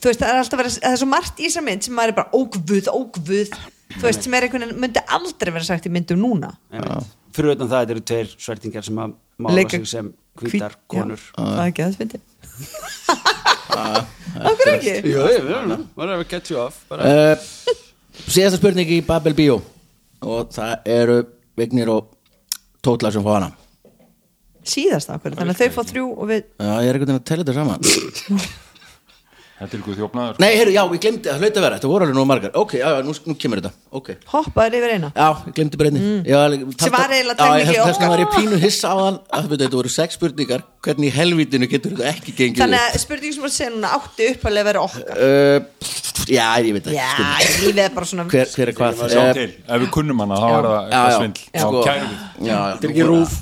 þú 0.00 0.10
veist, 0.10 0.20
það 0.22 0.30
er 0.30 0.40
alltaf 0.40 0.60
verið, 0.60 0.78
það 0.80 0.96
er 0.96 1.00
svo 1.02 1.08
margt 1.10 1.40
í 1.40 1.48
þessar 1.48 1.66
mynd 1.68 1.86
sem 1.86 1.96
maður 1.96 2.12
er 2.12 2.18
bara 2.18 2.40
ógvuð, 2.40 2.90
ógvuð 2.92 3.54
þú 3.94 4.02
veist, 4.04 4.24
sem 4.26 4.36
er 4.36 4.46
einhvern 4.46 4.66
veginn, 4.66 4.80
myndi 4.84 5.04
aldrei 5.18 5.52
vera 5.54 5.68
sagt 5.68 5.88
í 5.88 5.92
myndum 5.92 6.20
núna. 6.24 6.50
Fyrir 7.34 7.54
utan 7.56 7.70
það 7.70 7.84
þetta 7.84 7.96
eru 7.96 8.04
tveir 8.10 8.34
svertingar 8.46 8.86
sem 8.86 9.00
að 9.04 9.14
mála 9.44 9.56
Leika- 9.58 9.78
sig 9.80 9.88
sem 9.90 10.12
hvítar 10.40 10.78
konur. 10.90 11.20
Já, 11.20 11.42
það 11.42 11.62
er 11.62 11.68
ekki? 11.68 11.82
Að 11.82 11.90
það 11.90 11.98
fyndi 12.02 12.22
okkur 13.74 14.70
ekki 14.74 14.94
whatever 15.96 16.24
get 16.28 16.50
you 16.50 16.60
off. 16.60 16.84
Uh, 16.90 17.34
Síðasta 18.28 18.60
spurning 18.60 18.90
í 18.94 19.00
Babel 19.06 19.34
Bíó. 19.36 19.58
Og 20.24 20.50
það 20.54 20.90
eru 20.94 21.18
Vignir 21.58 21.90
og 21.92 22.12
Tótla 22.84 23.10
sem 23.12 23.24
fá 23.24 23.32
hana. 23.36 23.50
Síðast 24.64 25.10
okkur, 25.12 25.34
þannig 25.36 25.58
að 25.58 25.60
þau 25.60 25.74
fá 25.74 25.82
þrjú 25.90 26.04
og 26.14 26.28
við 26.30 26.38
Já, 26.56 26.70
ég 26.80 26.88
er 26.88 26.98
veginn 26.98 27.18
að 27.18 27.26
tella 27.28 27.44
þetta 27.44 27.56
saman 27.58 27.80
Þetta 29.64 29.76
er 29.76 29.80
ykkur 29.82 29.96
þjófnaður. 29.98 30.38
Nei, 30.44 30.48
heyrðu, 30.58 30.74
já, 30.74 30.82
ég 30.84 31.02
glemdi, 31.04 31.28
það 31.30 31.40
hlaut 31.44 31.58
að 31.58 31.64
vera, 31.64 31.78
þetta 31.78 31.90
voru 31.90 32.06
alveg 32.06 32.18
nú 32.18 32.24
margar. 32.28 32.52
Ok, 32.60 32.74
já, 32.78 32.84
já, 32.92 33.00
nú, 33.06 33.14
nú 33.24 33.36
kemur 33.40 33.62
þetta, 33.62 33.72
ok. 34.00 34.10
Hoppaður 34.34 34.76
yfir 34.78 34.94
eina. 34.94 35.10
Já, 35.16 35.28
ég 35.48 35.56
glemdi 35.58 35.80
bara 35.80 35.88
einni. 35.92 36.02
Mm. 36.04 36.20
Sem 36.84 36.94
var 36.94 37.14
eiginlega 37.16 37.34
Já, 37.34 37.48
technically 37.48 37.80
þess- 37.80 37.98
vegna 37.98 38.12
var 38.12 38.22
ég 38.24 38.30
pínu 38.36 38.60
hissa 38.62 38.92
á 38.92 38.96
þann 39.00 39.18
að 39.38 39.48
veit, 39.50 39.60
þetta 39.64 39.78
voru 39.80 39.92
sex 39.96 40.18
spurningar. 40.20 40.62
Hvernig 40.84 41.08
í 41.08 41.14
helvítinu 41.16 41.66
getur 41.70 41.96
þetta 41.96 42.10
ekki 42.12 42.36
gengið 42.36 42.60
þannig 42.60 42.82
að 42.84 42.98
spurning 43.00 43.32
sem 43.32 43.46
að 43.48 43.54
segja 43.56 43.72
núna 43.72 43.88
átti 43.96 44.22
uppalega 44.34 44.68
vera 44.68 44.84
okkar. 44.84 45.04
Uh, 45.16 45.60
Já, 46.30 46.44
ég 46.64 46.72
veit 46.72 46.86
ekki 46.88 46.96
já, 46.96 47.08
lífið 47.60 47.80
er 47.84 47.90
bara 47.92 48.06
svona 48.08 48.24
hver, 48.30 48.46
hver 48.54 48.70
er 48.70 48.76
hvað? 48.78 49.00
Eh, 49.12 49.40
ef 49.66 49.82
við 49.82 49.90
kunnum 49.92 50.22
hana 50.22 50.38
þá 50.40 50.46
er 50.46 50.68
það 50.68 50.84
Já, 50.84 50.94
já, 50.94 51.16
svindl. 51.18 51.42
Sko, 51.64 51.82
já, 51.84 51.94
já, 51.94 52.58
Þetta 52.70 52.86
er 52.86 52.92
ekki 52.94 53.04
rúf 53.10 53.32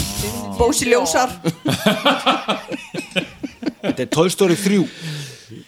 Bósi 0.57 0.85
ljósar. 0.89 1.31
Þetta 3.83 4.05
er 4.05 4.09
3 4.13 4.35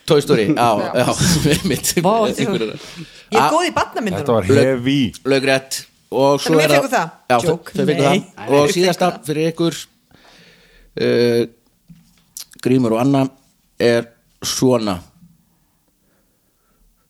Toy 0.05 0.21
Story, 0.21 0.45
já, 0.53 0.69
já, 0.93 1.07
mitt 1.69 1.93
Vá, 2.05 2.13
þetta 2.29 2.77
Ég 3.35 3.41
er 3.41 3.51
góð 3.51 3.65
í 3.65 3.69
Þetta 3.69 3.75
badnamyndunum 3.79 4.37
var 4.37 4.47
heavy. 4.49 4.99
Lögrétt. 5.27 5.81
Og 6.15 6.39
svo 6.39 6.55
Þannig 6.55 6.71
við 6.71 6.77
er 6.77 6.89
það? 6.93 7.13
Já, 7.27 7.37
þau 7.43 7.55
fengum 7.75 8.05
Nei. 8.05 8.23
það. 8.37 8.55
Og 8.55 8.73
síðasta 8.75 9.09
fyrir 9.25 9.51
ykkur 9.51 9.77
uh, 11.03 11.41
Grímur 12.65 12.95
og 12.95 13.01
Anna 13.03 13.23
er 13.81 14.09
svona. 14.45 14.99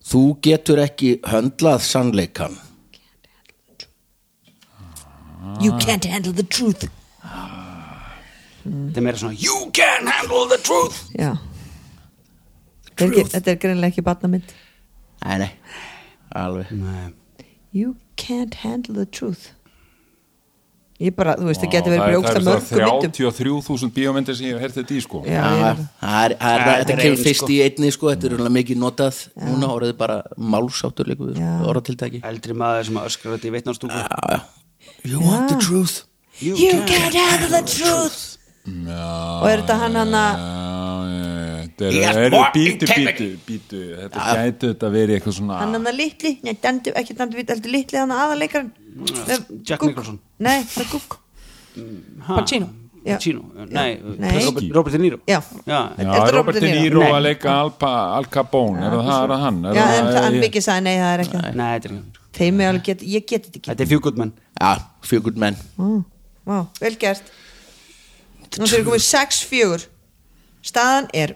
Þú 0.05 0.23
getur 0.45 0.81
ekki 0.83 1.17
höndlað 1.25 1.81
sannleikan 1.85 2.61
You 5.61 5.71
can't 5.79 6.03
handle 6.09 6.33
the 6.33 6.43
truth. 6.43 6.83
Þetta 8.65 8.97
er 8.97 9.03
meira 9.05 9.19
svona 9.21 9.37
you 9.37 9.69
can 9.77 10.09
handle 10.09 10.47
the 10.49 10.57
truth. 10.57 11.03
Já. 11.13 11.35
Þetta 12.95 13.05
er, 13.05 13.11
ekki, 13.11 13.31
þetta 13.33 13.51
er 13.51 13.57
greinlega 13.59 13.91
ekki 13.91 14.03
badnamynd 14.05 14.51
Nei, 15.25 15.37
nei, 15.41 15.49
alveg. 16.35 16.71
Nei. 16.71 17.13
You 17.71 17.95
can't 18.15 18.53
handle 18.63 18.93
the 18.95 19.05
truth. 19.05 19.51
Ég 20.95 21.11
bara, 21.11 21.33
þú 21.35 21.49
veist, 21.49 21.59
það 21.59 21.71
getur 21.73 21.91
verið 21.91 22.03
er- 22.05 22.13
blókst 22.13 22.29
að 22.29 22.35
það 22.37 22.45
mörgum 22.47 22.77
er 22.79 22.85
myndum 22.87 23.11
33.000 23.11 23.89
bíómyndir 23.97 24.35
sem 24.37 24.45
ég 24.47 24.53
hef 24.55 24.61
hertið 24.63 24.79
þetta 24.85 24.95
í 24.95 25.01
sko. 25.03 25.19
Já, 25.27 25.41
ég 25.43 25.63
er- 25.67 25.81
það 25.99 26.19
er, 26.23 26.35
það 26.39 26.53
er, 26.55 26.61
Ja, 26.61 26.75
þetta 26.85 26.95
kemur 27.01 27.19
fyrst 27.25 27.41
sko. 27.41 27.49
í 27.51 27.57
einni 27.65 27.89
sko, 27.91 28.05
þetta 28.13 28.25
er 28.29 28.35
alveg 28.37 28.53
mikið 28.55 28.77
notað. 28.79 29.17
Núna 29.43 29.67
orðið 29.75 29.97
bara 29.97 30.15
málsáttur 30.39 31.05
líka 31.11 31.27
við 31.27 31.35
Já. 31.43 31.51
orðatiltæki. 31.67 32.21
Eldri 32.23 32.53
maður 32.55 32.85
sem 32.85 32.95
öskrar 32.95 33.35
þetta 33.35 33.47
í 33.49 33.53
veitnarstúku. 33.57 34.41
You 35.03 35.19
want 35.19 35.49
the 35.49 35.55
truth? 35.59 36.03
You, 36.39 36.55
You 36.55 36.79
can't 36.87 37.13
handle 37.13 37.49
the 37.49 37.63
truth. 37.67 38.37
Og 38.65 39.47
er 39.51 39.61
þetta 39.61 39.75
hann 39.77 39.95
hann 39.95 40.15
að 40.15 40.39
bítu, 41.75 42.87
bítu, 42.87 43.27
bítu 43.47 43.81
Þetta 43.99 44.25
gæti 44.39 44.69
þetta 44.71 44.89
verið 44.93 45.17
eitthvað 45.17 45.35
svona 45.39 45.59
hann 45.59 45.75
hann 45.75 45.91
að 45.91 45.99
litli, 45.99 46.31
nei, 46.45 46.55
dandu, 46.63 46.93
ekki 46.95 47.17
dandu 47.19 47.39
vit, 47.39 47.51
heldur 47.51 47.73
litli 47.75 47.99
hann 47.99 48.13
að 48.15 48.23
aðaleikaran 48.25 48.71
Jack 49.67 49.83
Nicholson. 49.83 50.19
Nei, 50.39 50.63
það 50.63 50.81
er 50.85 50.91
Gugg 50.93 51.15
Pacino. 52.25 52.69
Já. 53.05 53.17
Pacino, 53.19 53.41
nei. 53.69 53.99
Robert, 54.45 54.69
Robert 54.73 54.95
De 54.95 55.01
Niro. 55.03 55.17
Já, 55.29 55.41
Er 55.99 56.31
Robert 56.33 56.57
De 56.63 56.71
Niro? 56.71 57.03
Að 57.05 57.21
leika 57.27 57.57
Al, 57.61 58.25
Capone, 58.31 58.79
er 58.81 58.95
það 58.95 59.25
er 59.25 59.41
hann? 59.43 59.59
Já, 59.75 59.83
en 60.23 60.39
byggir 60.41 60.63
sagði 60.65 60.87
nei, 60.87 60.95
það 61.01 61.11
er 61.11 61.25
ekki 61.25 61.41
nei, 61.43 61.67
þetta 61.75 61.91
er 61.91 61.97
ekki 61.99 62.23
Þeim 62.35 62.59
er 62.59 62.67
alveg 62.73 62.83
get, 62.89 63.03
ég 63.07 63.23
get 63.23 63.45
þetta 63.45 63.59
ekki. 63.59 63.69
Þetta 63.69 63.83
er 63.85 63.89
Few 63.93 64.01
Good 64.03 64.17
Men 64.19 64.31
Já, 64.55 64.71
fjögur 65.05 65.37
menn 65.39 65.57
Vá, 66.45 66.57
vel 66.81 66.95
gert. 67.01 67.29
Nú 68.59 68.67
þeir 68.69 68.83
komið 68.87 69.05
6-4 69.05 69.87
Staðan 70.65 71.07
er 71.15 71.35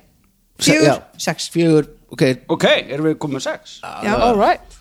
4-6 0.59 1.49
Fjögur, 1.53 1.87
ok. 2.11 2.23
Ok, 2.55 2.65
erum 2.89 3.05
við 3.09 3.15
komið 3.23 3.41
sex? 3.47 3.79
Já, 4.03 4.13
All 4.19 4.35
right. 4.39 4.75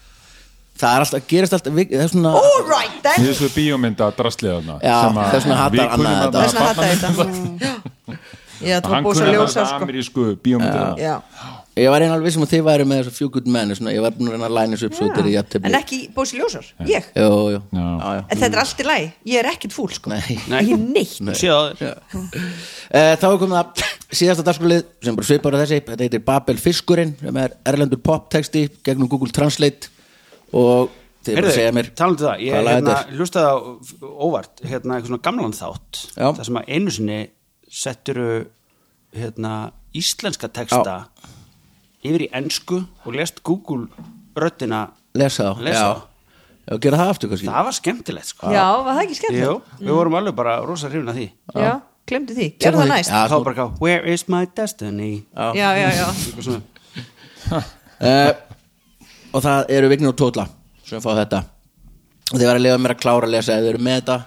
Það 0.78 0.94
er 0.94 1.02
alltaf, 1.04 1.22
gerist 1.26 1.52
alltaf 1.56 1.72
vik- 1.74 1.90
Það 1.90 2.02
er 2.04 2.10
svona 2.12 2.32
all 2.38 2.60
right 2.70 2.98
Í 2.98 3.00
then 3.02 3.24
þessu 3.26 3.48
bíómynda 3.50 4.10
draslið 4.14 4.52
þarna 4.58 4.76
Já, 4.84 4.98
sem 5.02 5.16
að 5.18 5.32
þess 5.32 5.46
vegna 5.48 5.56
hatar 5.58 5.74
við 5.74 5.88
kunnum 5.94 6.06
Anna 6.06 6.18
þarna 6.20 6.28
þetta. 6.28 6.42
Þess 6.44 6.54
vegna 6.54 6.68
hata 6.68 6.82
þetta. 6.92 8.18
Já, 8.68 8.74
það 8.78 8.86
var 8.88 8.94
Hann 8.94 9.04
búið 9.06 9.14
svo 9.18 9.24
kunni 9.24 9.34
ljósa 9.38 9.54
þetta 9.58 9.66
sko. 9.72 9.82
amerísku 9.86 10.22
bíómyndir 10.42 11.02
Já, 11.02 11.16
Ég 11.78 11.90
var 11.92 12.02
einn 12.04 12.12
alveg 12.14 12.26
vissum 12.28 12.44
að 12.44 12.52
þið 12.54 12.62
væri 12.66 12.86
með 12.90 13.00
þessu 13.02 13.14
fjögur 13.18 13.48
menn 13.54 13.72
svona, 13.78 13.92
Ég 13.94 14.02
var 14.04 14.14
búin 14.16 14.28
að 14.30 14.34
reyna 14.36 14.48
að 14.48 14.54
læna 14.58 14.76
þessu 14.76 14.88
upp 14.90 14.96
svo 14.98 15.08
þetta 15.08 15.58
er 15.60 15.66
en 15.68 15.76
ekki 15.78 15.98
svo 16.14 16.38
ljósar 16.40 16.68
Ég, 16.88 17.08
Jú, 17.14 17.28
jú, 17.54 17.60
Já. 17.72 17.84
já, 17.84 18.12
já. 18.18 18.22
En 18.28 18.42
þetta 18.42 18.50
er 18.58 18.62
allt 18.64 18.82
í 18.82 18.86
lagi 18.88 19.08
Ég 19.32 19.38
er 19.42 19.50
ekkert 19.52 19.76
fúl 19.76 19.90
sko. 19.94 20.10
Nei. 20.12 20.38
Nei. 20.48 20.58
Ekki 20.62 20.78
neitt 20.82 21.16
þér 21.42 21.98
Eh, 22.88 23.14
Þá 23.20 23.26
er 23.28 23.40
komið 23.42 23.58
að 23.60 23.82
síðasta 24.16 24.44
dagskrálið 24.46 24.84
sem 25.04 25.16
bara 25.18 25.28
svipar 25.28 25.56
að 25.58 25.62
þessi, 25.66 25.80
þetta 25.90 26.06
heitir 26.06 26.22
Babel 26.24 26.56
Fiskurinn 26.62 27.10
sem 27.20 27.36
er 27.42 27.56
erlendur 27.68 28.00
poptexti 28.00 28.62
gegnum 28.86 29.10
Google 29.12 29.28
Translate. 29.36 29.90
Og 30.56 30.88
þið 31.26 31.36
bara 31.42 31.52
segja 31.52 31.74
mér 31.76 31.90
talandi 31.98 32.24
um 32.24 32.30
það, 32.30 32.44
ég 32.46 32.54
hvaða 32.56 32.64
lag 32.64 32.78
hérna, 32.78 32.94
þetta 32.94 33.12
er. 33.12 33.18
hlustaði 33.18 33.50
á 33.52 33.56
óvart 34.24 34.62
hérna 34.64 34.96
eitthvað 34.96 35.10
svona 35.12 35.24
gamlan 35.28 35.56
þátt 35.58 36.00
Já. 36.16 36.28
þar 36.38 36.48
sem 36.48 36.60
að 36.62 36.70
einu 36.78 36.94
sinni 36.96 37.18
setturu 37.68 38.28
hérna, 39.18 39.52
íslenska 40.00 40.48
texta 40.56 40.96
yfir 42.04 42.26
í 42.26 42.30
ensku 42.38 42.82
og 43.04 43.14
lest 43.16 43.42
Google 43.46 43.88
röddina 44.38 44.84
lesa 45.18 45.48
þá, 45.50 45.62
Lesa 45.66 45.80
já. 45.82 45.90
þá. 45.94 46.04
Já, 46.68 46.76
gera 46.84 46.98
það 47.00 47.10
aftur 47.14 47.30
kannski. 47.32 47.46
Það 47.48 47.64
var 47.68 47.74
skemmtilegt 47.78 48.28
sko. 48.28 48.50
Já, 48.52 48.64
var 48.84 48.98
það 48.98 49.02
ekki 49.06 49.14
Jú, 49.16 49.20
skemmt? 49.22 49.78
við 49.80 49.94
vorum 49.96 50.16
alveg 50.18 50.34
bara 50.36 50.56
rosa 50.68 50.90
hrifin 50.92 51.08
af 51.08 51.16
því. 51.16 51.26
Já, 51.56 51.70
glemdi 52.10 52.36
því, 52.36 52.48
gerðu 52.60 52.82
það 52.82 52.90
næst. 52.92 53.10
Já, 53.14 53.22
þá 53.32 53.36
bara 53.46 53.56
ká, 53.56 53.64
where 53.80 54.12
is 54.12 54.26
my 54.28 54.42
destiny? 54.58 55.10
Já, 55.32 55.48
já, 55.56 55.88
já 55.96 56.08
svona. 56.44 56.60
uh, 57.48 58.32
og 59.32 59.42
það 59.44 59.72
eru 59.78 59.90
Vignir 59.92 60.12
og 60.12 60.18
Tóla 60.20 60.44
sem 60.88 61.00
fá 61.04 61.10
þetta. 61.22 61.42
Og 62.28 62.36
þið 62.36 62.44
verða 62.44 62.58
að 62.60 62.64
lefa 62.66 62.82
mér 62.84 62.94
að 62.94 63.00
klára 63.02 63.28
að 63.28 63.32
lesa 63.38 63.56
ef 63.56 63.64
þið 63.64 63.70
eru 63.72 63.82
með 63.88 63.98
þetta. 64.02 64.18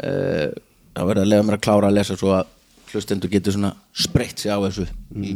Uh, 0.00 0.48
það 0.96 1.08
verða 1.10 1.24
að 1.24 1.30
lefa 1.32 1.46
mér 1.48 1.56
að 1.58 1.64
klára 1.66 1.88
að 1.90 1.96
lesa 1.98 2.16
svo 2.20 2.34
að 2.36 2.52
hlustendur 2.90 3.30
getur 3.32 3.56
svona 3.56 3.72
spreitt 3.94 4.42
sig 4.42 4.52
á 4.52 4.58
þessu 4.64 4.86
í, 5.20 5.34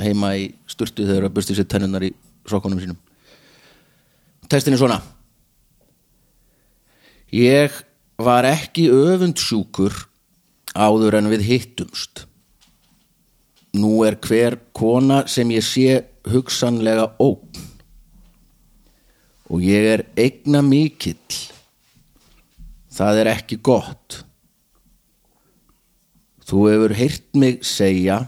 heima 0.00 0.32
í 0.40 0.48
sturtu 0.70 1.04
þegar 1.04 1.12
þeir 1.12 1.20
eru 1.20 1.30
að 1.30 1.36
busti 1.38 1.56
sér 1.58 1.68
tennunnar 1.68 2.08
í 2.08 2.12
sokkunum 2.48 2.82
sínum 2.82 2.98
Textin 4.48 4.76
er 4.76 4.80
svona 4.80 5.00
Ég 7.34 7.74
var 8.16 8.46
ekki 8.48 8.86
öfundsjúkur 8.88 9.92
áður 10.72 11.18
en 11.20 11.28
við 11.32 11.44
hittumst 11.50 12.24
Nú 13.76 14.00
er 14.08 14.16
hver 14.24 14.56
kona 14.72 15.26
sem 15.28 15.50
ég 15.52 15.66
sé 15.66 15.98
hugsanlega 16.28 17.10
ógn 17.20 17.66
og 19.48 19.64
ég 19.64 19.86
er 19.94 20.04
eigna 20.18 20.60
mikill. 20.64 21.16
Það 22.92 23.22
er 23.22 23.30
ekki 23.32 23.58
gott. 23.64 24.22
Þú 26.48 26.64
hefur 26.70 26.96
heyrt 26.96 27.28
mig 27.36 27.60
segja 27.68 28.22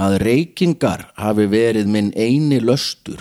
að 0.00 0.18
reykingar 0.24 1.10
hafi 1.20 1.44
verið 1.52 1.90
minn 1.92 2.12
eini 2.16 2.62
löstur. 2.64 3.20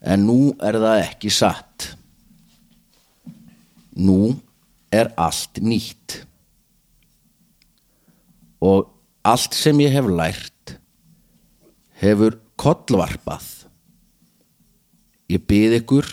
en 0.00 0.26
nú 0.26 0.38
er 0.62 0.78
það 0.78 1.02
ekki 1.02 1.30
satt. 1.32 1.88
Nú 3.98 4.36
er 4.94 5.10
allt 5.18 5.58
nýtt. 5.62 6.22
Og 8.62 8.88
allt 9.26 9.56
sem 9.58 9.78
ég 9.82 9.94
hef 9.94 10.06
lært 10.06 10.78
hefur 11.98 12.38
kollvarpað. 12.58 13.46
Ég 15.28 15.42
bið 15.44 15.80
ykkur 15.82 16.06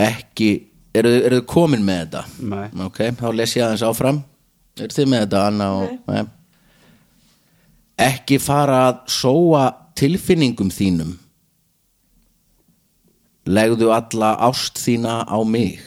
ekki 0.00 0.50
eru, 0.94 1.12
eru 1.20 1.40
þið 1.40 1.46
komin 1.50 1.84
með 1.86 2.02
þetta? 2.02 2.22
Nei. 2.52 2.66
ok, 2.86 3.00
þá 3.20 3.26
les 3.36 3.56
ég 3.56 3.66
aðeins 3.66 3.86
áfram. 3.86 4.20
Eru 4.80 4.96
þið 4.96 5.10
með 5.12 5.24
þetta 5.24 5.42
Anna 5.50 5.68
og 5.76 6.10
nei. 6.10 6.22
ekki 8.10 8.40
fara 8.42 8.80
að 8.88 9.02
sóa 9.12 9.64
tilfinningum 9.98 10.72
þínum. 10.72 11.14
Legðu 13.50 13.90
alla 13.94 14.34
ást 14.48 14.78
þína 14.80 15.22
á 15.26 15.38
mig. 15.44 15.80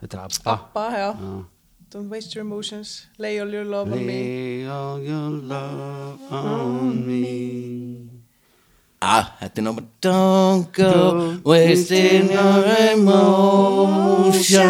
Þetta 0.00 0.16
er 0.16 0.22
Abba. 0.24 0.52
Abba, 0.52 0.84
já. 0.96 1.10
Don't 1.90 2.08
waste 2.08 2.36
your 2.36 2.46
emotions. 2.46 3.08
Lay 3.18 3.40
all 3.40 3.50
your 3.50 3.64
love 3.64 3.92
on 3.92 4.06
me. 4.06 4.06
Lay 4.06 4.66
all 4.68 5.02
your 5.02 5.30
love 5.30 6.20
on 6.30 7.06
me 7.06 8.09
Ah, 9.00 9.32
þetta 9.40 9.60
er 9.60 9.64
náttúrulega 9.64 9.88
Don't 10.04 10.68
go 10.76 11.40
wasting 11.48 12.28
your 12.28 12.64
emotions. 14.20 14.60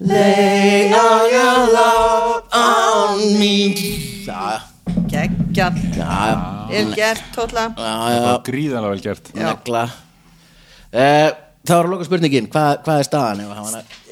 Lay 0.00 0.90
all 0.90 1.30
your 1.30 1.70
love 1.70 2.42
on 2.50 3.38
me. 3.38 3.78
Já, 4.26 4.58
Geggjall, 5.06 5.78
já, 5.94 6.18
er 6.74 6.90
gert 6.98 7.22
tótla 7.32 7.68
já, 7.70 7.78
það 7.78 8.26
var 8.26 8.42
gríðanlega 8.50 8.90
vel 8.90 9.02
gert. 9.06 9.30
Negla. 9.38 9.84
Uh, 10.90 11.30
Það 11.66 11.78
var 11.80 11.86
að 11.86 11.90
loka 11.94 12.04
spurningin, 12.06 12.46
hvað, 12.50 12.76
hvað 12.86 13.00
er 13.00 13.06
staðan? 13.08 13.40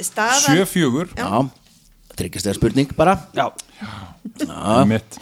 Staðan, 0.03 0.40
sjö 0.42 0.64
fjögur. 0.66 1.07
Já, 1.14 1.28
þryggjast 2.19 2.49
eða 2.51 2.57
spurning 2.59 2.93
bara. 2.97 3.17
Já, 3.37 3.49
mitt 4.89 5.19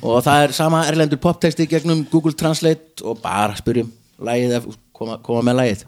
og 0.00 0.22
það 0.24 0.42
er 0.46 0.54
sama 0.56 0.84
erlendur 0.88 1.20
poptexti 1.22 1.66
gegnum 1.70 2.04
Google 2.10 2.32
Translate 2.38 3.02
og 3.06 3.20
bara 3.22 3.56
spyrjum 3.58 3.90
lagið, 4.24 4.54
ef- 4.60 4.78
koma, 4.96 5.18
koma 5.26 5.42
með 5.50 5.58
lagið. 5.60 5.84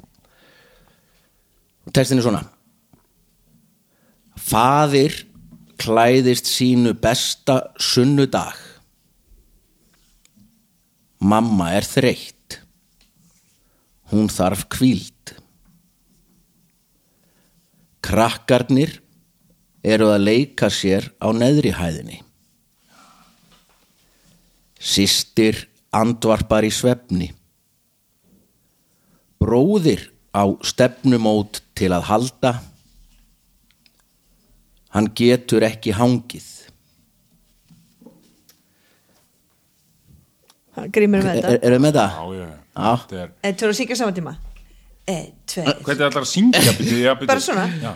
Og 1.89 1.95
textin 1.97 2.21
er 2.21 2.27
svona. 2.27 2.43
Faðir 4.39 5.15
klæðist 5.81 6.49
sínu 6.51 6.93
besta 7.01 7.61
sunnudag. 7.81 8.59
Mamma 11.25 11.73
er 11.75 11.87
þreytt. 11.89 12.61
Hún 14.13 14.29
þarf 14.33 14.63
kvíld 14.73 15.35
Krakkarnir 18.05 18.95
eru 19.85 20.09
að 20.13 20.25
leika 20.27 20.71
sér 20.73 21.11
á 21.23 21.29
neðri 21.35 21.75
hæðinni 21.77 22.23
Sistir 24.79 25.65
andvarpar 25.91 26.63
í 26.63 26.71
svefni. 26.71 27.33
Bróðir 29.43 30.05
á 30.31 30.47
stefnumót 30.63 31.61
til 31.79 31.91
að 31.95 32.07
halda. 32.11 32.53
Hann 34.95 35.11
getur 35.19 35.67
ekki 35.67 35.95
hangið. 35.99 36.47
grímur 40.95 41.25
með 41.27 41.41
Er, 41.41 41.43
þetta 41.43 41.67
eru 41.67 41.79
með 41.83 41.97
það? 41.97 42.13
já, 42.15 42.39
já, 42.39 42.51
þetta 42.79 43.17
er 43.19 43.31
Eða 43.43 43.57
tveir 43.59 43.73
að 43.73 43.79
syngja 43.81 43.97
saman 43.99 44.15
tíma 44.15 44.33
Eða, 45.09 45.27
tveir, 45.49 45.69
hvernig 45.87 46.07
ætlar 46.11 46.25
að 46.25 46.29
syngja 46.29 46.61
já. 47.01 47.13
Bara 47.23 47.41
svona? 47.41 47.67
já. 47.81 47.93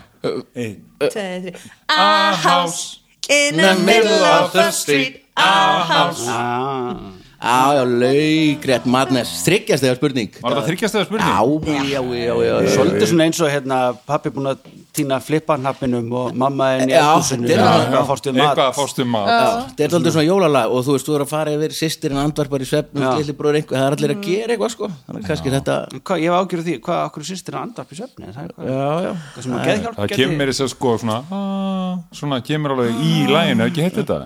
Ein. 0.57 0.77
tveir, 1.03 1.43
þrjir 1.43 1.57
A 1.93 2.07
house 2.41 3.01
in 3.29 3.59
the 3.61 3.73
middle 3.85 4.23
of 4.25 4.55
the 4.55 4.71
street 4.73 5.19
A 5.37 5.83
house 5.89 6.25
ah, 6.29 7.13
Já, 7.43 7.75
já, 7.75 7.83
laugrétt 7.83 8.85
madness. 8.87 9.41
Þryggjast 9.43 9.83
þegar 9.83 9.97
spurning. 9.99 10.35
var 10.39 10.53
það 10.55 10.67
þryggjastega 10.69 11.07
spurning? 11.09 11.65
Já, 11.67 11.99
já, 11.99 12.01
já, 12.23 12.35
já. 12.47 12.53
Svolítið 12.71 13.09
svona 13.11 13.25
eins 13.27 13.41
og 13.43 13.49
hérna 13.51 13.79
pappi 14.07 14.31
búin 14.31 14.47
að 14.53 14.61
týna 14.93 15.17
flippanhappinum 15.23 16.11
og 16.13 16.35
mamma 16.37 16.67
þetta 16.79 16.83
er- 16.83 16.89
eitthvað 16.93 18.03
að 18.03 18.27
við 18.27 18.37
mat. 18.37 18.43
Eitthvað 18.43 18.67
að 18.67 18.77
fást 18.77 18.97
mat. 19.13 19.27
Þetta 19.73 19.83
er 19.83 19.95
alltaf 19.97 20.13
svona 20.13 20.27
jólalag 20.27 20.67
og 20.73 20.79
þú 20.85 20.91
veist, 20.95 21.07
þú 21.07 21.15
er 21.17 21.23
að 21.25 21.31
fara 21.33 21.49
yfir 21.57 21.71
sýstirinn 21.77 22.21
andvarpar 22.23 22.61
í 22.61 22.67
svefn 22.69 23.01
Já. 23.01 23.07
og 23.09 23.17
lilli 23.19 23.33
bróður 23.37 23.57
einhver, 23.59 23.77
það 23.77 23.87
er 23.87 23.95
allir 23.97 24.13
að 24.13 24.21
gera 24.27 24.49
eitthvað 24.53 24.71
sko. 24.75 24.85
Þannig 25.07 25.21
að 25.23 25.27
kannski 25.31 25.53
þetta, 25.53 25.75
Hvað, 26.03 26.17
ég 26.23 26.27
hef 26.29 26.35
ágjörð 26.39 26.65
því, 26.67 26.75
hvað 26.87 26.99
okkur 27.07 27.23
sýstir 27.29 27.53
að 27.57 27.63
anda 27.63 27.81
upp 27.81 27.91
í 27.93 27.97
svefni? 27.99 28.25
Það 28.33 28.43
eitthvað, 28.43 28.65
já, 28.69 28.89
já. 29.03 29.11
eitthvað 29.13 29.43
sem 29.43 29.53
að 29.53 29.65
geðhjálp 29.69 29.95
það 29.97 30.07
kemur 30.13 30.37
mér 30.37 30.47
þess 30.53 30.63
að 30.63 30.71
sko 30.73 30.89
svona 31.01 31.17
ah, 31.33 31.93
svona 32.13 32.37
kemur 32.43 32.69
alveg 32.77 33.01
í 33.01 33.13
læginu, 33.33 33.65
ekki 33.69 33.81
heitt 33.87 33.97
þetta. 33.97 34.19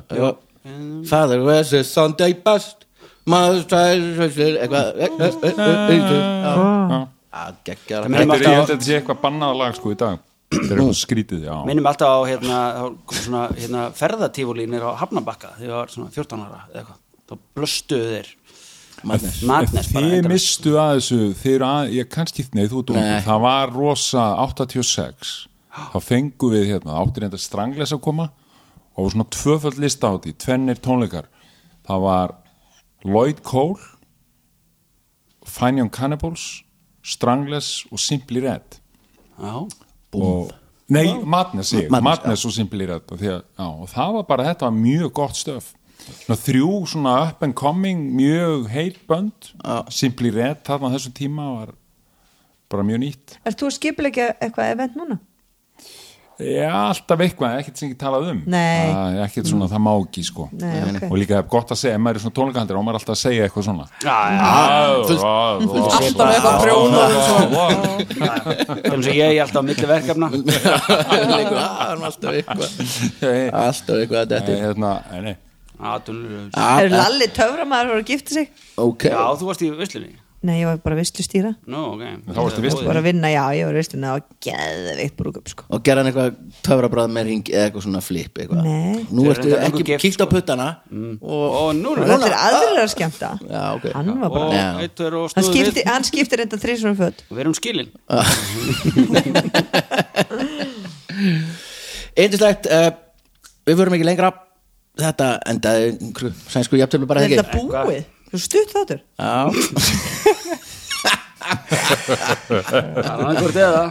Father 1.08 1.40
was 1.44 1.72
a 1.74 1.84
Sunday 1.84 2.34
best 2.34 2.84
Mother's 3.28 3.66
child 3.68 4.20
eitthvað 4.20 4.96
geggjar 7.68 8.06
Það 8.06 8.14
minnir 8.14 8.42
Þetta 8.42 8.52
er, 8.52 8.56
ég 8.56 8.78
að 8.78 8.96
eitthvað 8.98 9.22
bannað 9.24 9.60
lag 9.62 9.76
sko 9.78 9.94
í 9.94 10.00
dag 10.00 10.24
Þetta 10.48 10.64
er 10.64 10.80
eitthvað 10.80 10.98
skrítið, 11.02 11.42
já. 11.44 11.56
Minnum 11.68 11.88
alltaf 11.90 12.08
á 12.08 12.20
hérna, 12.30 12.60
svona, 13.12 13.42
hérna 13.58 13.82
ferðatífulínir 13.98 14.86
á 14.88 14.92
Hafnabakka 15.02 15.52
þegar 15.58 15.68
ég 15.68 15.76
var 15.76 15.92
svona 15.92 16.14
14 16.16 16.46
ára 16.46 16.62
eða 16.70 16.82
eitthvað. 16.82 17.02
Þá 17.28 17.34
blöstuðu 17.58 18.12
þeir. 18.14 18.30
Madness. 19.06 19.42
madness 19.46 19.90
bara 19.94 20.08
Þið 20.10 20.28
mistu 20.32 20.72
að 20.82 20.92
þessu 20.96 21.18
Þið 21.38 21.52
eru 21.52 21.66
að, 21.68 21.92
ég 21.94 22.08
kannski, 22.10 22.46
nei 22.58 22.64
þú 22.72 22.80
Það 22.90 23.44
var 23.44 23.74
rosa 23.76 24.24
86 24.42 25.34
Þá 25.78 25.98
fengu 26.02 26.50
við 26.50 26.66
hérna 26.72 26.96
Áttir 27.04 27.28
enda 27.28 27.38
strangles 27.38 27.94
að 27.94 28.02
koma. 28.08 28.32
Og 28.98 29.06
var 29.06 29.14
svona 29.14 29.28
tvöföld 29.36 29.82
lista 29.84 30.10
á 30.10 30.18
því 30.18 30.34
Tvennir 30.42 30.82
tónleikar. 30.82 31.28
Það 31.86 32.08
var 32.08 32.34
Lloyd 33.06 33.44
Cole 33.46 33.78
Fine 35.46 35.84
Young 35.84 35.94
Cannibals 35.94 36.48
Strangles 37.08 37.86
og 37.92 38.02
Simply 38.02 38.42
Red. 38.44 38.82
Já, 39.38 39.68
og, 40.16 40.54
Nei, 40.88 41.08
Madness, 41.20 41.74
ég, 41.76 41.90
Madness, 41.92 42.22
Madness, 42.24 42.46
og 42.48 42.72
Red 42.80 43.12
og, 43.12 43.18
því 43.20 43.32
að, 43.34 43.42
já, 43.60 43.66
og 43.68 43.90
það 43.92 44.14
var 44.16 44.28
bara, 44.30 44.46
þetta 44.48 44.70
var 44.70 44.78
mjög 44.78 45.10
gott 45.20 45.36
stöf. 45.36 45.74
Svona, 46.08 46.38
þrjú 46.40 46.70
svona 46.88 47.16
up 47.26 47.44
and 47.44 47.56
coming 47.60 48.06
mjög 48.16 48.70
heit 48.72 49.02
bönd. 49.10 49.50
Simply 49.92 50.32
Red, 50.32 50.62
þarna 50.68 50.94
þessum 50.96 51.16
tíma 51.18 51.50
var 51.58 51.74
bara 52.72 52.86
mjög 52.88 53.02
nýtt. 53.04 53.36
Er 53.44 53.58
þú 53.60 53.68
að 53.68 53.76
skipilegja 53.82 54.30
eitthvað 54.38 54.72
event 54.78 54.96
núna? 55.00 55.20
Já, 56.38 56.70
alltaf 56.70 57.22
eitthvað, 57.26 57.56
ekkert 57.64 57.80
sem 57.80 57.88
ekki 57.90 57.98
talað 57.98 58.28
um. 58.30 58.40
Nei. 58.54 58.92
Er 58.94 59.24
ekkert 59.24 59.48
svona, 59.50 59.66
það 59.72 59.82
má 59.88 59.90
ekki 59.96 60.22
sko. 60.28 60.44
Nei, 60.54 60.76
ok. 60.86 61.06
Og 61.08 61.16
líka 61.18 61.40
gott 61.50 61.72
að 61.74 61.80
segja, 61.82 61.96
ef 61.98 62.04
maður 62.06 62.20
er 62.20 62.24
svona 62.26 62.38
tónleikahandir 62.38 62.78
og 62.78 62.84
maður 62.86 62.94
er 62.94 63.02
alltaf 63.02 63.16
að 63.16 63.22
segja 63.24 63.48
eitthvað 63.48 63.66
svona. 63.66 63.86
Alltaf 65.98 66.28
eitthvað 66.28 66.56
prjóna 66.62 67.02
þannig 68.86 69.10
að 69.10 69.18
ég 69.18 69.26
er 69.26 69.42
alltaf 69.48 69.58
á 69.58 69.68
milli 69.72 69.88
verkefna. 69.94 70.28
Ah, 71.58 71.98
alltaf 71.98 72.32
eitthvað. 72.38 72.70
Alltaf 73.58 73.96
eitthvað 73.98 74.22
að 74.22 74.30
Nei, 75.18 75.34
þetta. 75.34 76.14
Er 76.78 76.94
Lalli 76.94 77.28
töframæður 77.34 78.00
að 78.00 78.08
gifta 78.14 78.38
sig? 78.38 78.48
Já, 78.78 79.26
þú 79.42 79.50
varst 79.50 79.66
í 79.66 79.74
visslunni 79.74 80.16
Nei, 80.48 80.62
ég 80.62 80.68
var 80.70 80.78
bara 80.80 80.96
visslustýra 80.96 81.50
Nú, 81.68 81.80
ok. 81.98 82.04
Þá 82.32 82.38
varstu 82.40 82.62
veislu. 82.64 82.86
Bara 82.88 83.02
að 83.02 83.08
vinna, 83.10 83.28
já, 83.34 83.42
ég 83.58 83.66
var 83.68 83.76
vissluna 83.82 84.12
og 84.16 84.22
geðveikt 84.46 85.16
brúkup, 85.20 85.48
sko. 85.52 85.66
Og 85.76 85.80
gera 85.84 86.00
hann 86.04 86.08
eitthvað 86.12 86.38
töfrabræð 86.64 87.08
með 87.18 87.24
ring 87.28 87.44
eða 87.52 87.64
eitthvað 87.68 87.84
svona 87.88 88.02
flip 88.06 88.34
eitthvað? 88.40 88.62
Nei. 88.64 89.04
nú 89.12 89.22
Þeir 89.28 89.32
ertu 89.34 89.50
ekki 89.68 89.84
gift, 89.90 90.02
kíkt 90.06 90.22
á 90.22 90.24
sko. 90.24 90.30
puttana 90.32 90.68
og 91.20 91.48
Og 91.58 91.70
nú 91.76 91.90
Og 91.98 92.04
er 92.06 92.12
allir 92.16 92.36
aðrir 92.38 92.80
að 92.86 92.92
skemmta. 92.96 93.30
Já, 93.44 93.64
ok. 93.76 93.86
Hann 93.98 94.08
var 94.22 94.30
bara 94.30 94.46
Og 94.48 94.54
Já. 94.56 94.68
eitt 94.86 95.00
er 95.08 95.14
og 95.20 95.26
Hann 95.36 95.46
skipti, 95.50 95.82
við. 95.82 95.86
hann 95.92 96.04
skipti 96.08 96.34
reynda 96.42 96.58
þrísunum 96.64 96.96
föt. 97.02 97.18
Við 97.30 97.40
erum 97.44 97.56
skilin. 97.58 97.90
Eindislegt, 102.18 102.68
uh, 102.72 102.90
við 103.68 103.80
förum 103.82 103.96
ekki 103.98 104.08
lengra. 104.08 104.32
Þetta 104.98 105.28
endaði 105.52 105.92
sænsku 106.50 106.80
jafntöflu 106.80 107.06
bara 107.10 107.22
Er 107.28 107.36
þetta 107.36 107.52
búið? 107.54 108.06
Þú 108.38 108.44
stutt 108.46 108.70
þáttur? 108.70 109.00
Já, 109.18 109.50
Það 113.08 113.22
er 113.24 113.38
hvort 113.42 113.58
eða. 113.58 113.84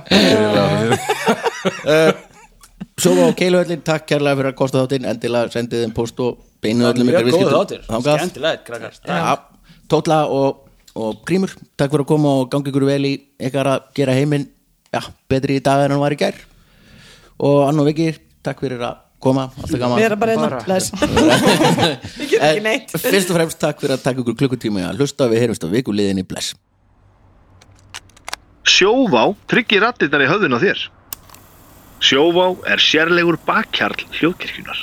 Svo 2.96 3.10
á 3.26 3.34
Keiluhöllin, 3.34 3.82
takk 3.82 4.06
kærlega 4.06 4.38
fyrir 4.38 4.50
að 4.52 4.58
kosta 4.60 4.84
þáttinn. 4.84 5.08
Endilega 5.10 5.50
sendið 5.50 5.82
þeim 5.82 5.94
post 5.96 6.20
og 6.22 6.38
beinu 6.62 6.86
öllum 6.86 7.10
góð 7.10 7.26
viðskiptum. 7.26 7.82
Skemmtilegt, 8.06 8.62
krakkar. 8.68 8.94
Já, 9.02 9.34
Tótla 9.90 10.20
og, 10.30 10.62
og 10.94 11.18
Grímur 11.26 11.50
Takk 11.74 11.90
fyrir 11.90 12.04
að 12.06 12.10
koma 12.12 12.36
og 12.44 12.46
gangi 12.52 12.70
ykkur 12.70 12.86
vel 12.86 13.02
í 13.10 13.12
ykkar 13.50 13.66
að 13.72 13.90
gera 13.98 14.14
heiminn 14.14 14.46
já, 14.94 15.02
betri 15.26 15.58
í 15.58 15.64
dag 15.66 15.78
en 15.88 15.96
hann 15.96 16.04
var 16.04 16.14
í 16.14 16.20
gær. 16.22 16.38
Og 17.42 17.66
Ann 17.66 17.82
og 17.82 17.90
Viki, 17.90 18.12
takk 18.46 18.62
fyrir 18.62 18.78
að 18.92 19.02
koma, 19.26 19.48
alltaf 19.58 19.82
gaman 19.82 20.00
Við 20.00 20.08
erum 20.08 20.22
bara 20.22 20.36
einna 20.36 20.48
Bara. 20.48 20.62
bless 20.64 20.94
Ég 22.22 22.28
get 22.30 22.46
ekki 22.52 22.64
neitt 22.64 22.96
Fyrst 22.96 23.34
og 23.34 23.40
fremst 23.40 23.60
takk 23.62 23.82
fyrir 23.82 23.98
að 23.98 24.06
taka 24.06 24.22
ykkur 24.24 24.38
klukkutíma 24.44 24.84
í 24.84 24.88
að 24.88 25.02
hlusta 25.02 25.28
við 25.32 25.44
heyrumst 25.44 25.66
á 25.66 25.68
vikuliðinni 25.74 26.26
bless 26.28 26.54
Sjóvá 28.66 29.30
tryggir 29.46 29.84
rattirnar 29.84 30.24
í 30.24 30.28
höfðun 30.28 30.56
á 30.58 30.60
þér. 30.60 30.80
Sjóvá 32.02 32.48
er 32.66 32.82
sérlegur 32.82 33.38
bakkjarl 33.46 34.02
hljóðkirkjunar. 34.18 34.80